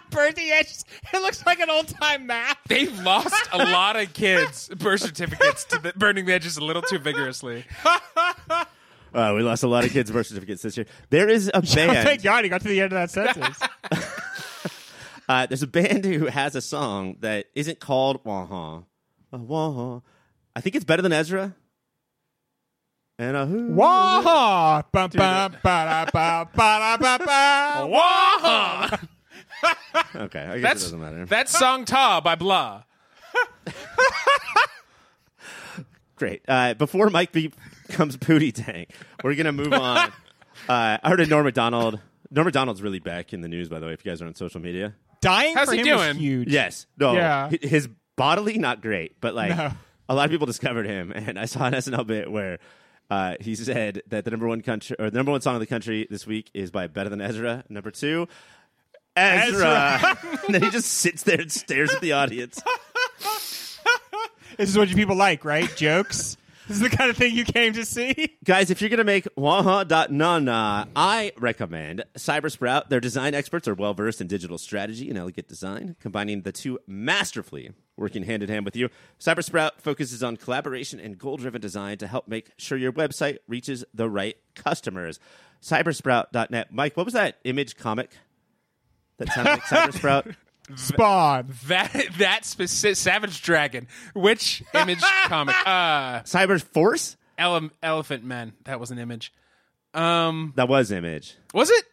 Burnt 0.09 0.35
the 0.35 0.51
edges. 0.51 0.85
It 1.11 1.21
looks 1.23 1.43
like 1.43 1.59
an 1.59 1.71
old 1.71 1.87
time 1.87 2.27
map. 2.27 2.59
They've 2.67 2.97
lost 3.03 3.33
a 3.51 3.57
lot 3.57 3.95
of 3.95 4.13
kids' 4.13 4.69
birth 4.69 5.01
certificates 5.01 5.63
to 5.65 5.79
the, 5.79 5.93
burning 5.95 6.27
the 6.27 6.33
edges 6.33 6.55
a 6.55 6.63
little 6.63 6.83
too 6.83 6.99
vigorously. 6.99 7.65
Uh, 9.13 9.33
we 9.35 9.43
lost 9.43 9.63
a 9.63 9.67
lot 9.67 9.85
of 9.85 9.91
kids' 9.91 10.11
birth 10.11 10.27
certificates 10.27 10.61
this 10.63 10.75
year. 10.75 10.85
There 11.09 11.29
is 11.29 11.49
a 11.49 11.57
Oh, 11.57 11.61
thank. 11.61 12.23
God 12.23 12.43
he 12.43 12.49
got 12.49 12.61
to 12.61 12.67
the 12.67 12.81
end 12.81 12.93
of 12.93 12.97
that 12.97 13.11
sentence. 13.11 13.59
uh, 15.29 15.45
there's 15.45 15.61
a 15.61 15.67
band 15.67 16.05
who 16.05 16.25
has 16.25 16.55
a 16.55 16.61
song 16.61 17.17
that 17.19 17.45
isn't 17.53 17.79
called 17.79 18.23
Waha. 18.25 18.83
Uh, 19.31 19.37
Waha. 19.37 20.01
I 20.55 20.61
think 20.61 20.75
it's 20.75 20.85
better 20.85 21.01
than 21.01 21.13
Ezra. 21.13 21.55
And 23.19 23.37
a 23.37 23.45
who? 23.45 23.73
Wah! 23.73 24.81
Bum, 24.91 25.09
bum, 25.11 25.55
ba-da, 25.61 26.05
ba, 26.05 26.49
ba-da, 26.55 26.97
ba, 26.97 27.23
ba. 27.23 27.87
Wah! 27.87 28.97
Okay, 30.15 30.39
I 30.41 30.59
guess 30.59 30.81
it 30.81 30.85
doesn't 30.85 30.99
matter. 30.99 31.25
that's 31.25 31.57
song 31.57 31.85
Ta 31.85 32.21
by 32.21 32.35
Blah. 32.35 32.83
Great. 36.15 36.41
Uh, 36.47 36.73
before 36.73 37.09
Mike 37.09 37.31
becomes 37.93 38.17
Pootie 38.17 38.51
Tang, 38.53 38.87
we're 39.23 39.35
gonna 39.35 39.51
move 39.51 39.71
on. 39.73 40.11
Uh, 40.69 40.97
I 41.03 41.09
heard 41.09 41.19
of 41.19 41.29
Norm 41.29 41.43
Macdonald. 41.45 41.99
Norm 42.31 42.45
Macdonald's 42.45 42.81
really 42.81 42.99
back 42.99 43.33
in 43.33 43.41
the 43.41 43.47
news, 43.47 43.69
by 43.69 43.79
the 43.79 43.87
way. 43.87 43.93
If 43.93 44.05
you 44.05 44.11
guys 44.11 44.21
are 44.21 44.27
on 44.27 44.35
social 44.35 44.61
media, 44.61 44.93
Dying 45.19 45.55
How's 45.57 45.67
for 45.67 45.73
he 45.73 45.81
him 45.81 45.97
was 45.97 46.05
doing? 46.07 46.17
huge. 46.17 46.47
yes, 46.49 46.85
no, 46.97 47.15
Yeah. 47.15 47.49
hi- 47.49 47.59
his 47.61 47.89
bodily 48.15 48.59
not 48.59 48.79
great, 48.81 49.19
but 49.19 49.33
like 49.33 49.57
No. 49.57 49.71
a 50.07 50.15
lot 50.15 50.25
of 50.25 50.31
people 50.31 50.45
discovered 50.45 50.85
him, 50.85 51.11
and 51.11 51.37
I 51.39 51.45
saw 51.45 51.65
an 51.65 51.73
SNL 51.73 52.05
bit 52.05 52.31
where. 52.31 52.59
Uh, 53.09 53.35
he 53.41 53.55
said 53.55 54.01
that 54.07 54.23
the 54.25 54.31
number 54.31 54.47
one 54.47 54.61
country 54.61 54.95
or 54.97 55.09
the 55.09 55.17
number 55.17 55.31
one 55.31 55.41
song 55.41 55.55
of 55.55 55.59
the 55.59 55.65
country 55.67 56.07
this 56.09 56.25
week 56.25 56.49
is 56.53 56.71
by 56.71 56.87
Better 56.87 57.09
Than 57.09 57.19
Ezra. 57.19 57.63
Number 57.69 57.91
two, 57.91 58.27
Ezra. 59.17 60.17
and 60.45 60.53
then 60.55 60.63
he 60.63 60.69
just 60.69 60.89
sits 60.89 61.23
there 61.23 61.41
and 61.41 61.51
stares 61.51 61.91
at 61.93 61.99
the 61.99 62.13
audience. 62.13 62.61
This 64.57 64.69
is 64.69 64.77
what 64.77 64.87
you 64.87 64.95
people 64.95 65.15
like, 65.15 65.45
right? 65.45 65.67
Jokes. 65.75 66.37
This 66.67 66.77
is 66.77 66.83
the 66.83 66.89
kind 66.89 67.09
of 67.09 67.17
thing 67.17 67.33
you 67.35 67.43
came 67.43 67.73
to 67.73 67.83
see. 67.85 68.37
Guys, 68.43 68.69
if 68.69 68.79
you're 68.79 68.89
going 68.89 68.99
to 68.99 69.03
make 69.03 69.27
waha.nana, 69.35 70.87
I 70.95 71.31
recommend 71.37 72.05
Cybersprout. 72.17 72.87
Their 72.89 73.01
design 73.01 73.33
experts 73.33 73.67
are 73.67 73.73
well 73.73 73.93
versed 73.93 74.21
in 74.21 74.27
digital 74.27 74.57
strategy 74.57 75.09
and 75.09 75.17
elegant 75.17 75.47
design, 75.49 75.97
combining 75.99 76.43
the 76.43 76.53
two 76.53 76.79
masterfully, 76.87 77.71
working 77.97 78.23
hand 78.23 78.43
in 78.43 78.49
hand 78.49 78.63
with 78.63 78.75
you. 78.77 78.89
Cybersprout 79.19 79.71
focuses 79.79 80.23
on 80.23 80.37
collaboration 80.37 80.99
and 80.99 81.17
goal 81.17 81.35
driven 81.37 81.59
design 81.59 81.97
to 81.97 82.07
help 82.07 82.27
make 82.27 82.51
sure 82.57 82.77
your 82.77 82.93
website 82.93 83.39
reaches 83.47 83.83
the 83.93 84.09
right 84.09 84.37
customers. 84.55 85.19
Cybersprout.net. 85.61 86.71
Mike, 86.71 86.95
what 86.95 87.05
was 87.05 87.13
that 87.13 87.39
image 87.43 87.75
comic 87.75 88.11
that 89.17 89.29
sounded 89.33 89.51
like 89.51 89.61
Cybersprout? 89.63 90.35
Spawn. 90.75 91.53
That 91.67 91.91
that 92.19 92.45
specific 92.45 92.97
Savage 92.97 93.41
Dragon. 93.41 93.87
Which 94.13 94.63
image 94.73 95.01
comic? 95.25 95.55
Uh, 95.65 96.21
Cyber 96.23 96.61
Force? 96.61 97.17
Ele- 97.37 97.69
Elephant 97.81 98.23
Men. 98.23 98.53
That 98.65 98.79
was 98.79 98.91
an 98.91 98.99
image. 98.99 99.33
Um, 99.93 100.53
That 100.55 100.67
was 100.69 100.91
image. 100.91 101.35
was 101.53 101.69
it? 101.69 101.85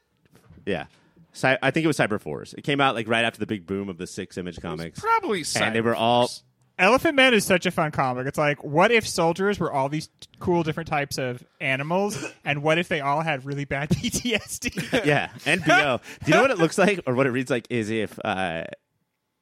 Yeah. 0.66 0.86
Cy- 1.32 1.58
I 1.62 1.70
think 1.70 1.84
it 1.84 1.86
was 1.86 1.98
Cyber 1.98 2.20
Force. 2.20 2.54
It 2.54 2.62
came 2.62 2.80
out 2.80 2.94
like 2.94 3.08
right 3.08 3.24
after 3.24 3.38
the 3.38 3.46
big 3.46 3.66
boom 3.66 3.88
of 3.88 3.98
the 3.98 4.06
six 4.06 4.36
image 4.38 4.60
comics. 4.60 4.98
Probably. 5.00 5.44
and 5.56 5.74
they 5.74 5.80
were 5.80 5.94
all 5.94 6.26
Cyberforce. 6.28 6.42
Elephant 6.80 7.14
Man 7.14 7.34
is 7.34 7.44
such 7.44 7.66
a 7.66 7.70
fun 7.70 7.90
comic. 7.92 8.26
It's 8.26 8.38
like, 8.38 8.64
what 8.64 8.90
if 8.90 9.06
soldiers 9.06 9.60
were 9.60 9.70
all 9.72 9.88
these 9.88 10.06
t- 10.08 10.28
cool 10.38 10.62
different 10.62 10.88
types 10.88 11.18
of 11.18 11.44
animals, 11.60 12.24
and 12.44 12.62
what 12.62 12.78
if 12.78 12.88
they 12.88 13.00
all 13.00 13.20
had 13.20 13.44
really 13.44 13.64
bad 13.66 13.88
PTSD? 13.90 15.04
yeah, 15.04 15.28
and 15.46 15.62
Do 15.64 16.00
you 16.26 16.34
know 16.34 16.42
what 16.42 16.50
it 16.50 16.58
looks 16.58 16.78
like, 16.78 17.00
or 17.06 17.14
what 17.14 17.26
it 17.26 17.30
reads 17.30 17.50
like? 17.50 17.66
Is 17.70 17.90
if 17.90 18.18
uh, 18.24 18.64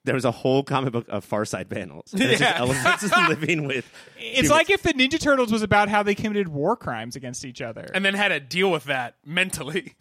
there 0.05 0.15
was 0.15 0.25
a 0.25 0.31
whole 0.31 0.63
comic 0.65 0.93
book 0.93 1.07
of 1.09 1.25
Far 1.25 1.45
Side 1.45 1.69
panels. 1.71 2.13
And 2.13 2.23
It's 2.23 2.41
just 2.41 2.57
elephants 2.59 3.05
living 3.29 3.67
with. 3.67 3.89
It's 4.19 4.39
humans. 4.39 4.51
like 4.51 4.71
if 4.71 4.83
the 4.83 4.93
Ninja 4.95 5.21
Turtles 5.21 5.53
was 5.53 5.63
about 5.63 5.89
how 5.89 6.03
they 6.03 6.15
committed 6.15 6.49
war 6.49 6.77
crimes 6.77 7.15
against 7.15 7.45
each 7.45 7.63
other. 7.63 7.87
and 7.95 8.05
then 8.05 8.15
had 8.15 8.29
to 8.29 8.41
deal 8.41 8.71
with 8.71 8.85
that 8.85 9.15
mentally. 9.25 9.95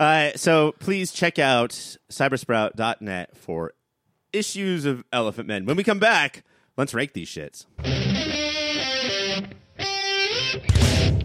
Uh, 0.00 0.30
so 0.36 0.72
please 0.78 1.10
check 1.12 1.40
out 1.40 1.70
cybersprout.net 2.12 3.36
for 3.36 3.72
issues 4.32 4.84
of 4.84 5.04
Elephant 5.12 5.48
Men. 5.48 5.64
When 5.64 5.76
we 5.76 5.84
come 5.84 5.98
back, 5.98 6.44
let's 6.76 6.94
rank 6.94 7.12
these 7.12 7.28
shits. 7.28 7.66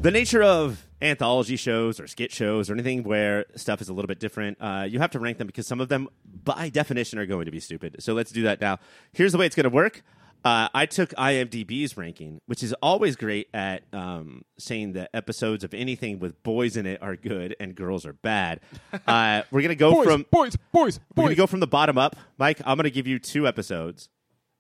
The 0.02 0.12
nature 0.12 0.44
of 0.44 0.86
anthology 1.02 1.56
shows 1.56 2.00
or 2.00 2.08
skit 2.08 2.32
shows 2.32 2.70
or 2.70 2.74
anything 2.74 3.04
where 3.04 3.46
stuff 3.56 3.82
is 3.82 3.90
a 3.90 3.94
little 3.94 4.08
bit 4.08 4.20
different, 4.20 4.58
uh, 4.60 4.86
you 4.90 5.00
have 5.00 5.12
to 5.12 5.20
rank 5.20 5.38
them 5.38 5.48
because 5.48 5.68
some 5.68 5.80
of 5.80 5.90
them, 5.90 6.10
by 6.44 6.70
definition, 6.70 7.20
are 7.20 7.26
going 7.26 7.46
to 7.46 7.52
be 7.52 7.60
stupid. 7.60 7.96
So 8.00 8.14
let's 8.14 8.32
do 8.32 8.44
that 8.44 8.60
now. 8.60 8.80
Here's 9.12 9.32
the 9.32 9.38
way 9.38 9.46
it's 9.46 9.56
going 9.56 9.64
to 9.66 9.70
work. 9.70 10.04
Uh, 10.44 10.68
I 10.74 10.86
took 10.88 11.12
IMDb's 11.12 11.96
ranking, 11.96 12.42
which 12.48 12.64
is 12.64 12.74
always 12.82 13.16
great 13.16 13.48
at 13.54 13.84
um, 13.94 14.44
saying 14.58 14.94
that 14.94 15.10
episodes 15.14 15.64
of 15.64 15.74
anything 15.74 16.20
with 16.20 16.42
boys 16.44 16.76
in 16.76 16.86
it 16.86 17.02
are 17.02 17.16
good 17.16 17.56
and 17.62 17.74
girls 17.76 18.06
are 18.06 18.14
bad. 18.14 18.60
Uh, 19.08 19.42
we're 19.52 19.62
gonna 19.62 19.76
go 19.76 19.92
boys, 19.92 20.06
from 20.06 20.26
boys, 20.32 20.56
boys, 20.72 20.98
boys 20.98 21.00
we're 21.16 21.24
gonna 21.24 21.36
go 21.36 21.48
from 21.48 21.60
the 21.60 21.68
bottom 21.68 21.98
up. 21.98 22.16
Mike, 22.38 22.62
I'm 22.66 22.78
gonna 22.78 22.90
give 22.90 23.06
you 23.06 23.20
two 23.20 23.48
episodes, 23.48 24.08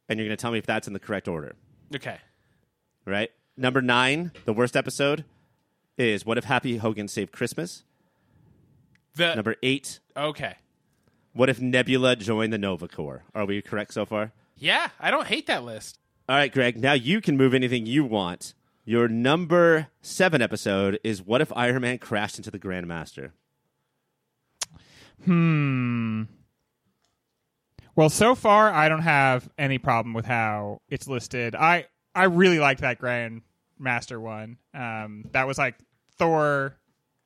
and 0.09 0.19
you're 0.19 0.27
gonna 0.27 0.36
tell 0.38 0.51
me 0.51 0.57
if 0.57 0.65
that's 0.65 0.86
in 0.88 0.93
the 0.93 0.99
correct 0.99 1.27
order. 1.27 1.55
Okay. 1.95 2.17
Right? 3.05 3.29
Number 3.55 3.81
nine, 3.81 4.31
the 4.45 4.53
worst 4.53 4.75
episode, 4.75 5.23
is 5.97 6.25
"What 6.25 6.38
if 6.38 6.43
Happy 6.45 6.77
Hogan 6.77 7.07
saved 7.07 7.31
Christmas?" 7.31 7.84
The 9.15 9.36
Number 9.36 9.55
eight, 9.63 9.99
okay. 10.17 10.55
"What 11.34 11.49
if 11.49 11.61
Nebula 11.61 12.15
joined 12.15 12.51
the 12.51 12.57
Nova 12.57 12.88
Corps?" 12.88 13.23
Are 13.34 13.45
we 13.45 13.61
correct 13.61 13.93
so 13.93 14.05
far? 14.05 14.34
Yeah, 14.58 14.89
I 14.99 15.12
don't 15.12 15.28
hate 15.28 15.47
that 15.47 15.64
list. 15.64 15.99
All 16.30 16.36
right, 16.36 16.51
Greg. 16.51 16.78
Now 16.78 16.93
you 16.93 17.22
can 17.22 17.36
move 17.38 17.54
anything 17.54 17.86
you 17.86 18.06
want. 18.06 18.54
Your 18.86 19.08
number 19.08 19.88
seven 20.01 20.41
episode 20.41 20.99
is 21.04 21.22
"What 21.22 21.41
if 21.41 21.51
Iron 21.56 21.82
Man 21.82 21.97
crashed 21.97 22.38
into 22.38 22.51
the 22.51 22.60
Grandmaster?" 22.60 23.32
Hmm. 25.26 26.24
Well, 27.95 28.10
so 28.10 28.36
far 28.36 28.72
I 28.72 28.89
don't 28.89 29.04
have 29.04 29.49
any 29.58 29.78
problem 29.78 30.14
with 30.14 30.26
how 30.26 30.82
it's 30.89 31.08
listed. 31.08 31.56
I 31.56 31.86
I 32.16 32.26
really 32.26 32.60
liked 32.60 32.82
that 32.82 32.99
Grandmaster 32.99 34.20
one. 34.20 34.58
Um, 34.74 35.26
that 35.32 35.47
was 35.47 35.58
like 35.58 35.76
Thor, 36.18 36.76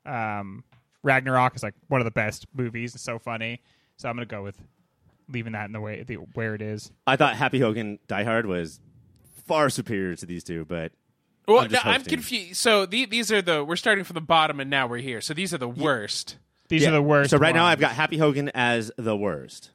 um, 0.06 0.64
Ragnarok 1.04 1.56
is 1.56 1.64
like 1.64 1.76
one 1.88 2.02
of 2.02 2.06
the 2.06 2.12
best 2.12 2.46
movies. 2.54 2.96
It's 2.96 3.04
so 3.04 3.18
funny. 3.20 3.62
So 3.96 4.10
I'm 4.10 4.16
gonna 4.16 4.26
go 4.26 4.44
with 4.44 4.62
leaving 5.30 5.54
that 5.54 5.66
in 5.66 5.72
the 5.72 5.82
way 5.82 6.04
the, 6.04 6.16
where 6.16 6.56
it 6.56 6.62
is. 6.62 6.92
I 7.06 7.16
thought 7.16 7.36
Happy 7.36 7.60
Hogan 7.60 8.00
Die 8.08 8.24
Hard 8.24 8.46
was 8.46 8.80
far 9.46 9.70
superior 9.70 10.16
to 10.16 10.26
these 10.26 10.44
two, 10.44 10.66
but 10.66 10.92
Well, 11.48 11.60
I'm 11.60 11.70
just 11.70 11.86
no, 11.86 11.92
I'm 11.92 12.04
confused. 12.04 12.56
So 12.58 12.86
the, 12.86 13.06
these 13.06 13.32
are 13.32 13.42
the 13.42 13.64
we're 13.64 13.76
starting 13.76 14.04
from 14.04 14.16
the 14.16 14.22
bottom, 14.22 14.60
and 14.60 14.70
now 14.70 14.88
we're 14.88 14.98
here. 14.98 15.22
So 15.22 15.34
these 15.34 15.54
are 15.54 15.58
the 15.58 15.68
worst. 15.70 16.38
These 16.70 16.84
Yeah. 16.84 16.90
are 16.90 16.94
the 16.94 17.02
worst. 17.02 17.30
So 17.30 17.38
right 17.38 17.56
now. 17.56 17.66
I've 17.66 17.80
got 17.80 17.92
Happy 17.92 18.18
Hogan 18.18 18.50
as 18.54 18.92
the 18.98 19.16
worst. 19.16 19.72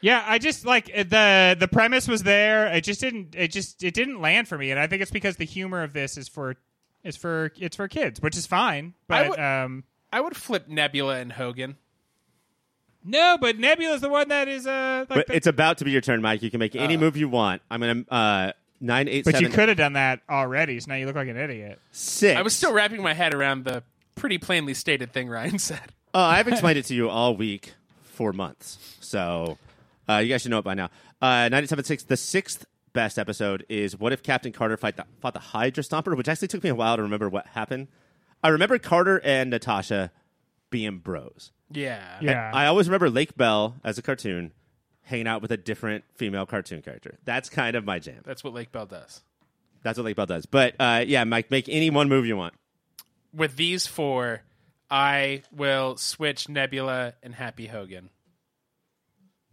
Yeah, 0.00 0.22
I 0.26 0.38
just 0.38 0.66
like 0.66 0.90
uh, 0.94 1.02
the 1.04 1.56
the 1.58 1.68
premise 1.68 2.06
was 2.08 2.22
there. 2.22 2.66
It 2.68 2.84
just 2.84 3.00
didn't. 3.00 3.34
It 3.34 3.48
just 3.52 3.82
it 3.82 3.94
didn't 3.94 4.20
land 4.20 4.48
for 4.48 4.58
me, 4.58 4.70
and 4.70 4.78
I 4.78 4.86
think 4.86 5.00
it's 5.02 5.10
because 5.10 5.36
the 5.36 5.46
humor 5.46 5.82
of 5.82 5.92
this 5.94 6.16
is 6.18 6.28
for 6.28 6.56
is 7.02 7.16
for 7.16 7.52
it's 7.58 7.76
for 7.76 7.88
kids, 7.88 8.20
which 8.20 8.36
is 8.36 8.46
fine. 8.46 8.94
I 9.08 9.22
But 9.22 9.30
would- 9.30 9.38
um, 9.38 9.84
I 10.12 10.20
would 10.20 10.36
flip 10.36 10.68
Nebula 10.68 11.18
and 11.18 11.32
Hogan. 11.32 11.76
No, 13.04 13.38
but 13.40 13.58
Nebula's 13.58 14.00
the 14.00 14.08
one 14.08 14.28
that 14.28 14.48
is 14.48 14.66
uh. 14.66 15.04
Like 15.08 15.08
But 15.08 15.26
the- 15.28 15.36
it's 15.36 15.46
about 15.46 15.78
to 15.78 15.84
be 15.84 15.90
your 15.90 16.00
turn, 16.00 16.22
Mike. 16.22 16.42
You 16.42 16.50
can 16.50 16.58
make 16.60 16.74
any 16.74 16.96
move 16.96 17.16
you 17.16 17.28
want. 17.28 17.62
I'm 17.70 17.80
gonna 17.80 18.04
uh 18.10 18.52
nine 18.80 19.08
eight 19.08 19.24
but 19.24 19.40
you 19.40 19.48
could 19.48 19.68
have 19.68 19.78
done 19.78 19.92
that 19.94 20.20
already, 20.28 20.80
so 20.80 20.90
now 20.90 20.96
you 20.96 21.06
look 21.06 21.16
like 21.16 21.28
an 21.28 21.36
idiot. 21.36 21.78
six. 21.92 22.38
I 22.38 22.42
was 22.42 22.54
still 22.54 22.72
wrapping 22.72 23.02
my 23.02 23.14
head 23.14 23.34
around 23.34 23.64
the 23.64 23.82
pretty 24.14 24.38
plainly 24.38 24.74
stated 24.74 25.12
thing 25.12 25.28
Ryan 25.28 25.58
said. 25.60 25.92
Oh, 26.12 26.20
I've 26.20 26.46
explained 26.48 26.78
it 26.78 26.84
to 26.86 26.94
you 26.94 27.08
all 27.08 27.36
week 27.36 27.74
for 28.04 28.32
months. 28.32 28.78
So 29.00 29.58
uh, 30.08 30.18
you 30.18 30.28
guys 30.28 30.42
should 30.42 30.50
know 30.52 30.58
it 30.58 30.64
by 30.64 30.74
now. 30.74 30.90
Uh, 31.20 31.48
97.6, 31.50 32.06
the 32.06 32.16
sixth 32.16 32.64
best 32.92 33.18
episode 33.18 33.66
is 33.68 33.98
What 33.98 34.12
If 34.12 34.22
Captain 34.22 34.52
Carter 34.52 34.76
fight 34.76 34.96
the, 34.96 35.04
fought 35.20 35.34
the 35.34 35.40
Hydra 35.40 35.82
Stomper, 35.82 36.16
which 36.16 36.28
actually 36.28 36.46
took 36.48 36.62
me 36.62 36.70
a 36.70 36.74
while 36.74 36.94
to 36.96 37.02
remember 37.02 37.28
what 37.28 37.46
happened. 37.48 37.88
I 38.44 38.48
remember 38.50 38.78
Carter 38.78 39.20
and 39.24 39.50
Natasha 39.50 40.12
being 40.74 40.98
bros. 40.98 41.52
Yeah. 41.70 42.18
Yeah, 42.20 42.50
I 42.52 42.66
always 42.66 42.88
remember 42.88 43.08
Lake 43.08 43.36
Bell 43.36 43.76
as 43.84 43.96
a 43.96 44.02
cartoon 44.02 44.50
hanging 45.02 45.28
out 45.28 45.40
with 45.40 45.52
a 45.52 45.56
different 45.56 46.02
female 46.16 46.46
cartoon 46.46 46.82
character. 46.82 47.16
That's 47.24 47.48
kind 47.48 47.76
of 47.76 47.84
my 47.84 48.00
jam. 48.00 48.22
That's 48.24 48.42
what 48.42 48.54
Lake 48.54 48.72
Bell 48.72 48.84
does. 48.84 49.22
That's 49.84 49.96
what 49.96 50.04
Lake 50.04 50.16
Bell 50.16 50.26
does. 50.26 50.46
But 50.46 50.74
uh, 50.80 51.04
yeah, 51.06 51.22
Mike, 51.22 51.48
make 51.48 51.68
any 51.68 51.90
one 51.90 52.08
move 52.08 52.26
you 52.26 52.36
want. 52.36 52.54
With 53.32 53.54
these 53.54 53.86
four, 53.86 54.42
I 54.90 55.44
will 55.52 55.96
switch 55.96 56.48
Nebula 56.48 57.14
and 57.22 57.36
Happy 57.36 57.68
Hogan. 57.68 58.10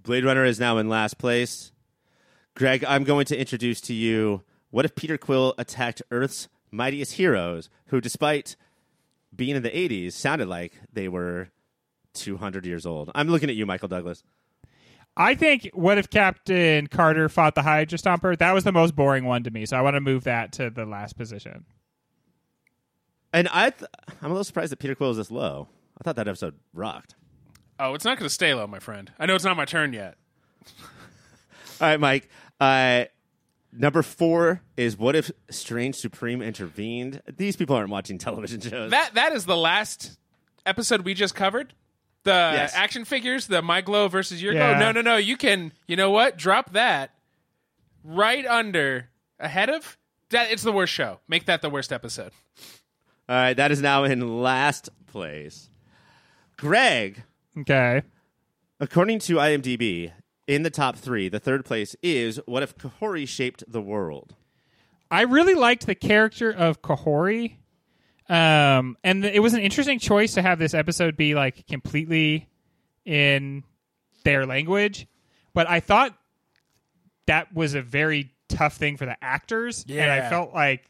Blade 0.01 0.25
Runner 0.25 0.43
is 0.43 0.59
now 0.59 0.79
in 0.79 0.89
last 0.89 1.19
place. 1.19 1.71
Greg, 2.55 2.83
I'm 2.83 3.03
going 3.03 3.25
to 3.25 3.39
introduce 3.39 3.79
to 3.81 3.93
you 3.93 4.41
what 4.71 4.85
if 4.85 4.95
Peter 4.95 5.19
Quill 5.19 5.53
attacked 5.59 6.01
Earth's 6.09 6.47
mightiest 6.71 7.13
heroes, 7.13 7.69
who, 7.87 8.01
despite 8.01 8.55
being 9.35 9.55
in 9.55 9.63
the 9.63 9.69
80s, 9.69 10.13
sounded 10.13 10.47
like 10.47 10.73
they 10.91 11.07
were 11.07 11.49
200 12.13 12.65
years 12.65 12.85
old. 12.85 13.11
I'm 13.15 13.27
looking 13.29 13.49
at 13.49 13.55
you, 13.55 13.65
Michael 13.65 13.87
Douglas. 13.87 14.23
I 15.17 15.35
think 15.35 15.69
what 15.73 15.97
if 15.97 16.09
Captain 16.09 16.87
Carter 16.87 17.27
fought 17.27 17.55
the 17.55 17.61
Hydra 17.61 17.97
Stomper? 17.97 18.37
That 18.37 18.53
was 18.53 18.63
the 18.63 18.71
most 18.71 18.95
boring 18.95 19.25
one 19.25 19.43
to 19.43 19.51
me, 19.51 19.65
so 19.65 19.77
I 19.77 19.81
want 19.81 19.95
to 19.95 20.01
move 20.01 20.23
that 20.23 20.53
to 20.53 20.69
the 20.69 20.85
last 20.85 21.17
position. 21.17 21.65
And 23.33 23.47
I 23.49 23.71
th- 23.71 23.89
I'm 24.21 24.29
a 24.31 24.33
little 24.33 24.43
surprised 24.43 24.71
that 24.71 24.79
Peter 24.79 24.95
Quill 24.95 25.11
is 25.11 25.17
this 25.17 25.31
low. 25.31 25.67
I 25.99 26.03
thought 26.03 26.15
that 26.15 26.27
episode 26.27 26.55
rocked. 26.73 27.15
Oh, 27.79 27.93
it's 27.93 28.05
not 28.05 28.17
going 28.17 28.27
to 28.27 28.33
stay 28.33 28.53
low, 28.53 28.67
my 28.67 28.79
friend. 28.79 29.11
I 29.19 29.25
know 29.25 29.35
it's 29.35 29.43
not 29.43 29.57
my 29.57 29.65
turn 29.65 29.93
yet. 29.93 30.15
All 31.81 31.87
right, 31.87 31.99
Mike. 31.99 32.29
Uh, 32.59 33.05
number 33.73 34.01
four 34.03 34.61
is 34.77 34.97
what 34.97 35.15
if 35.15 35.31
Strange 35.49 35.95
Supreme 35.95 36.41
intervened? 36.41 37.21
These 37.37 37.55
people 37.55 37.75
aren't 37.75 37.89
watching 37.89 38.17
television 38.17 38.59
shows. 38.61 38.91
That 38.91 39.13
that 39.15 39.33
is 39.33 39.45
the 39.45 39.57
last 39.57 40.17
episode 40.65 41.01
we 41.01 41.13
just 41.13 41.35
covered. 41.35 41.73
The 42.23 42.31
Yes. 42.31 42.73
action 42.75 43.03
figures, 43.05 43.47
the 43.47 43.61
My 43.63 43.81
Glow 43.81 44.07
versus 44.07 44.41
Your 44.43 44.53
Glow. 44.53 44.77
No, 44.77 44.91
no, 44.91 45.01
no. 45.01 45.17
You 45.17 45.37
can. 45.37 45.71
You 45.87 45.95
know 45.95 46.11
what? 46.11 46.37
Drop 46.37 46.73
that 46.73 47.15
right 48.03 48.45
under 48.45 49.09
ahead 49.39 49.69
of 49.69 49.97
that. 50.29 50.51
It's 50.51 50.61
the 50.63 50.71
worst 50.71 50.93
show. 50.93 51.19
Make 51.27 51.45
that 51.45 51.61
the 51.63 51.69
worst 51.69 51.91
episode. 51.91 52.31
All 53.27 53.35
right, 53.35 53.53
that 53.55 53.71
is 53.71 53.81
now 53.81 54.03
in 54.03 54.41
last 54.41 54.89
place. 55.07 55.69
Greg, 56.57 57.23
Okay. 57.57 58.03
according 58.79 59.19
to 59.19 59.35
IMDb, 59.39 60.11
in 60.47 60.63
the 60.63 60.69
top 60.69 60.97
three, 60.97 61.29
the 61.29 61.39
third 61.39 61.65
place 61.65 61.95
is 62.01 62.39
What 62.45 62.63
If 62.63 62.77
Kahori 62.77 63.27
Shaped 63.27 63.63
the 63.67 63.81
World? 63.81 64.35
I 65.09 65.21
really 65.23 65.55
liked 65.55 65.85
the 65.85 65.95
character 65.95 66.51
of 66.51 66.81
Kahori. 66.81 67.57
Um, 68.29 68.97
and 69.03 69.25
it 69.25 69.41
was 69.41 69.53
an 69.53 69.61
interesting 69.61 69.99
choice 69.99 70.35
to 70.35 70.41
have 70.41 70.57
this 70.57 70.73
episode 70.73 71.17
be 71.17 71.35
like 71.35 71.67
completely 71.67 72.47
in 73.05 73.63
their 74.23 74.45
language. 74.45 75.07
But 75.53 75.69
I 75.69 75.81
thought 75.81 76.17
that 77.27 77.53
was 77.53 77.73
a 77.73 77.81
very 77.81 78.31
tough 78.47 78.75
thing 78.77 78.95
for 78.95 79.05
the 79.05 79.21
actors. 79.21 79.85
And 79.89 80.09
I 80.09 80.29
felt 80.29 80.53
like 80.53 80.85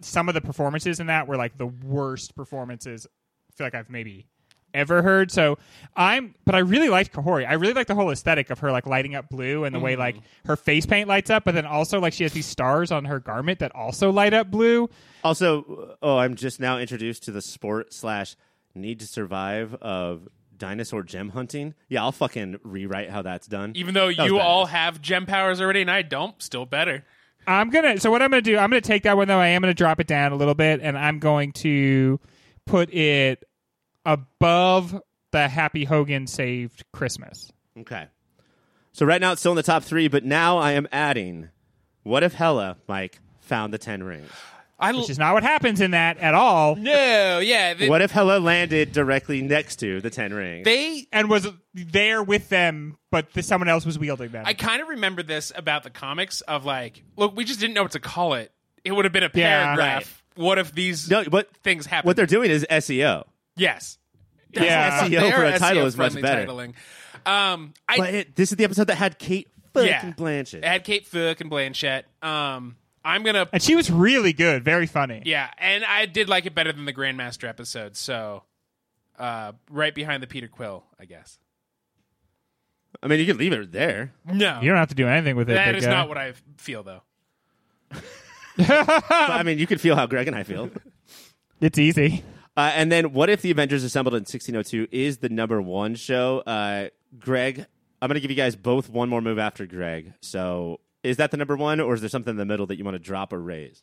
some 0.00 0.28
of 0.28 0.34
the 0.34 0.40
performances 0.40 1.00
in 1.00 1.06
that 1.06 1.28
were 1.28 1.36
like 1.36 1.56
the 1.56 1.66
worst 1.66 2.34
performances 2.34 3.06
I 3.06 3.56
feel 3.56 3.66
like 3.66 3.74
I've 3.74 3.90
maybe 3.90 4.26
ever 4.74 5.02
heard. 5.02 5.30
So 5.30 5.58
I'm, 5.96 6.34
but 6.44 6.54
I 6.54 6.58
really 6.58 6.88
liked 6.88 7.12
Kahori. 7.12 7.48
I 7.48 7.54
really 7.54 7.72
like 7.72 7.86
the 7.86 7.94
whole 7.94 8.10
aesthetic 8.10 8.50
of 8.50 8.58
her 8.58 8.72
like 8.72 8.86
lighting 8.86 9.14
up 9.14 9.28
blue 9.28 9.64
and 9.64 9.74
the 9.74 9.80
way 9.80 9.96
like 9.96 10.16
mm-hmm. 10.16 10.48
her 10.48 10.56
face 10.56 10.84
paint 10.84 11.08
lights 11.08 11.30
up, 11.30 11.44
but 11.44 11.54
then 11.54 11.66
also 11.66 12.00
like 12.00 12.12
she 12.12 12.24
has 12.24 12.32
these 12.32 12.46
stars 12.46 12.90
on 12.90 13.04
her 13.06 13.20
garment 13.20 13.60
that 13.60 13.74
also 13.74 14.10
light 14.10 14.34
up 14.34 14.50
blue. 14.50 14.90
Also, 15.22 15.62
uh, 15.62 15.94
oh, 16.02 16.18
I'm 16.18 16.34
just 16.34 16.60
now 16.60 16.78
introduced 16.78 17.22
to 17.24 17.32
the 17.32 17.40
sport 17.40 17.94
slash 17.94 18.36
need 18.74 19.00
to 19.00 19.06
survive 19.06 19.74
of 19.74 20.28
dinosaur 20.56 21.02
gem 21.02 21.30
hunting. 21.30 21.74
Yeah, 21.88 22.02
I'll 22.02 22.12
fucking 22.12 22.60
rewrite 22.62 23.10
how 23.10 23.22
that's 23.22 23.46
done. 23.46 23.72
Even 23.74 23.94
though 23.94 24.12
That 24.12 24.26
you 24.26 24.38
all 24.38 24.66
have 24.66 25.00
gem 25.00 25.26
powers 25.26 25.60
already 25.60 25.80
and 25.82 25.90
I 25.90 26.02
don't, 26.02 26.40
still 26.42 26.66
better. 26.66 27.04
I'm 27.46 27.70
gonna. 27.70 28.00
So 28.00 28.10
what 28.10 28.22
I'm 28.22 28.30
gonna 28.30 28.42
do? 28.42 28.56
I'm 28.56 28.70
gonna 28.70 28.80
take 28.80 29.02
that 29.02 29.16
one 29.16 29.28
though. 29.28 29.38
I 29.38 29.48
am 29.48 29.60
gonna 29.60 29.74
drop 29.74 30.00
it 30.00 30.06
down 30.06 30.32
a 30.32 30.36
little 30.36 30.54
bit, 30.54 30.80
and 30.82 30.96
I'm 30.96 31.18
going 31.18 31.52
to 31.52 32.18
put 32.66 32.92
it 32.92 33.44
above 34.04 35.00
the 35.32 35.48
Happy 35.48 35.84
Hogan 35.84 36.26
saved 36.26 36.84
Christmas. 36.92 37.50
Okay. 37.78 38.06
So 38.92 39.04
right 39.06 39.20
now 39.20 39.32
it's 39.32 39.40
still 39.40 39.52
in 39.52 39.56
the 39.56 39.62
top 39.62 39.82
three, 39.82 40.08
but 40.08 40.24
now 40.24 40.58
I 40.58 40.72
am 40.72 40.86
adding 40.92 41.48
What 42.04 42.22
If 42.22 42.34
Hela, 42.34 42.76
Mike, 42.88 43.18
found 43.40 43.72
the 43.74 43.78
Ten 43.78 44.02
Rings? 44.02 44.30
I 44.78 44.92
which 44.92 45.08
is 45.08 45.18
not 45.18 45.34
what 45.34 45.42
happens 45.44 45.80
in 45.80 45.92
that 45.92 46.18
at 46.18 46.34
all. 46.34 46.74
no, 46.76 47.38
yeah. 47.38 47.74
they- 47.74 47.88
What 47.88 48.02
if 48.02 48.10
Hela 48.10 48.38
landed 48.38 48.92
directly 48.92 49.40
next 49.40 49.76
to 49.76 50.00
the 50.00 50.10
Ten 50.10 50.34
Rings? 50.34 50.64
they 50.64 51.06
And 51.12 51.30
was 51.30 51.46
there 51.74 52.22
with 52.22 52.48
them, 52.48 52.96
but 53.10 53.32
the, 53.32 53.42
someone 53.42 53.68
else 53.68 53.86
was 53.86 53.98
wielding 53.98 54.30
them. 54.30 54.44
I 54.46 54.52
kind 54.54 54.82
of 54.82 54.88
remember 54.88 55.22
this 55.22 55.52
about 55.54 55.84
the 55.84 55.90
comics 55.90 56.40
of 56.42 56.64
like, 56.64 57.02
look, 57.16 57.36
we 57.36 57.44
just 57.44 57.60
didn't 57.60 57.74
know 57.74 57.82
what 57.82 57.92
to 57.92 58.00
call 58.00 58.34
it. 58.34 58.52
It 58.84 58.92
would 58.92 59.04
have 59.04 59.12
been 59.12 59.22
a 59.22 59.30
Yeah. 59.32 59.64
paragraph. 59.64 60.22
What 60.36 60.58
if 60.58 60.72
these 60.74 61.08
no, 61.08 61.22
what 61.24 61.54
things 61.58 61.86
happen? 61.86 62.08
what 62.08 62.16
they're 62.16 62.26
doing 62.26 62.50
is 62.50 62.66
SEO. 62.68 63.24
Yes, 63.56 63.98
yeah. 64.52 65.04
SEO 65.04 65.34
for 65.34 65.44
a 65.44 65.58
title 65.58 65.86
is 65.86 65.96
much 65.96 66.20
better. 66.20 66.46
Titling. 66.46 66.74
Um, 67.26 67.72
I 67.88 67.96
But 67.96 68.14
it, 68.14 68.36
this 68.36 68.50
is 68.50 68.56
the 68.56 68.64
episode 68.64 68.88
that 68.88 68.96
had 68.96 69.18
Cate 69.18 69.48
fucking 69.72 69.88
yeah, 69.88 70.12
Blanchett. 70.12 70.58
It 70.58 70.64
had 70.64 70.84
Cate 70.84 71.08
Fook 71.10 71.40
and 71.40 71.50
Blanchett. 71.50 72.02
Um, 72.22 72.76
I'm 73.04 73.22
gonna 73.22 73.48
And 73.52 73.62
she 73.62 73.74
was 73.76 73.90
really 73.90 74.32
good, 74.32 74.64
very 74.64 74.86
funny. 74.86 75.22
yeah, 75.24 75.50
and 75.58 75.84
I 75.84 76.06
did 76.06 76.28
like 76.28 76.46
it 76.46 76.54
better 76.54 76.72
than 76.72 76.84
the 76.84 76.92
Grandmaster 76.92 77.48
episode. 77.48 77.96
So, 77.96 78.42
uh, 79.18 79.52
right 79.70 79.94
behind 79.94 80.22
the 80.22 80.26
Peter 80.26 80.48
Quill, 80.48 80.84
I 80.98 81.04
guess. 81.04 81.38
I 83.02 83.08
mean, 83.08 83.20
you 83.20 83.26
can 83.26 83.36
leave 83.36 83.52
it 83.52 83.72
there. 83.72 84.12
No, 84.24 84.60
You 84.62 84.68
don't 84.70 84.78
have 84.78 84.88
to 84.88 84.94
do 84.94 85.06
anything 85.06 85.36
with 85.36 85.50
it. 85.50 85.54
That 85.54 85.74
is 85.74 85.84
guy. 85.84 85.90
not 85.90 86.08
what 86.08 86.16
I 86.16 86.34
feel 86.56 86.82
though. 86.82 87.02
But, 88.56 88.70
I 89.10 89.42
mean, 89.42 89.58
you 89.58 89.66
can 89.66 89.78
feel 89.78 89.96
how 89.96 90.06
Greg 90.06 90.28
and 90.28 90.36
I 90.36 90.44
feel. 90.44 90.70
It's 91.60 91.76
easy. 91.76 92.22
Uh, 92.56 92.70
and 92.74 92.90
then, 92.92 93.12
what 93.12 93.28
if 93.28 93.42
the 93.42 93.50
Avengers 93.50 93.82
Assembled 93.82 94.14
in 94.14 94.20
1602 94.20 94.88
is 94.92 95.18
the 95.18 95.28
number 95.28 95.60
one 95.60 95.94
show? 95.96 96.38
Uh, 96.40 96.88
Greg, 97.18 97.66
I'm 98.00 98.08
going 98.08 98.14
to 98.14 98.20
give 98.20 98.30
you 98.30 98.36
guys 98.36 98.54
both 98.54 98.88
one 98.88 99.08
more 99.08 99.20
move 99.20 99.38
after 99.38 99.66
Greg. 99.66 100.12
So, 100.20 100.78
is 101.02 101.16
that 101.16 101.30
the 101.32 101.36
number 101.36 101.56
one, 101.56 101.80
or 101.80 101.94
is 101.94 102.00
there 102.00 102.08
something 102.08 102.30
in 102.30 102.36
the 102.36 102.44
middle 102.44 102.66
that 102.66 102.76
you 102.78 102.84
want 102.84 102.94
to 102.94 102.98
drop 103.00 103.32
or 103.32 103.40
raise? 103.40 103.82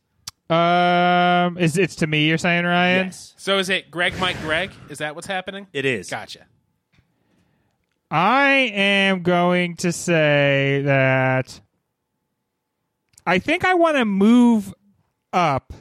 Um, 0.49 1.57
is 1.57 1.77
it's 1.77 1.95
to 1.97 2.07
me? 2.07 2.27
You're 2.27 2.37
saying, 2.37 2.65
Ryan? 2.65 3.07
Yes, 3.07 3.33
So 3.37 3.57
is 3.57 3.69
it 3.69 3.89
Greg, 3.91 4.17
Mike, 4.19 4.39
Greg? 4.41 4.71
Is 4.89 4.97
that 4.99 5.15
what's 5.15 5.27
happening? 5.27 5.67
it 5.73 5.85
is. 5.85 6.09
Gotcha. 6.09 6.45
I 8.09 8.71
am 8.73 9.21
going 9.23 9.77
to 9.77 9.91
say 9.93 10.81
that 10.83 11.61
I 13.25 13.39
think 13.39 13.63
I 13.63 13.73
want 13.75 13.97
to 13.97 14.05
move 14.05 14.73
up. 15.31 15.71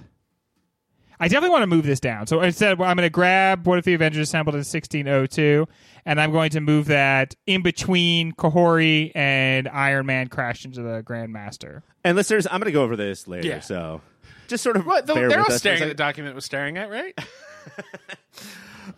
I 1.21 1.29
definitely 1.29 1.51
want 1.51 1.63
to 1.63 1.67
move 1.67 1.85
this 1.85 2.01
down. 2.01 2.27
So 2.27 2.41
instead, 2.41 2.73
I'm 2.73 2.97
going 2.97 2.97
to 2.99 3.11
grab 3.11 3.67
What 3.67 3.79
If 3.79 3.85
the 3.85 3.93
Avengers 3.93 4.23
Assembled 4.29 4.55
in 4.55 4.61
1602, 4.61 5.69
and 6.07 6.19
I'm 6.19 6.33
going 6.33 6.51
to 6.51 6.61
move 6.61 6.87
that 6.87 7.35
in 7.47 7.63
between 7.63 8.33
Kahori 8.33 9.13
and 9.15 9.69
Iron 9.69 10.07
Man 10.07 10.29
crashed 10.29 10.65
into 10.65 10.81
the 10.81 11.03
Grandmaster. 11.03 11.83
And 12.05 12.17
listeners, 12.17 12.47
I'm 12.47 12.59
going 12.59 12.67
to 12.67 12.73
go 12.73 12.83
over 12.83 12.97
this 12.97 13.29
later. 13.29 13.47
Yeah. 13.47 13.61
So, 13.61 14.01
just 14.49 14.65
sort 14.65 14.77
of 14.77 14.87
What? 14.87 15.07
bear 15.07 15.29
They're 15.29 15.29
with 15.29 15.39
all 15.39 15.53
us 15.53 15.59
staring 15.59 15.83
at 15.83 15.89
the 15.89 15.95
document 15.95 16.35
was 16.35 16.47
staring 16.47 16.79
at, 16.79 16.89
right? 16.89 17.17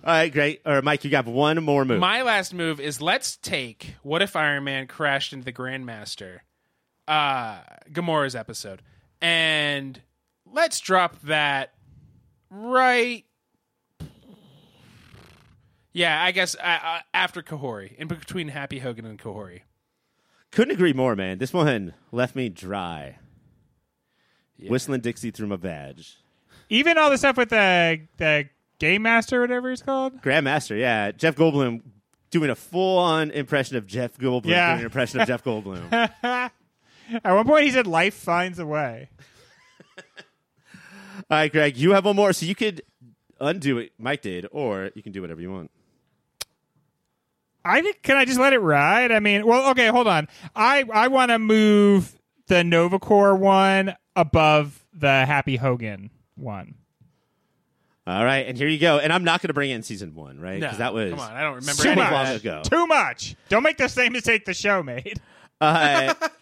All 0.04 0.12
right, 0.14 0.32
great. 0.32 0.62
Or 0.64 0.80
Mike, 0.80 1.04
you 1.04 1.10
got 1.10 1.26
one 1.26 1.62
more 1.62 1.84
move. 1.84 1.98
My 2.00 2.22
last 2.22 2.54
move 2.54 2.80
is 2.80 3.02
let's 3.02 3.36
take 3.36 3.94
what 4.02 4.22
if 4.22 4.34
Iron 4.36 4.64
Man 4.64 4.86
crashed 4.86 5.32
into 5.32 5.44
the 5.44 5.52
Grandmaster, 5.52 6.38
uh, 7.06 7.58
Gamora's 7.92 8.34
episode, 8.34 8.80
and 9.20 10.00
let's 10.50 10.80
drop 10.80 11.20
that 11.22 11.74
right. 12.52 13.24
Yeah, 15.92 16.22
I 16.22 16.30
guess 16.32 16.54
uh, 16.54 16.78
uh, 16.82 16.98
after 17.12 17.42
Kahori, 17.42 17.94
in 17.96 18.08
between 18.08 18.48
Happy 18.48 18.78
Hogan 18.78 19.04
and 19.04 19.18
Kahori. 19.18 19.60
Couldn't 20.50 20.74
agree 20.74 20.92
more, 20.92 21.14
man. 21.16 21.38
This 21.38 21.52
one 21.52 21.94
left 22.10 22.34
me 22.36 22.48
dry. 22.48 23.18
Whistling 24.68 25.00
Dixie 25.00 25.30
through 25.32 25.48
my 25.48 25.56
badge. 25.56 26.18
Even 26.68 26.96
all 26.96 27.10
the 27.10 27.18
stuff 27.18 27.36
with 27.36 27.50
the 27.50 28.00
the 28.18 28.48
Game 28.78 29.02
Master, 29.02 29.40
whatever 29.40 29.70
he's 29.70 29.82
called. 29.82 30.22
Grandmaster, 30.22 30.78
yeah. 30.78 31.10
Jeff 31.12 31.36
Goldblum 31.36 31.82
doing 32.30 32.48
a 32.50 32.54
full 32.54 32.98
on 32.98 33.30
impression 33.30 33.76
of 33.76 33.86
Jeff 33.86 34.16
Goldblum 34.18 34.46
Yeah. 34.46 34.68
doing 34.70 34.80
an 34.80 34.84
impression 34.86 35.20
of 35.20 35.26
Jeff 35.28 35.44
Goldblum. 35.44 35.92
At 36.22 36.52
one 37.24 37.46
point, 37.46 37.64
he 37.64 37.70
said, 37.70 37.86
"Life 37.86 38.14
finds 38.14 38.58
a 38.58 38.66
way." 38.66 39.08
All 41.30 41.38
right, 41.38 41.50
Greg, 41.52 41.76
you 41.76 41.92
have 41.92 42.04
one 42.04 42.16
more, 42.16 42.32
so 42.32 42.46
you 42.46 42.54
could 42.54 42.82
undo 43.40 43.78
it. 43.78 43.92
Mike 43.98 44.22
did, 44.22 44.46
or 44.52 44.90
you 44.94 45.02
can 45.02 45.12
do 45.12 45.20
whatever 45.22 45.40
you 45.40 45.50
want. 45.50 45.70
I 47.64 47.80
think. 47.80 48.02
Can 48.02 48.16
I 48.16 48.24
just 48.24 48.40
let 48.40 48.52
it 48.52 48.58
ride? 48.58 49.12
I 49.12 49.20
mean, 49.20 49.46
well, 49.46 49.70
okay, 49.70 49.86
hold 49.88 50.08
on. 50.08 50.28
I 50.56 50.84
I 50.92 51.08
want 51.08 51.30
to 51.30 51.38
move 51.38 52.18
the 52.48 52.64
Nova 52.64 52.98
Corps 52.98 53.36
one 53.36 53.94
above 54.16 54.84
the 54.92 55.24
Happy 55.26 55.56
Hogan 55.56 56.10
one. 56.34 56.74
All 58.04 58.24
right, 58.24 58.46
and 58.46 58.58
here 58.58 58.66
you 58.66 58.78
go. 58.78 58.98
And 58.98 59.12
I'm 59.12 59.22
not 59.22 59.40
going 59.42 59.48
to 59.48 59.54
bring 59.54 59.70
in 59.70 59.84
season 59.84 60.14
one, 60.16 60.40
right? 60.40 60.58
No, 60.58 60.66
Because 60.66 60.78
that 60.78 60.92
was 60.92 61.10
come 61.10 61.20
on, 61.20 61.32
I 61.32 61.42
don't 61.42 61.54
remember 61.54 61.82
so 61.82 61.90
any 61.90 62.00
of 62.02 62.36
ago. 62.36 62.62
Too 62.64 62.86
much. 62.88 63.36
Don't 63.48 63.62
make 63.62 63.76
the 63.78 63.88
same 63.88 64.12
mistake 64.12 64.44
the 64.44 64.54
show 64.54 64.82
made. 64.82 65.20
Uh, 65.60 66.12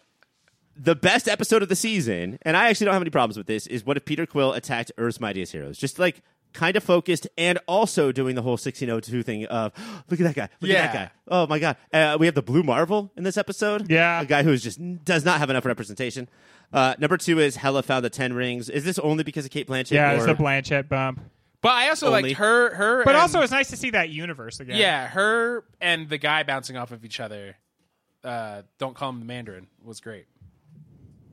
the 0.83 0.95
best 0.95 1.29
episode 1.29 1.63
of 1.63 1.69
the 1.69 1.77
season, 1.77 2.39
and 2.43 2.57
I 2.57 2.69
actually 2.69 2.87
don't 2.87 2.95
have 2.95 3.03
any 3.03 3.11
problems 3.11 3.37
with 3.37 3.47
this, 3.47 3.67
is 3.67 3.85
what 3.85 3.97
if 3.97 4.05
Peter 4.05 4.25
Quill 4.27 4.53
attacked 4.53 4.93
Earth's 4.97 5.21
Mightiest 5.21 5.53
Heroes? 5.53 5.77
Just 5.77 5.99
like 5.99 6.23
kind 6.53 6.75
of 6.77 6.83
focused 6.83 7.29
and 7.39 7.59
also 7.69 8.11
doing 8.13 8.35
the 8.35 8.43
whole 8.43 8.53
1602 8.53 9.23
thing 9.23 9.45
of 9.47 9.73
look 10.11 10.19
at 10.21 10.25
that 10.25 10.35
guy, 10.35 10.49
look 10.61 10.71
Yeah. 10.71 10.79
at 10.79 10.93
that 10.93 10.95
guy. 10.95 11.11
Oh 11.29 11.47
my 11.47 11.59
god. 11.59 11.77
Uh, 11.93 12.17
we 12.19 12.27
have 12.27 12.35
the 12.35 12.43
Blue 12.43 12.63
Marvel 12.63 13.13
in 13.17 13.23
this 13.25 13.37
episode. 13.37 13.89
Yeah. 13.91 14.21
A 14.21 14.25
guy 14.25 14.43
who 14.43 14.57
just 14.57 14.81
does 15.05 15.25
not 15.25 15.39
have 15.39 15.51
enough 15.51 15.65
representation. 15.65 16.29
Uh, 16.73 16.95
number 16.99 17.17
two 17.17 17.39
is 17.39 17.57
Hela 17.57 17.83
found 17.83 18.05
the 18.05 18.11
10 18.11 18.33
rings. 18.33 18.69
Is 18.69 18.85
this 18.85 18.99
only 18.99 19.23
because 19.23 19.45
of 19.45 19.51
Cate 19.51 19.69
Blanchett? 19.69 19.93
Yeah, 19.93 20.13
or- 20.13 20.17
it's 20.17 20.27
the 20.27 20.35
Blanchett 20.35 20.89
bump. 20.89 21.21
But 21.63 21.73
I 21.73 21.89
also 21.91 22.07
Only. 22.07 22.23
liked 22.23 22.39
her. 22.39 22.75
Her, 22.75 23.05
But 23.05 23.11
and- 23.15 23.21
also, 23.23 23.43
it's 23.43 23.53
nice 23.53 23.69
to 23.71 23.77
see 23.77 23.91
that 23.91 24.09
universe 24.09 24.61
again. 24.61 24.77
yeah, 24.79 25.07
her 25.09 25.63
and 25.81 26.09
the 26.09 26.17
guy 26.19 26.43
bouncing 26.43 26.77
off 26.77 26.91
of 26.91 27.05
each 27.05 27.21
other. 27.21 27.57
Uh, 28.25 28.63
don't 28.79 28.95
call 28.97 29.11
him 29.11 29.19
the 29.21 29.25
Mandarin 29.27 29.67
was 29.85 30.01
great. 30.01 30.27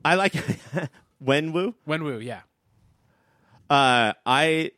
I 0.04 0.14
like 0.14 0.32
Wenwu. 1.24 1.74
Wenwu, 1.86 2.22
yeah. 2.24 2.40
Uh, 3.70 4.12
I 4.24 4.72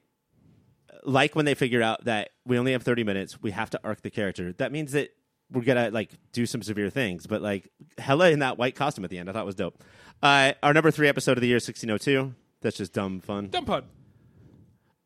like 1.05 1.35
when 1.37 1.45
they 1.45 1.55
figure 1.55 1.83
out 1.83 2.05
that 2.05 2.31
we 2.45 2.59
only 2.59 2.73
have 2.73 2.83
30 2.83 3.05
minutes. 3.05 3.41
We 3.41 3.53
have 3.53 3.71
to 3.71 3.81
arc 3.85 4.03
the 4.03 4.11
character. 4.11 4.53
That 4.55 4.73
means 4.73 4.93
that 4.93 5.11
we're 5.53 5.62
gonna 5.62 5.91
like 5.91 6.11
do 6.33 6.47
some 6.47 6.62
severe 6.62 6.91
things. 6.91 7.27
But 7.27 7.43
like 7.43 7.68
Hela 7.99 8.31
in 8.31 8.41
that 8.41 8.59
white 8.59 8.75
costume 8.75 9.05
at 9.05 9.11
the 9.11 9.18
end, 9.18 9.29
I 9.29 9.33
thought 9.33 9.47
was 9.47 9.55
dope. 9.55 9.83
Uh, 10.23 10.53
our 10.62 10.73
number 10.75 10.91
three 10.91 11.09
episode 11.09 11.39
of 11.39 11.41
the 11.43 11.49
year, 11.49 11.57
1602. 11.57 12.35
That's 12.61 12.77
just 12.77 12.93
dumb 12.93 13.21
fun. 13.21 13.49
Dumb 13.49 13.64
pun. 13.64 13.85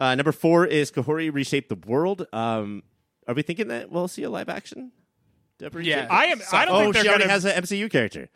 Uh, 0.01 0.15
number 0.17 0.33
four 0.33 0.67
is 0.67 0.91
Kahori 0.91 1.33
reshape 1.33 1.69
the 1.69 1.77
world. 1.87 2.27
Um, 2.33 2.83
are 3.29 3.35
we 3.35 3.43
thinking 3.43 3.69
that 3.69 3.91
we'll 3.91 4.09
see 4.09 4.23
a 4.25 4.31
live 4.31 4.49
action? 4.49 4.91
Devery 5.61 5.85
Yeah. 5.85 6.09
I 6.11 6.27
am. 6.27 6.41
I 6.53 6.65
don't 6.65 6.75
Oh, 6.75 6.79
think 6.81 6.97
she 6.97 7.03
they're 7.03 7.11
already 7.13 7.25
gonna 7.25 7.33
has 7.33 7.45
an 7.45 7.63
MCU 7.63 7.89
character, 7.91 8.29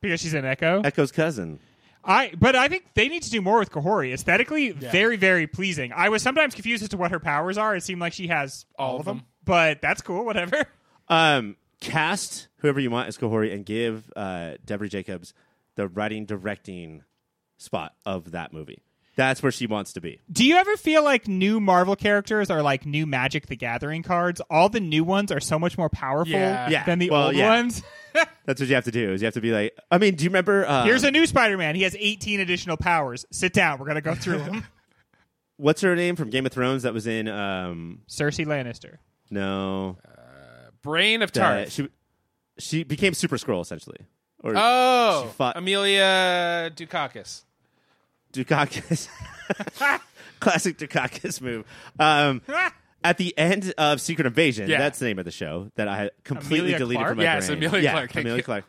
because 0.00 0.20
she's 0.20 0.34
an 0.34 0.44
Echo. 0.44 0.80
Echo's 0.82 1.12
cousin. 1.12 1.58
I 2.04 2.32
but 2.38 2.56
I 2.56 2.68
think 2.68 2.86
they 2.94 3.08
need 3.08 3.22
to 3.24 3.30
do 3.30 3.42
more 3.42 3.58
with 3.58 3.70
Kahori. 3.70 4.12
Aesthetically, 4.14 4.70
very 4.70 5.16
very 5.16 5.46
pleasing. 5.46 5.92
I 5.94 6.08
was 6.08 6.22
sometimes 6.22 6.54
confused 6.54 6.82
as 6.82 6.88
to 6.90 6.96
what 6.96 7.10
her 7.10 7.20
powers 7.20 7.58
are. 7.58 7.76
It 7.76 7.82
seemed 7.82 8.00
like 8.00 8.12
she 8.14 8.28
has 8.28 8.64
all, 8.78 8.88
All 8.88 8.94
of 8.96 9.00
of 9.00 9.06
them. 9.06 9.16
them. 9.18 9.26
but 9.44 9.80
that's 9.82 10.00
cool. 10.00 10.24
Whatever. 10.24 10.64
Um, 11.08 11.56
cast 11.80 12.48
whoever 12.58 12.78
you 12.80 12.90
want 12.90 13.08
as 13.08 13.18
Kahori 13.18 13.52
and 13.52 13.66
give 13.66 14.10
uh, 14.16 14.52
Devery 14.64 14.88
Jacobs 14.88 15.34
the 15.74 15.88
writing 15.88 16.24
directing 16.24 17.02
spot 17.58 17.94
of 18.06 18.30
that 18.30 18.52
movie. 18.52 18.78
That's 19.16 19.42
where 19.42 19.52
she 19.52 19.66
wants 19.66 19.92
to 19.94 20.00
be. 20.00 20.20
Do 20.30 20.44
you 20.46 20.56
ever 20.56 20.76
feel 20.76 21.02
like 21.04 21.26
new 21.28 21.60
Marvel 21.60 21.96
characters 21.96 22.48
are 22.48 22.62
like 22.62 22.86
new 22.86 23.06
Magic 23.06 23.46
the 23.48 23.56
Gathering 23.56 24.02
cards? 24.02 24.40
All 24.48 24.68
the 24.68 24.80
new 24.80 25.04
ones 25.04 25.30
are 25.32 25.40
so 25.40 25.58
much 25.58 25.76
more 25.76 25.88
powerful 25.88 26.32
Yeah. 26.32 26.70
Yeah. 26.70 26.84
than 26.84 26.98
the 27.00 27.10
Well, 27.10 27.26
old 27.26 27.34
yeah. 27.36 27.48
ones. 27.50 27.82
That's 28.46 28.60
what 28.60 28.68
you 28.68 28.74
have 28.76 28.84
to 28.84 28.90
do. 28.90 29.12
Is 29.12 29.20
you 29.20 29.26
have 29.26 29.34
to 29.34 29.40
be 29.40 29.52
like. 29.52 29.76
I 29.90 29.98
mean, 29.98 30.14
do 30.14 30.24
you 30.24 30.30
remember? 30.30 30.64
Uh, 30.66 30.84
Here's 30.84 31.04
a 31.04 31.10
new 31.10 31.26
Spider-Man. 31.26 31.74
He 31.74 31.82
has 31.82 31.94
18 31.98 32.40
additional 32.40 32.76
powers. 32.76 33.24
Sit 33.30 33.52
down. 33.52 33.78
We're 33.78 33.86
gonna 33.86 34.00
go 34.00 34.14
through 34.14 34.38
them. 34.38 34.64
what's 35.56 35.80
her 35.82 35.94
name 35.94 36.16
from 36.16 36.30
Game 36.30 36.46
of 36.46 36.52
Thrones 36.52 36.82
that 36.84 36.94
was 36.94 37.06
in? 37.06 37.28
Um, 37.28 38.00
Cersei 38.08 38.46
Lannister. 38.46 38.96
no, 39.30 39.98
Brienne 40.82 41.22
of 41.22 41.30
uh, 41.30 41.32
Tarth. 41.32 41.72
she 41.72 41.88
she 42.58 42.84
became 42.84 43.12
Super 43.14 43.36
Skrull 43.36 43.60
essentially, 43.60 43.98
or 44.42 44.54
oh, 44.56 45.24
she 45.26 45.32
fought- 45.34 45.56
Amelia 45.56 46.70
Dukakis. 46.74 47.42
Dukakis. 48.32 49.08
Classic 50.40 50.76
Dukakis 50.78 51.40
move. 51.40 51.64
Um, 51.98 52.40
at 53.04 53.18
the 53.18 53.36
end 53.36 53.72
of 53.78 54.00
Secret 54.00 54.26
Invasion, 54.26 54.68
Yeah. 54.68 54.78
that's 54.78 54.98
the 54.98 55.06
name 55.06 55.18
of 55.18 55.24
the 55.24 55.30
show 55.30 55.70
that 55.76 55.88
I 55.88 55.96
had 55.96 56.10
completely 56.24 56.58
Amelia 56.74 56.78
deleted 56.78 56.98
Clarke? 56.98 57.08
from 57.10 57.16
my 57.18 57.22
Yes, 57.24 57.46
brain. 57.46 57.58
Amelia 57.58 57.82
yeah, 57.82 57.92
Clarke, 57.92 58.14
Amelia. 58.16 58.42
Clarke. 58.42 58.64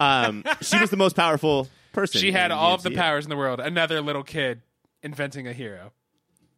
Um, 0.00 0.44
she 0.60 0.78
was 0.78 0.90
the 0.90 0.96
most 0.96 1.16
powerful 1.16 1.68
person. 1.92 2.20
She 2.20 2.30
had 2.32 2.50
all 2.50 2.74
of 2.74 2.82
the 2.82 2.90
powers 2.92 3.24
in 3.24 3.30
the 3.30 3.36
world. 3.36 3.58
Another 3.60 4.00
little 4.00 4.22
kid 4.22 4.62
inventing 5.02 5.46
a 5.48 5.52
hero. 5.52 5.92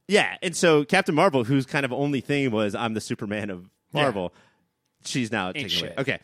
Yeah, 0.09 0.37
and 0.43 0.57
so 0.57 0.85
Captain 0.85 1.15
Marvel, 1.15 1.45
whose 1.45 1.67
kind 1.67 1.85
of 1.85 1.93
only 1.93 2.21
thing 2.21 2.51
was 2.51 2.75
I'm 2.75 2.95
the 2.95 3.01
Superman 3.01 3.49
of 3.51 3.71
Marvel, 3.93 4.33
she's 5.05 5.31
now 5.31 5.53
taking 5.53 5.85
away. 5.87 5.95
Okay. 5.99 6.19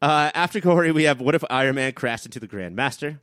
Uh, 0.00 0.30
after 0.34 0.60
Corey, 0.60 0.92
we 0.92 1.04
have 1.04 1.20
what 1.20 1.34
if 1.34 1.42
Iron 1.50 1.74
Man 1.74 1.92
crashed 1.92 2.26
into 2.26 2.38
the 2.40 2.46
Grand 2.46 2.74
Master? 2.76 3.20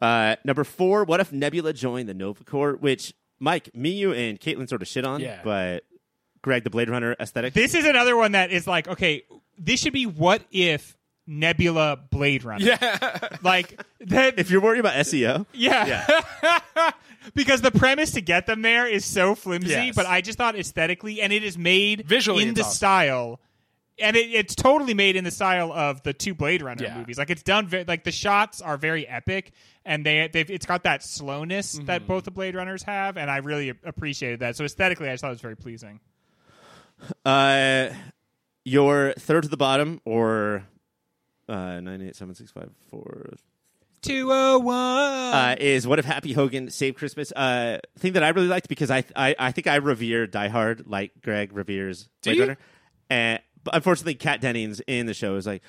Uh, 0.00 0.36
number 0.44 0.64
four, 0.64 1.04
what 1.04 1.20
if 1.20 1.32
Nebula 1.32 1.72
joined 1.72 2.08
the 2.08 2.14
Nova 2.14 2.42
Corps? 2.44 2.74
Which 2.76 3.12
Mike, 3.38 3.74
me, 3.74 3.90
you, 3.90 4.12
and 4.12 4.40
Caitlin 4.40 4.68
sort 4.68 4.82
of 4.82 4.88
shit 4.88 5.04
on. 5.04 5.20
Yeah. 5.20 5.40
But 5.44 5.84
Greg, 6.42 6.64
the 6.64 6.70
Blade 6.70 6.88
Runner 6.88 7.14
aesthetic. 7.20 7.52
This 7.54 7.74
is 7.74 7.84
another 7.84 8.16
one 8.16 8.32
that 8.32 8.50
is 8.50 8.66
like, 8.66 8.88
okay, 8.88 9.24
this 9.58 9.80
should 9.80 9.92
be 9.92 10.06
what 10.06 10.42
if 10.50 10.96
Nebula 11.26 11.98
Blade 12.10 12.44
Runner? 12.44 12.64
Yeah. 12.64 13.28
Like 13.42 13.82
that. 14.00 14.38
if 14.38 14.50
you're 14.50 14.60
worried 14.60 14.80
about 14.80 14.94
SEO, 14.94 15.46
yeah. 15.54 16.04
yeah. 16.42 16.90
because 17.34 17.62
the 17.62 17.70
premise 17.70 18.12
to 18.12 18.20
get 18.20 18.46
them 18.46 18.60
there 18.62 18.86
is 18.86 19.04
so 19.04 19.34
flimsy, 19.34 19.70
Yes. 19.70 19.96
but 19.96 20.04
I 20.06 20.20
just 20.20 20.36
thought 20.36 20.56
aesthetically, 20.58 21.20
and 21.22 21.32
it 21.32 21.42
is 21.42 21.56
made 21.56 22.06
Visually, 22.06 22.42
in 22.42 22.52
the 22.54 22.60
awesome. 22.60 22.72
style. 22.74 23.40
And 23.98 24.16
it, 24.16 24.30
it's 24.30 24.54
totally 24.54 24.92
made 24.94 25.16
in 25.16 25.24
the 25.24 25.30
style 25.30 25.72
of 25.72 26.02
the 26.02 26.12
two 26.12 26.34
Blade 26.34 26.60
Runner 26.62 26.82
Yeah. 26.84 26.98
movies. 26.98 27.16
Like 27.18 27.30
it's 27.30 27.42
done, 27.42 27.66
ve- 27.66 27.84
like 27.86 28.04
the 28.04 28.12
shots 28.12 28.60
are 28.60 28.76
very 28.76 29.06
epic, 29.08 29.52
and 29.84 30.04
they 30.04 30.28
they've 30.32 30.50
it's 30.50 30.66
got 30.66 30.82
that 30.84 31.02
slowness 31.02 31.76
Mm-hmm. 31.76 31.86
that 31.86 32.06
both 32.06 32.24
the 32.24 32.30
Blade 32.30 32.54
Runners 32.54 32.82
have, 32.84 33.16
and 33.16 33.30
I 33.30 33.38
really 33.38 33.68
appreciated 33.70 34.40
that. 34.40 34.56
So 34.56 34.64
aesthetically, 34.64 35.08
I 35.08 35.12
just 35.12 35.22
thought 35.22 35.28
it 35.28 35.32
was 35.32 35.40
very 35.40 35.56
pleasing. 35.56 36.00
uh, 37.24 37.90
your 38.64 39.14
third 39.18 39.44
to 39.44 39.48
the 39.48 39.56
bottom 39.56 40.00
or 40.04 40.64
uh, 41.48 41.80
nine 41.80 42.02
eight 42.02 42.16
seven 42.16 42.34
six 42.34 42.50
five 42.50 42.70
four 42.90 43.30
Two 44.02 44.28
oh 44.30 44.58
one. 44.58 44.76
uh, 44.76 45.56
is 45.60 45.86
what 45.86 45.98
if 45.98 46.04
Happy 46.06 46.32
Hogan 46.32 46.70
saved 46.70 46.96
Christmas? 46.96 47.32
Uh, 47.32 47.78
thing 47.98 48.14
that 48.14 48.22
I 48.22 48.30
really 48.30 48.48
liked 48.48 48.68
because 48.68 48.90
I 48.90 49.04
I, 49.14 49.34
I 49.38 49.52
think 49.52 49.66
I 49.66 49.76
revere 49.76 50.26
Die 50.26 50.48
Hard 50.48 50.86
like 50.86 51.12
Greg 51.22 51.52
reveres 51.52 52.08
Do 52.22 52.30
Blade 52.30 52.36
you? 52.36 52.42
Runner, 52.42 52.58
and 53.10 53.40
unfortunately, 53.72 54.14
Kat 54.14 54.40
Dennings 54.40 54.80
in 54.86 55.06
the 55.06 55.14
show 55.14 55.36
is 55.36 55.46
like. 55.46 55.62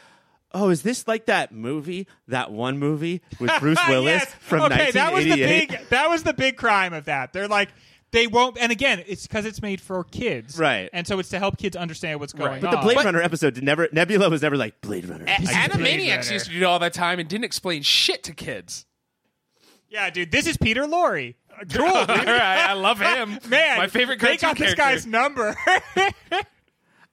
Oh, 0.53 0.69
is 0.69 0.81
this 0.81 1.07
like 1.07 1.25
that 1.27 1.51
movie, 1.53 2.07
that 2.27 2.51
one 2.51 2.77
movie 2.79 3.21
with 3.39 3.51
Bruce 3.59 3.79
Willis 3.87 4.23
Yes. 4.23 4.35
from 4.41 4.61
okay, 4.63 4.91
that 4.91 5.13
was 5.13 5.23
the 5.25 5.35
big 5.35 5.77
that 5.89 6.09
was 6.09 6.23
the 6.23 6.33
big 6.33 6.57
crime 6.57 6.93
of 6.93 7.05
that. 7.05 7.33
They're 7.33 7.47
like 7.47 7.69
they 8.11 8.27
won't, 8.27 8.57
and 8.59 8.73
again, 8.73 9.01
it's 9.07 9.25
because 9.25 9.45
it's 9.45 9.61
made 9.61 9.79
for 9.79 10.03
kids, 10.03 10.59
Right. 10.59 10.89
And 10.91 11.07
so 11.07 11.17
it's 11.19 11.29
to 11.29 11.39
help 11.39 11.57
kids 11.57 11.77
understand 11.77 12.19
what's 12.19 12.33
going 12.33 12.51
Right. 12.51 12.55
on. 12.55 12.69
But 12.69 12.71
the 12.71 12.77
Blade 12.83 12.95
But- 12.95 13.05
Runner 13.05 13.21
episode 13.21 13.53
did 13.53 13.63
never 13.63 13.87
Nebula 13.93 14.29
was 14.29 14.41
never 14.41 14.57
like 14.57 14.81
Blade 14.81 15.05
Runner. 15.07 15.23
A- 15.25 15.37
Blade 15.41 15.47
Animaniacs 15.47 16.23
Runner. 16.23 16.33
used 16.33 16.45
to 16.47 16.51
do 16.59 16.65
all 16.65 16.79
that 16.79 16.93
time 16.93 17.19
and 17.19 17.29
didn't 17.29 17.45
explain 17.45 17.83
shit 17.83 18.23
to 18.23 18.33
kids. 18.33 18.85
yeah, 19.89 20.09
dude, 20.09 20.31
this 20.31 20.45
is 20.47 20.57
Peter 20.57 20.83
Lorre. 20.83 21.35
Cool, 21.73 21.85
All 21.85 22.05
dude. 22.05 22.27
I 22.27 22.73
love 22.73 22.99
him. 22.99 23.39
man. 23.49 23.77
my 23.77 23.87
favorite 23.87 24.19
They 24.19 24.35
cartoon 24.37 24.49
got 24.49 24.57
this 24.57 24.75
guy's 24.75 25.05
number. 25.05 25.55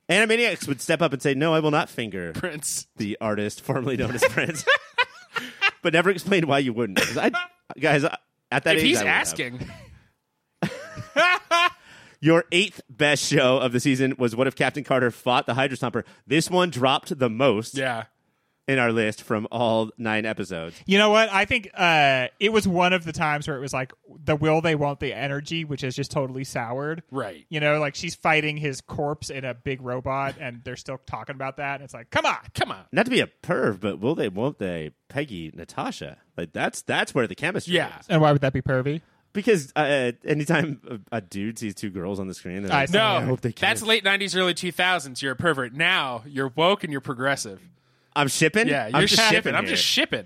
Animaniacs 0.09 0.67
would 0.67 0.81
step 0.81 1.03
up 1.03 1.13
and 1.13 1.21
say, 1.21 1.35
"No, 1.35 1.53
I 1.55 1.61
will 1.61 1.71
not 1.71 1.91
finger 1.91 2.33
Prince. 2.33 2.87
the 2.97 3.19
artist 3.21 3.61
formerly 3.61 3.97
known 3.97 4.15
as 4.15 4.25
Prince," 4.25 4.65
but 5.83 5.93
never 5.93 6.09
explained 6.11 6.47
why 6.47 6.59
you 6.61 6.73
wouldn't. 6.73 6.99
'Cause 6.99 7.19
I, 7.19 7.31
guys, 7.79 8.05
I- 8.05 8.17
at 8.51 8.65
that 8.65 8.77
If 8.77 8.83
age, 8.83 8.89
he's 8.89 8.99
I 8.99 9.03
would 9.03 9.09
have. 9.09 9.21
asking, 9.21 9.71
your 12.21 12.45
eighth 12.51 12.81
best 12.89 13.25
show 13.25 13.59
of 13.59 13.73
the 13.73 13.81
season 13.81 14.15
was 14.19 14.35
"What 14.35 14.47
if 14.47 14.57
Captain 14.57 14.83
Carter 14.85 15.11
fought 15.11 15.47
the 15.47 15.55
Hydra 15.55 15.77
Stomper?" 15.77 16.05
This 16.27 16.51
one 16.51 16.71
dropped 16.71 17.19
the 17.19 17.29
most 17.31 17.77
yeah, 17.77 18.05
in 18.69 18.79
our 18.79 18.93
list 18.93 19.23
from 19.23 19.49
all 19.51 19.91
nine 19.99 20.27
episodes. 20.27 20.81
you 20.87 20.99
know 20.99 21.11
what? 21.11 21.29
I 21.33 21.47
think 21.47 21.71
uh, 21.75 22.29
it 22.39 22.53
was 22.53 22.69
one 22.69 22.93
of 22.93 23.05
the 23.05 23.13
times 23.13 23.49
where 23.49 23.57
it 23.57 23.61
was 23.61 23.73
like 23.73 23.93
the 24.25 24.37
will 24.37 24.61
they 24.61 24.75
won't 24.75 25.01
they 25.01 25.13
energy, 25.13 25.65
which 25.65 25.83
is 25.83 25.97
just 25.97 26.11
totally 26.11 26.45
soured. 26.45 27.03
right. 27.11 27.47
You 27.49 27.61
know, 27.61 27.81
like 27.81 27.95
she's 27.95 28.15
fighting 28.15 28.59
his 28.59 28.81
corpse 28.81 29.31
in 29.31 29.45
a 29.45 29.55
big 29.55 29.81
robot, 29.81 30.37
and 30.39 30.63
they're 30.65 30.77
still 30.77 30.99
talking 31.07 31.35
about 31.35 31.57
that. 31.57 31.77
And 31.77 31.85
it's 31.85 31.95
like, 31.95 32.11
come 32.11 32.27
on, 32.27 32.37
Come 32.55 32.71
on. 32.71 32.85
Not 32.93 33.07
to 33.07 33.11
be 33.11 33.21
a 33.21 33.27
perv, 33.43 33.81
but 33.81 33.99
will 33.99 34.15
they? 34.15 34.29
Won't 34.29 34.59
they? 34.59 34.91
Peggy, 35.09 35.51
Natasha, 35.55 36.19
like 36.37 36.53
that's 36.53 36.83
that's 36.83 37.15
where 37.15 37.27
the 37.27 37.35
chemistry. 37.35 37.75
Yeah. 37.75 37.99
is. 37.99 38.07
And 38.09 38.21
why 38.21 38.33
would 38.33 38.43
that 38.43 38.53
be 38.53 38.61
pervy? 38.63 39.01
because 39.33 39.73
uh, 39.77 40.13
anytime 40.25 40.81
a, 41.13 41.19
a 41.19 41.21
dude 41.21 41.59
sees 41.59 41.75
two 41.75 41.91
girls 41.91 42.19
on 42.19 42.27
the 42.29 42.35
screen, 42.35 42.63
they're 42.63 42.73
I 42.73 42.81
like, 42.81 42.89
see. 42.89 42.99
No, 42.99 43.05
I 43.05 43.21
hope 43.23 43.41
they 43.41 43.53
can. 43.53 43.67
that's 43.67 43.83
late 43.83 44.05
'90s, 44.05 44.37
early 44.37 44.55
2000s. 44.55 45.23
You're 45.23 45.33
a 45.33 45.37
pervert. 45.37 45.73
Now 45.73 46.23
you're 46.27 46.49
woke 46.49 46.83
and 46.85 46.93
you're 46.93 47.01
progressive. 47.01 47.61
I'm 48.19 48.29
shipping. 48.29 48.69
Yeah, 48.69 48.91
I'm 48.93 49.01
you're 49.01 49.09
shipping. 49.09 49.55
I'm 49.55 49.67
just 49.67 49.85
shipping. 49.85 50.25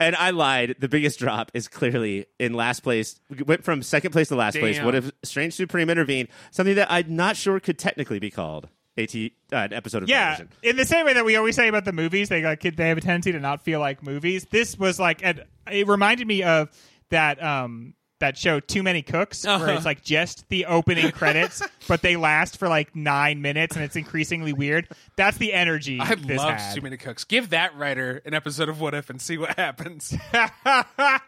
And 0.00 0.16
I 0.16 0.30
lied. 0.30 0.76
The 0.80 0.88
biggest 0.88 1.18
drop 1.20 1.52
is 1.54 1.68
clearly 1.68 2.26
in 2.40 2.52
last 2.52 2.80
place. 2.80 3.20
We 3.30 3.42
went 3.44 3.62
from 3.64 3.82
second 3.82 4.10
place 4.10 4.28
to 4.28 4.34
last 4.36 4.58
place. 4.58 4.76
Damn. 4.76 4.84
What 4.84 4.94
if 4.96 5.10
Strange 5.22 5.54
Supreme 5.54 5.88
intervened? 5.88 6.28
Something 6.50 6.74
that 6.74 6.90
I'm 6.90 7.14
not 7.14 7.36
sure 7.36 7.60
could 7.60 7.78
technically 7.78 8.18
be 8.18 8.30
called 8.30 8.68
a 8.96 9.06
t- 9.06 9.34
uh, 9.52 9.56
an 9.56 9.72
episode 9.72 10.02
of 10.02 10.08
Yeah, 10.08 10.36
television. 10.36 10.48
in 10.64 10.76
the 10.76 10.84
same 10.84 11.06
way 11.06 11.14
that 11.14 11.24
we 11.24 11.36
always 11.36 11.54
say 11.56 11.68
about 11.68 11.84
the 11.84 11.92
movies, 11.92 12.28
they 12.28 12.42
like 12.42 12.60
they 12.62 12.88
have 12.88 12.98
a 12.98 13.00
tendency 13.00 13.30
to 13.32 13.40
not 13.40 13.62
feel 13.62 13.78
like 13.80 14.02
movies. 14.02 14.46
This 14.50 14.76
was 14.76 14.98
like, 14.98 15.20
and 15.24 15.44
it 15.70 15.86
reminded 15.86 16.26
me 16.26 16.42
of 16.42 16.70
that 17.10 17.40
um 17.42 17.94
that 18.20 18.38
show 18.38 18.60
Too 18.60 18.82
Many 18.82 19.02
Cooks, 19.02 19.44
where 19.44 19.54
Uh-huh. 19.56 19.72
it's 19.72 19.84
like 19.84 20.02
just 20.04 20.48
the 20.48 20.66
opening 20.66 21.10
credits, 21.10 21.62
but 21.88 22.00
they 22.02 22.16
last 22.16 22.58
for 22.58 22.68
like 22.68 22.94
nine 22.94 23.42
minutes, 23.42 23.74
and 23.76 23.84
it's 23.84 23.96
increasingly 23.96 24.52
weird. 24.52 24.88
That's 25.16 25.36
the 25.36 25.52
energy 25.52 25.98
I 26.00 26.14
this 26.14 26.38
love 26.38 26.54
had. 26.54 26.74
Too 26.74 26.80
Many 26.80 26.96
Cooks. 26.96 27.24
Give 27.24 27.50
that 27.50 27.76
writer 27.76 28.22
an 28.24 28.32
episode 28.34 28.68
of 28.68 28.80
What 28.80 28.94
If 28.94 29.10
and 29.10 29.20
see 29.20 29.36
what 29.38 29.56
happens. 29.58 30.14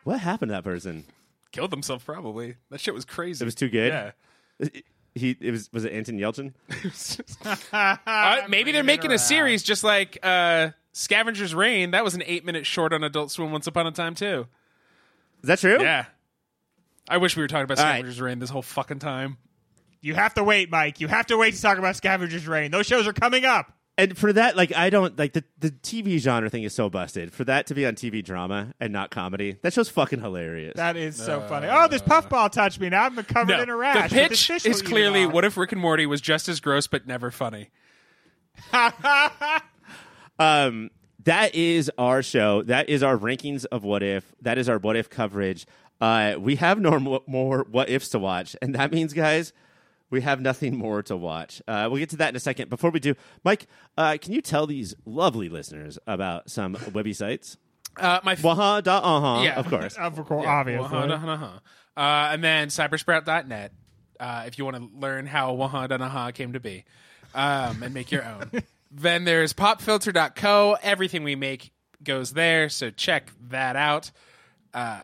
What 0.04 0.20
happened 0.20 0.50
to 0.50 0.54
that 0.54 0.64
person? 0.64 1.04
Killed 1.52 1.72
himself 1.72 2.04
probably. 2.04 2.56
That 2.70 2.80
shit 2.80 2.94
was 2.94 3.04
crazy. 3.04 3.42
It 3.42 3.46
was 3.46 3.54
too 3.54 3.68
good. 3.68 3.92
Yeah. 4.62 4.68
He 5.14 5.36
it 5.40 5.50
was 5.50 5.70
was 5.72 5.84
it 5.84 5.92
Anton 5.92 6.18
Yelchin? 6.18 6.52
Uh, 7.72 8.42
maybe 8.48 8.72
they're 8.72 8.82
making 8.84 9.12
a 9.12 9.18
series 9.18 9.62
just 9.62 9.82
like 9.84 10.18
uh, 10.22 10.70
Scavenger's 10.92 11.54
Reign. 11.54 11.92
That 11.92 12.04
was 12.04 12.14
an 12.14 12.22
eight 12.26 12.44
minute 12.44 12.66
short 12.66 12.92
on 12.92 13.02
Adult 13.04 13.30
Swim 13.30 13.50
once 13.52 13.66
upon 13.66 13.86
a 13.86 13.92
time 13.92 14.14
too. 14.14 14.46
Is 15.42 15.48
that 15.48 15.58
true? 15.58 15.80
Yeah. 15.80 16.06
I 17.08 17.18
wish 17.18 17.36
we 17.36 17.42
were 17.42 17.48
talking 17.48 17.64
about 17.64 17.78
All 17.78 17.84
right. 17.84 17.94
Scavenger's 17.94 18.20
Reign 18.20 18.38
this 18.38 18.50
whole 18.50 18.62
fucking 18.62 18.98
time. 18.98 19.36
You 20.00 20.14
have 20.14 20.34
to 20.34 20.44
wait, 20.44 20.70
Mike. 20.70 21.00
You 21.00 21.08
have 21.08 21.26
to 21.26 21.36
wait 21.36 21.54
to 21.54 21.62
talk 21.62 21.78
about 21.78 21.96
Scavenger's 21.96 22.46
Reign. 22.46 22.70
Those 22.70 22.86
shows 22.86 23.06
are 23.06 23.12
coming 23.12 23.44
up. 23.44 23.72
And 23.98 24.16
for 24.16 24.30
that, 24.32 24.56
like 24.58 24.76
I 24.76 24.90
don't 24.90 25.18
like 25.18 25.32
the 25.32 25.42
the 25.58 25.70
TV 25.70 26.18
genre 26.18 26.50
thing 26.50 26.64
is 26.64 26.74
so 26.74 26.90
busted. 26.90 27.32
For 27.32 27.44
that 27.44 27.66
to 27.68 27.74
be 27.74 27.86
on 27.86 27.94
TV 27.94 28.22
drama 28.22 28.74
and 28.78 28.92
not 28.92 29.10
comedy, 29.10 29.56
that 29.62 29.72
show's 29.72 29.88
fucking 29.88 30.20
hilarious. 30.20 30.74
That 30.76 30.98
is 30.98 31.16
so 31.16 31.40
funny. 31.48 31.66
Oh, 31.70 31.88
this 31.88 32.02
puffball 32.02 32.50
touched 32.50 32.78
me. 32.78 32.90
Now 32.90 33.04
I'm 33.04 33.16
covered 33.24 33.56
No, 33.56 33.62
in 33.62 33.70
a 33.70 33.76
rash. 33.76 34.10
the 34.10 34.16
pitch 34.16 34.46
fish 34.46 34.66
is 34.66 34.82
clearly 34.82 35.24
what 35.24 35.46
if 35.46 35.56
Rick 35.56 35.72
and 35.72 35.80
Morty 35.80 36.04
was 36.04 36.20
just 36.20 36.46
as 36.48 36.60
gross 36.60 36.86
but 36.86 37.06
never 37.06 37.30
funny. 37.30 37.70
Um, 40.38 40.90
that 41.24 41.54
is 41.54 41.90
our 41.96 42.22
show. 42.22 42.62
That 42.62 42.90
is 42.90 43.02
our 43.02 43.16
rankings 43.16 43.64
of 43.64 43.84
what 43.84 44.02
if. 44.02 44.34
That 44.42 44.58
is 44.58 44.68
our 44.68 44.76
what 44.78 44.96
if 44.96 45.08
coverage. 45.08 45.66
Uh, 46.00 46.34
we 46.38 46.56
have 46.56 46.78
no 46.78 47.22
more 47.26 47.66
what 47.70 47.88
ifs 47.88 48.08
to 48.10 48.18
watch, 48.18 48.54
and 48.60 48.74
that 48.74 48.92
means, 48.92 49.12
guys, 49.12 49.52
we 50.10 50.20
have 50.20 50.40
nothing 50.40 50.76
more 50.76 51.02
to 51.04 51.16
watch. 51.16 51.62
Uh, 51.66 51.88
we'll 51.90 51.98
get 51.98 52.10
to 52.10 52.16
that 52.16 52.28
in 52.30 52.36
a 52.36 52.40
second. 52.40 52.68
Before 52.70 52.90
we 52.90 53.00
do, 53.00 53.14
Mike, 53.44 53.66
uh, 53.96 54.16
can 54.20 54.32
you 54.32 54.40
tell 54.40 54.66
these 54.66 54.94
lovely 55.04 55.48
listeners 55.48 55.98
about 56.06 56.50
some 56.50 56.76
webby 56.92 57.12
sites? 57.12 57.56
Uh, 57.98 58.20
my 58.22 58.32
f- 58.32 58.44
Waha 58.44 58.82
da 58.82 58.98
uh 58.98 59.42
Yeah. 59.42 59.54
of 59.54 59.68
course. 59.68 59.96
Of 59.98 60.14
course, 60.26 60.44
Yeah, 60.44 60.52
obviously. 60.52 60.82
Waha 60.82 61.06
Danaha. 61.08 61.50
Uh, 61.96 62.32
and 62.34 62.44
then 62.44 62.68
cybersprout.net 62.68 63.72
uh, 64.20 64.44
if 64.46 64.58
you 64.58 64.64
want 64.66 64.76
to 64.76 64.88
learn 64.98 65.26
how 65.26 65.54
Waha 65.54 65.88
Danaha 65.88 66.34
came 66.34 66.52
to 66.52 66.60
be 66.60 66.84
um, 67.34 67.82
and 67.82 67.94
make 67.94 68.10
your 68.12 68.22
own. 68.24 68.50
then 68.90 69.24
there's 69.24 69.54
popfilter.co. 69.54 70.76
Everything 70.82 71.22
we 71.24 71.36
make 71.36 71.72
goes 72.02 72.32
there, 72.34 72.68
so 72.68 72.90
check 72.90 73.32
that 73.48 73.76
out. 73.76 74.10
Uh, 74.74 75.00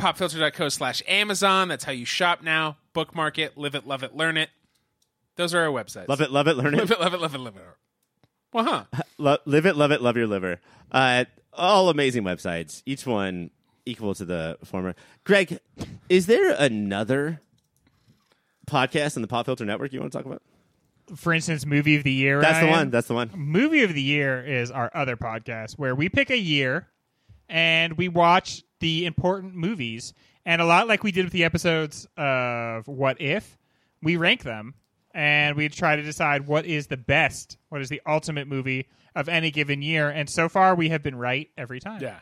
popfilter.co 0.00 0.68
slash 0.68 1.02
Amazon. 1.06 1.68
That's 1.68 1.84
how 1.84 1.92
you 1.92 2.04
shop 2.04 2.42
now. 2.42 2.78
Bookmark 2.92 3.38
it, 3.38 3.56
live 3.56 3.74
it, 3.74 3.86
love 3.86 4.02
it, 4.02 4.16
learn 4.16 4.36
it. 4.36 4.50
Those 5.36 5.54
are 5.54 5.60
our 5.60 5.68
websites. 5.68 6.08
Love 6.08 6.20
it, 6.20 6.30
love 6.30 6.48
it, 6.48 6.56
learn 6.56 6.72
Live 6.74 6.90
it. 6.90 6.94
it, 6.94 7.00
love 7.00 7.14
it, 7.14 7.20
love 7.20 7.34
it, 7.34 7.38
love 7.38 7.56
it. 7.56 7.62
Well, 8.52 8.64
huh. 8.64 9.02
Lo- 9.18 9.38
live 9.44 9.66
it, 9.66 9.76
love 9.76 9.92
it, 9.92 10.02
love 10.02 10.16
your 10.16 10.26
liver. 10.26 10.60
Uh, 10.90 11.24
all 11.52 11.88
amazing 11.88 12.24
websites, 12.24 12.82
each 12.86 13.06
one 13.06 13.50
equal 13.86 14.14
to 14.14 14.24
the 14.24 14.58
former. 14.64 14.94
Greg, 15.24 15.58
is 16.08 16.26
there 16.26 16.50
another 16.58 17.40
podcast 18.66 19.16
in 19.16 19.22
the 19.22 19.28
Pop 19.28 19.46
Filter 19.46 19.64
Network 19.64 19.92
you 19.92 20.00
want 20.00 20.12
to 20.12 20.18
talk 20.18 20.26
about? 20.26 20.42
For 21.16 21.32
instance, 21.32 21.66
movie 21.66 21.96
of 21.96 22.04
the 22.04 22.12
year. 22.12 22.40
That's 22.40 22.60
the 22.60 22.68
one. 22.68 22.90
That's 22.90 23.08
the 23.08 23.14
one. 23.14 23.30
movie 23.34 23.82
of 23.82 23.92
the 23.94 24.02
year 24.02 24.44
is 24.44 24.70
our 24.70 24.90
other 24.94 25.16
podcast 25.16 25.72
where 25.78 25.94
we 25.94 26.08
pick 26.08 26.30
a 26.30 26.38
year 26.38 26.86
and 27.48 27.94
we 27.94 28.08
watch 28.08 28.62
the 28.80 29.06
important 29.06 29.54
movies 29.54 30.12
and 30.44 30.60
a 30.60 30.64
lot 30.64 30.88
like 30.88 31.02
we 31.04 31.12
did 31.12 31.24
with 31.24 31.32
the 31.32 31.44
episodes 31.44 32.06
of 32.16 32.88
what 32.88 33.20
if 33.20 33.56
we 34.02 34.16
rank 34.16 34.42
them 34.42 34.74
and 35.12 35.56
we 35.56 35.68
try 35.68 35.96
to 35.96 36.02
decide 36.02 36.46
what 36.46 36.66
is 36.66 36.86
the 36.88 36.96
best 36.96 37.56
what 37.68 37.80
is 37.80 37.88
the 37.88 38.00
ultimate 38.06 38.46
movie 38.48 38.86
of 39.14 39.28
any 39.28 39.50
given 39.50 39.82
year 39.82 40.08
and 40.08 40.28
so 40.30 40.48
far 40.48 40.74
we 40.74 40.88
have 40.88 41.02
been 41.02 41.16
right 41.16 41.48
every 41.58 41.80
time 41.80 42.00
Yeah. 42.02 42.20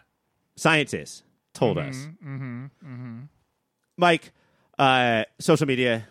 Scientists 0.57 1.23
told 1.55 1.79
us. 1.79 2.09
Mm-hmm, 2.25 3.21
Mike, 3.97 4.33
uh, 4.79 5.25
social 5.39 5.67
media, 5.67 6.07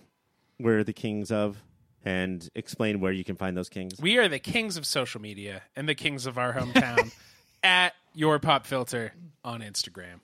we're 0.60 0.84
the 0.84 0.93
kings 0.93 1.32
of, 1.32 1.62
and 2.06 2.48
explain 2.56 3.00
where 3.00 3.12
you 3.12 3.24
can 3.24 3.36
find 3.36 3.56
those 3.58 3.70
kings. 3.70 4.00
We 4.00 4.18
are 4.18 4.28
the 4.28 4.39
kings 4.39 4.78
of 4.78 4.86
social 4.86 5.20
media 5.22 5.64
and 5.76 5.88
the 5.88 5.95
kings 5.95 6.26
of 6.26 6.38
our 6.38 6.54
hometown 6.54 7.12
at 7.64 7.93
your 8.14 8.39
pop 8.39 8.66
filter 8.66 9.14
on 9.43 9.62
Instagram. 9.62 10.20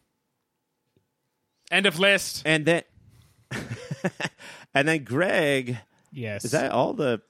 End 1.73 1.85
of 1.85 1.99
list. 1.99 2.43
And 2.45 2.65
then, 2.65 2.83
and 4.73 4.87
then 4.87 5.03
Greg, 5.03 5.77
Yes. 6.11 6.45
is 6.45 6.51
that 6.51 6.71
all 6.71 6.93
the? 6.93 7.21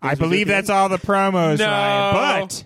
I 0.00 0.14
believe 0.16 0.48
that's 0.48 0.70
all 0.70 0.88
the 0.88 0.98
promos, 0.98 1.58
No. 1.58 1.66
Ryan. 1.66 2.46
But 2.48 2.64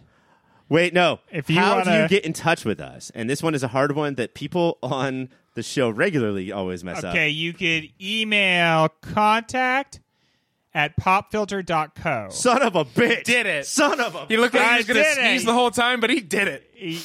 Wait, 0.68 0.94
no. 0.94 1.20
If 1.30 1.48
you 1.50 1.56
How 1.60 1.80
do 1.82 1.90
wanna- 1.90 2.02
you 2.02 2.08
get 2.08 2.24
in 2.24 2.32
touch 2.32 2.64
with 2.64 2.80
us? 2.80 3.10
And 3.14 3.28
this 3.30 3.42
one 3.42 3.54
is 3.54 3.62
a 3.62 3.68
hard 3.68 3.92
one 3.94 4.14
that 4.16 4.34
people 4.34 4.78
on 4.82 5.28
the 5.54 5.62
show 5.62 5.88
regularly 5.90 6.50
always 6.50 6.82
mess 6.82 7.04
up. 7.04 7.12
okay, 7.14 7.28
you 7.28 7.52
could 7.52 7.88
email 8.00 8.88
contact 9.00 10.00
at 10.74 10.96
popfilter.co. 10.96 12.28
Son 12.30 12.62
of 12.62 12.74
a 12.76 12.84
bitch. 12.84 13.24
Did 13.24 13.46
it. 13.46 13.66
Son 13.66 14.00
of 14.00 14.14
a 14.14 14.18
bitch. 14.20 14.28
He 14.30 14.36
looked 14.36 14.54
like 14.54 14.70
he 14.70 14.76
was 14.78 14.86
going 14.86 14.96
to 14.96 15.02
did 15.02 15.18
it. 15.18 15.20
sneeze 15.20 15.44
the 15.44 15.52
whole 15.54 15.70
time, 15.70 16.00
but 16.00 16.10
he 16.10 16.20
did 16.20 16.48
it. 16.48 16.70
He- 16.74 17.00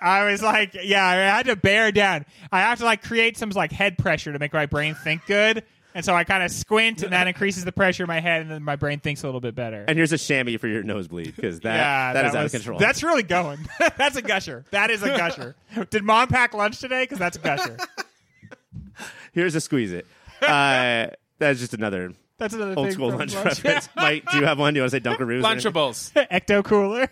I 0.00 0.30
was 0.30 0.42
like, 0.42 0.74
yeah, 0.82 1.06
I 1.06 1.14
had 1.14 1.46
to 1.46 1.56
bear 1.56 1.92
down. 1.92 2.26
I 2.52 2.60
have 2.60 2.78
to 2.78 2.84
like 2.84 3.02
create 3.02 3.36
some 3.36 3.50
like 3.50 3.72
head 3.72 3.98
pressure 3.98 4.32
to 4.32 4.38
make 4.38 4.52
my 4.52 4.66
brain 4.66 4.94
think 4.94 5.26
good. 5.26 5.64
And 5.94 6.04
so 6.04 6.14
I 6.14 6.24
kind 6.24 6.42
of 6.42 6.50
squint, 6.50 7.02
and 7.02 7.14
that 7.14 7.26
increases 7.26 7.64
the 7.64 7.72
pressure 7.72 8.02
in 8.02 8.08
my 8.08 8.20
head, 8.20 8.42
and 8.42 8.50
then 8.50 8.62
my 8.62 8.76
brain 8.76 9.00
thinks 9.00 9.22
a 9.22 9.26
little 9.26 9.40
bit 9.40 9.54
better. 9.54 9.82
And 9.88 9.96
here's 9.96 10.12
a 10.12 10.18
chamois 10.18 10.58
for 10.58 10.68
your 10.68 10.82
nosebleed 10.82 11.34
because 11.34 11.60
that, 11.60 11.74
yeah, 11.74 12.12
that 12.12 12.26
is 12.26 12.34
out 12.34 12.44
of 12.44 12.52
control. 12.52 12.78
That's 12.78 13.02
really 13.02 13.22
going. 13.22 13.66
that's 13.96 14.14
a 14.14 14.20
gusher. 14.20 14.66
That 14.72 14.90
is 14.90 15.02
a 15.02 15.16
gusher. 15.16 15.56
Did 15.90 16.04
mom 16.04 16.28
pack 16.28 16.52
lunch 16.52 16.80
today? 16.80 17.04
Because 17.04 17.18
that's 17.18 17.38
a 17.38 17.40
gusher. 17.40 17.78
Here's 19.32 19.54
a 19.54 19.60
squeeze 19.60 19.90
it. 19.92 20.06
Uh, 20.42 21.06
that's 21.38 21.60
just 21.60 21.72
another 21.72 22.12
That's 22.36 22.52
another 22.52 22.74
old 22.76 22.88
thing 22.88 22.92
school 22.94 23.08
from 23.10 23.20
lunch 23.20 23.34
lunch. 23.34 23.64
reference. 23.64 23.88
Mike, 23.96 24.30
do 24.30 24.36
you 24.36 24.44
have 24.44 24.58
one? 24.58 24.74
Do 24.74 24.78
you 24.78 24.82
want 24.82 24.92
to 24.92 24.96
say 24.98 25.00
Dunkaroos? 25.00 25.40
or? 25.40 25.42
Lunchables. 25.42 26.12
Ecto 26.30 26.62
cooler. 26.62 27.08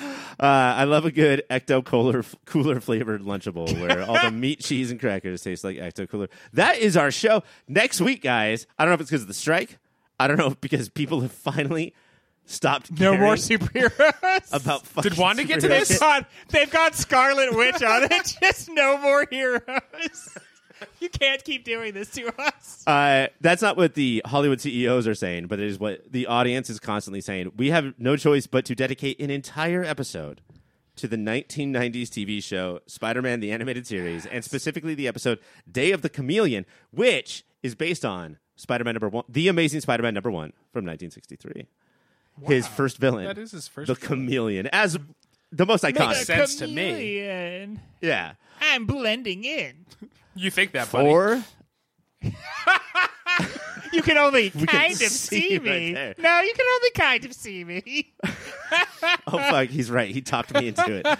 Uh, 0.40 0.44
I 0.76 0.84
love 0.84 1.04
a 1.04 1.10
good 1.10 1.42
Ecto 1.50 1.84
Cooler 1.84 2.22
cooler 2.44 2.78
flavored 2.80 3.22
Lunchable 3.22 3.76
where 3.80 4.04
all 4.04 4.22
the 4.22 4.30
meat, 4.36 4.60
cheese, 4.60 4.92
and 4.92 5.00
crackers 5.00 5.42
taste 5.42 5.64
like 5.64 5.76
Ecto 5.76 6.08
Cooler. 6.08 6.28
That 6.52 6.78
is 6.78 6.96
our 6.96 7.10
show 7.10 7.42
next 7.66 8.00
week, 8.00 8.22
guys. 8.22 8.68
I 8.78 8.84
don't 8.84 8.90
know 8.90 8.94
if 8.94 9.00
it's 9.00 9.10
because 9.10 9.22
of 9.22 9.28
the 9.28 9.34
strike. 9.34 9.78
I 10.20 10.28
don't 10.28 10.36
know 10.36 10.46
if 10.46 10.60
because 10.60 10.88
people 10.90 11.22
have 11.22 11.32
finally 11.32 11.92
stopped. 12.44 13.00
No 13.00 13.16
more 13.16 13.34
superheroes. 13.34 14.52
about. 14.52 14.86
fucking 14.86 15.10
Did 15.10 15.18
Wanda 15.18 15.42
get 15.42 15.58
to 15.60 15.68
this? 15.68 15.98
God, 15.98 16.26
they've 16.50 16.70
got 16.70 16.94
Scarlet 16.94 17.56
Witch 17.56 17.82
on 17.82 18.04
it. 18.04 18.36
Just 18.40 18.68
no 18.70 18.96
more 18.98 19.26
heroes. 19.28 20.38
You 21.20 21.26
can't 21.26 21.44
keep 21.44 21.64
doing 21.64 21.94
this 21.94 22.10
to 22.10 22.28
us. 22.40 22.54
Uh, 22.86 23.26
that's 23.42 23.60
not 23.60 23.76
what 23.76 23.92
the 23.94 24.22
Hollywood 24.24 24.60
CEOs 24.62 25.06
are 25.06 25.14
saying, 25.14 25.46
but 25.46 25.58
it 25.60 25.66
is 25.66 25.78
what 25.78 26.10
the 26.10 26.26
audience 26.26 26.70
is 26.70 26.80
constantly 26.80 27.20
saying. 27.20 27.52
We 27.56 27.68
have 27.70 27.92
no 27.98 28.16
choice 28.16 28.46
but 28.46 28.64
to 28.64 28.74
dedicate 28.74 29.20
an 29.20 29.30
entire 29.30 29.84
episode 29.84 30.40
to 30.96 31.06
the 31.06 31.16
1990s 31.16 32.08
TV 32.08 32.42
show 32.42 32.80
Spider 32.86 33.20
Man 33.20 33.40
the 33.40 33.52
Animated 33.52 33.86
Series, 33.86 34.24
and 34.24 34.42
specifically 34.42 34.94
the 34.94 35.06
episode 35.06 35.38
Day 35.70 35.90
of 35.92 36.00
the 36.00 36.08
Chameleon, 36.08 36.64
which 36.92 37.44
is 37.62 37.74
based 37.74 38.06
on 38.06 38.38
Spider 38.56 38.84
Man 38.84 38.94
number 38.94 39.08
one, 39.10 39.24
The 39.28 39.48
Amazing 39.48 39.82
Spider 39.82 40.02
Man 40.02 40.14
number 40.14 40.30
one 40.30 40.52
from 40.72 40.86
1963. 40.86 41.66
His 42.46 42.66
first 42.66 42.96
villain. 42.96 43.26
That 43.26 43.36
is 43.38 43.50
his 43.50 43.68
first 43.68 43.88
The 43.88 43.94
villain. 43.94 44.26
Chameleon. 44.26 44.66
As 44.68 44.96
the 45.52 45.66
most 45.66 45.84
iconic. 45.84 46.08
Makes 46.08 46.26
sense 46.26 46.56
to 46.56 46.66
me. 46.66 47.76
Yeah. 48.00 48.32
I'm 48.60 48.86
blending 48.86 49.44
in. 49.44 49.84
You 50.38 50.50
think 50.50 50.72
that, 50.72 50.90
buddy? 50.92 51.08
Or 51.08 51.42
You 53.92 54.02
can 54.02 54.18
only 54.18 54.50
can 54.50 54.66
kind 54.66 54.92
of 54.92 54.98
see 54.98 55.48
see 55.48 55.58
right 55.58 55.64
me. 55.64 55.92
there. 55.94 56.14
no, 56.18 56.40
you 56.40 56.52
can 56.54 56.66
only 56.74 56.90
kind 56.90 57.24
of 57.24 57.32
see 57.32 57.64
me. 57.64 58.12
oh 59.26 59.38
fuck, 59.38 59.68
he's 59.68 59.90
right. 59.90 60.10
He 60.10 60.20
talked 60.20 60.52
me 60.54 60.68
into 60.68 61.02
it. 61.04 61.18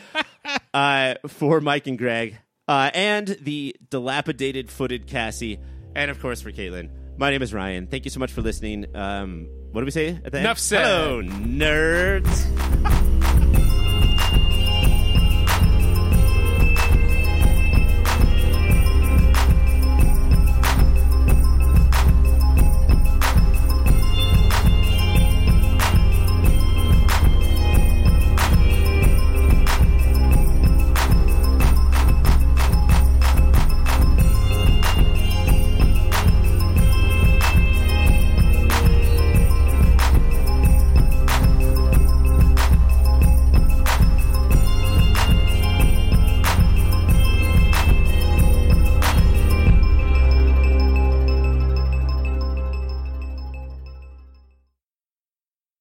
Uh, 0.74 1.14
for 1.26 1.60
Mike 1.60 1.86
and 1.86 1.98
Greg, 1.98 2.38
uh, 2.68 2.90
and 2.94 3.26
the 3.40 3.74
dilapidated 3.90 4.70
footed 4.70 5.06
Cassie, 5.06 5.58
and 5.96 6.10
of 6.10 6.20
course 6.20 6.40
for 6.40 6.52
Caitlin. 6.52 6.90
My 7.16 7.30
name 7.30 7.42
is 7.42 7.52
Ryan. 7.52 7.86
Thank 7.86 8.04
you 8.04 8.10
so 8.10 8.20
much 8.20 8.32
for 8.32 8.42
listening. 8.42 8.86
Um, 8.94 9.48
what 9.72 9.80
do 9.80 9.84
we 9.84 9.90
say 9.90 10.08
at 10.08 10.30
the 10.30 10.38
end? 10.38 10.46
Enough 10.46 10.58
said. 10.58 10.84
Hello, 10.84 11.22
nerds. 11.22 13.17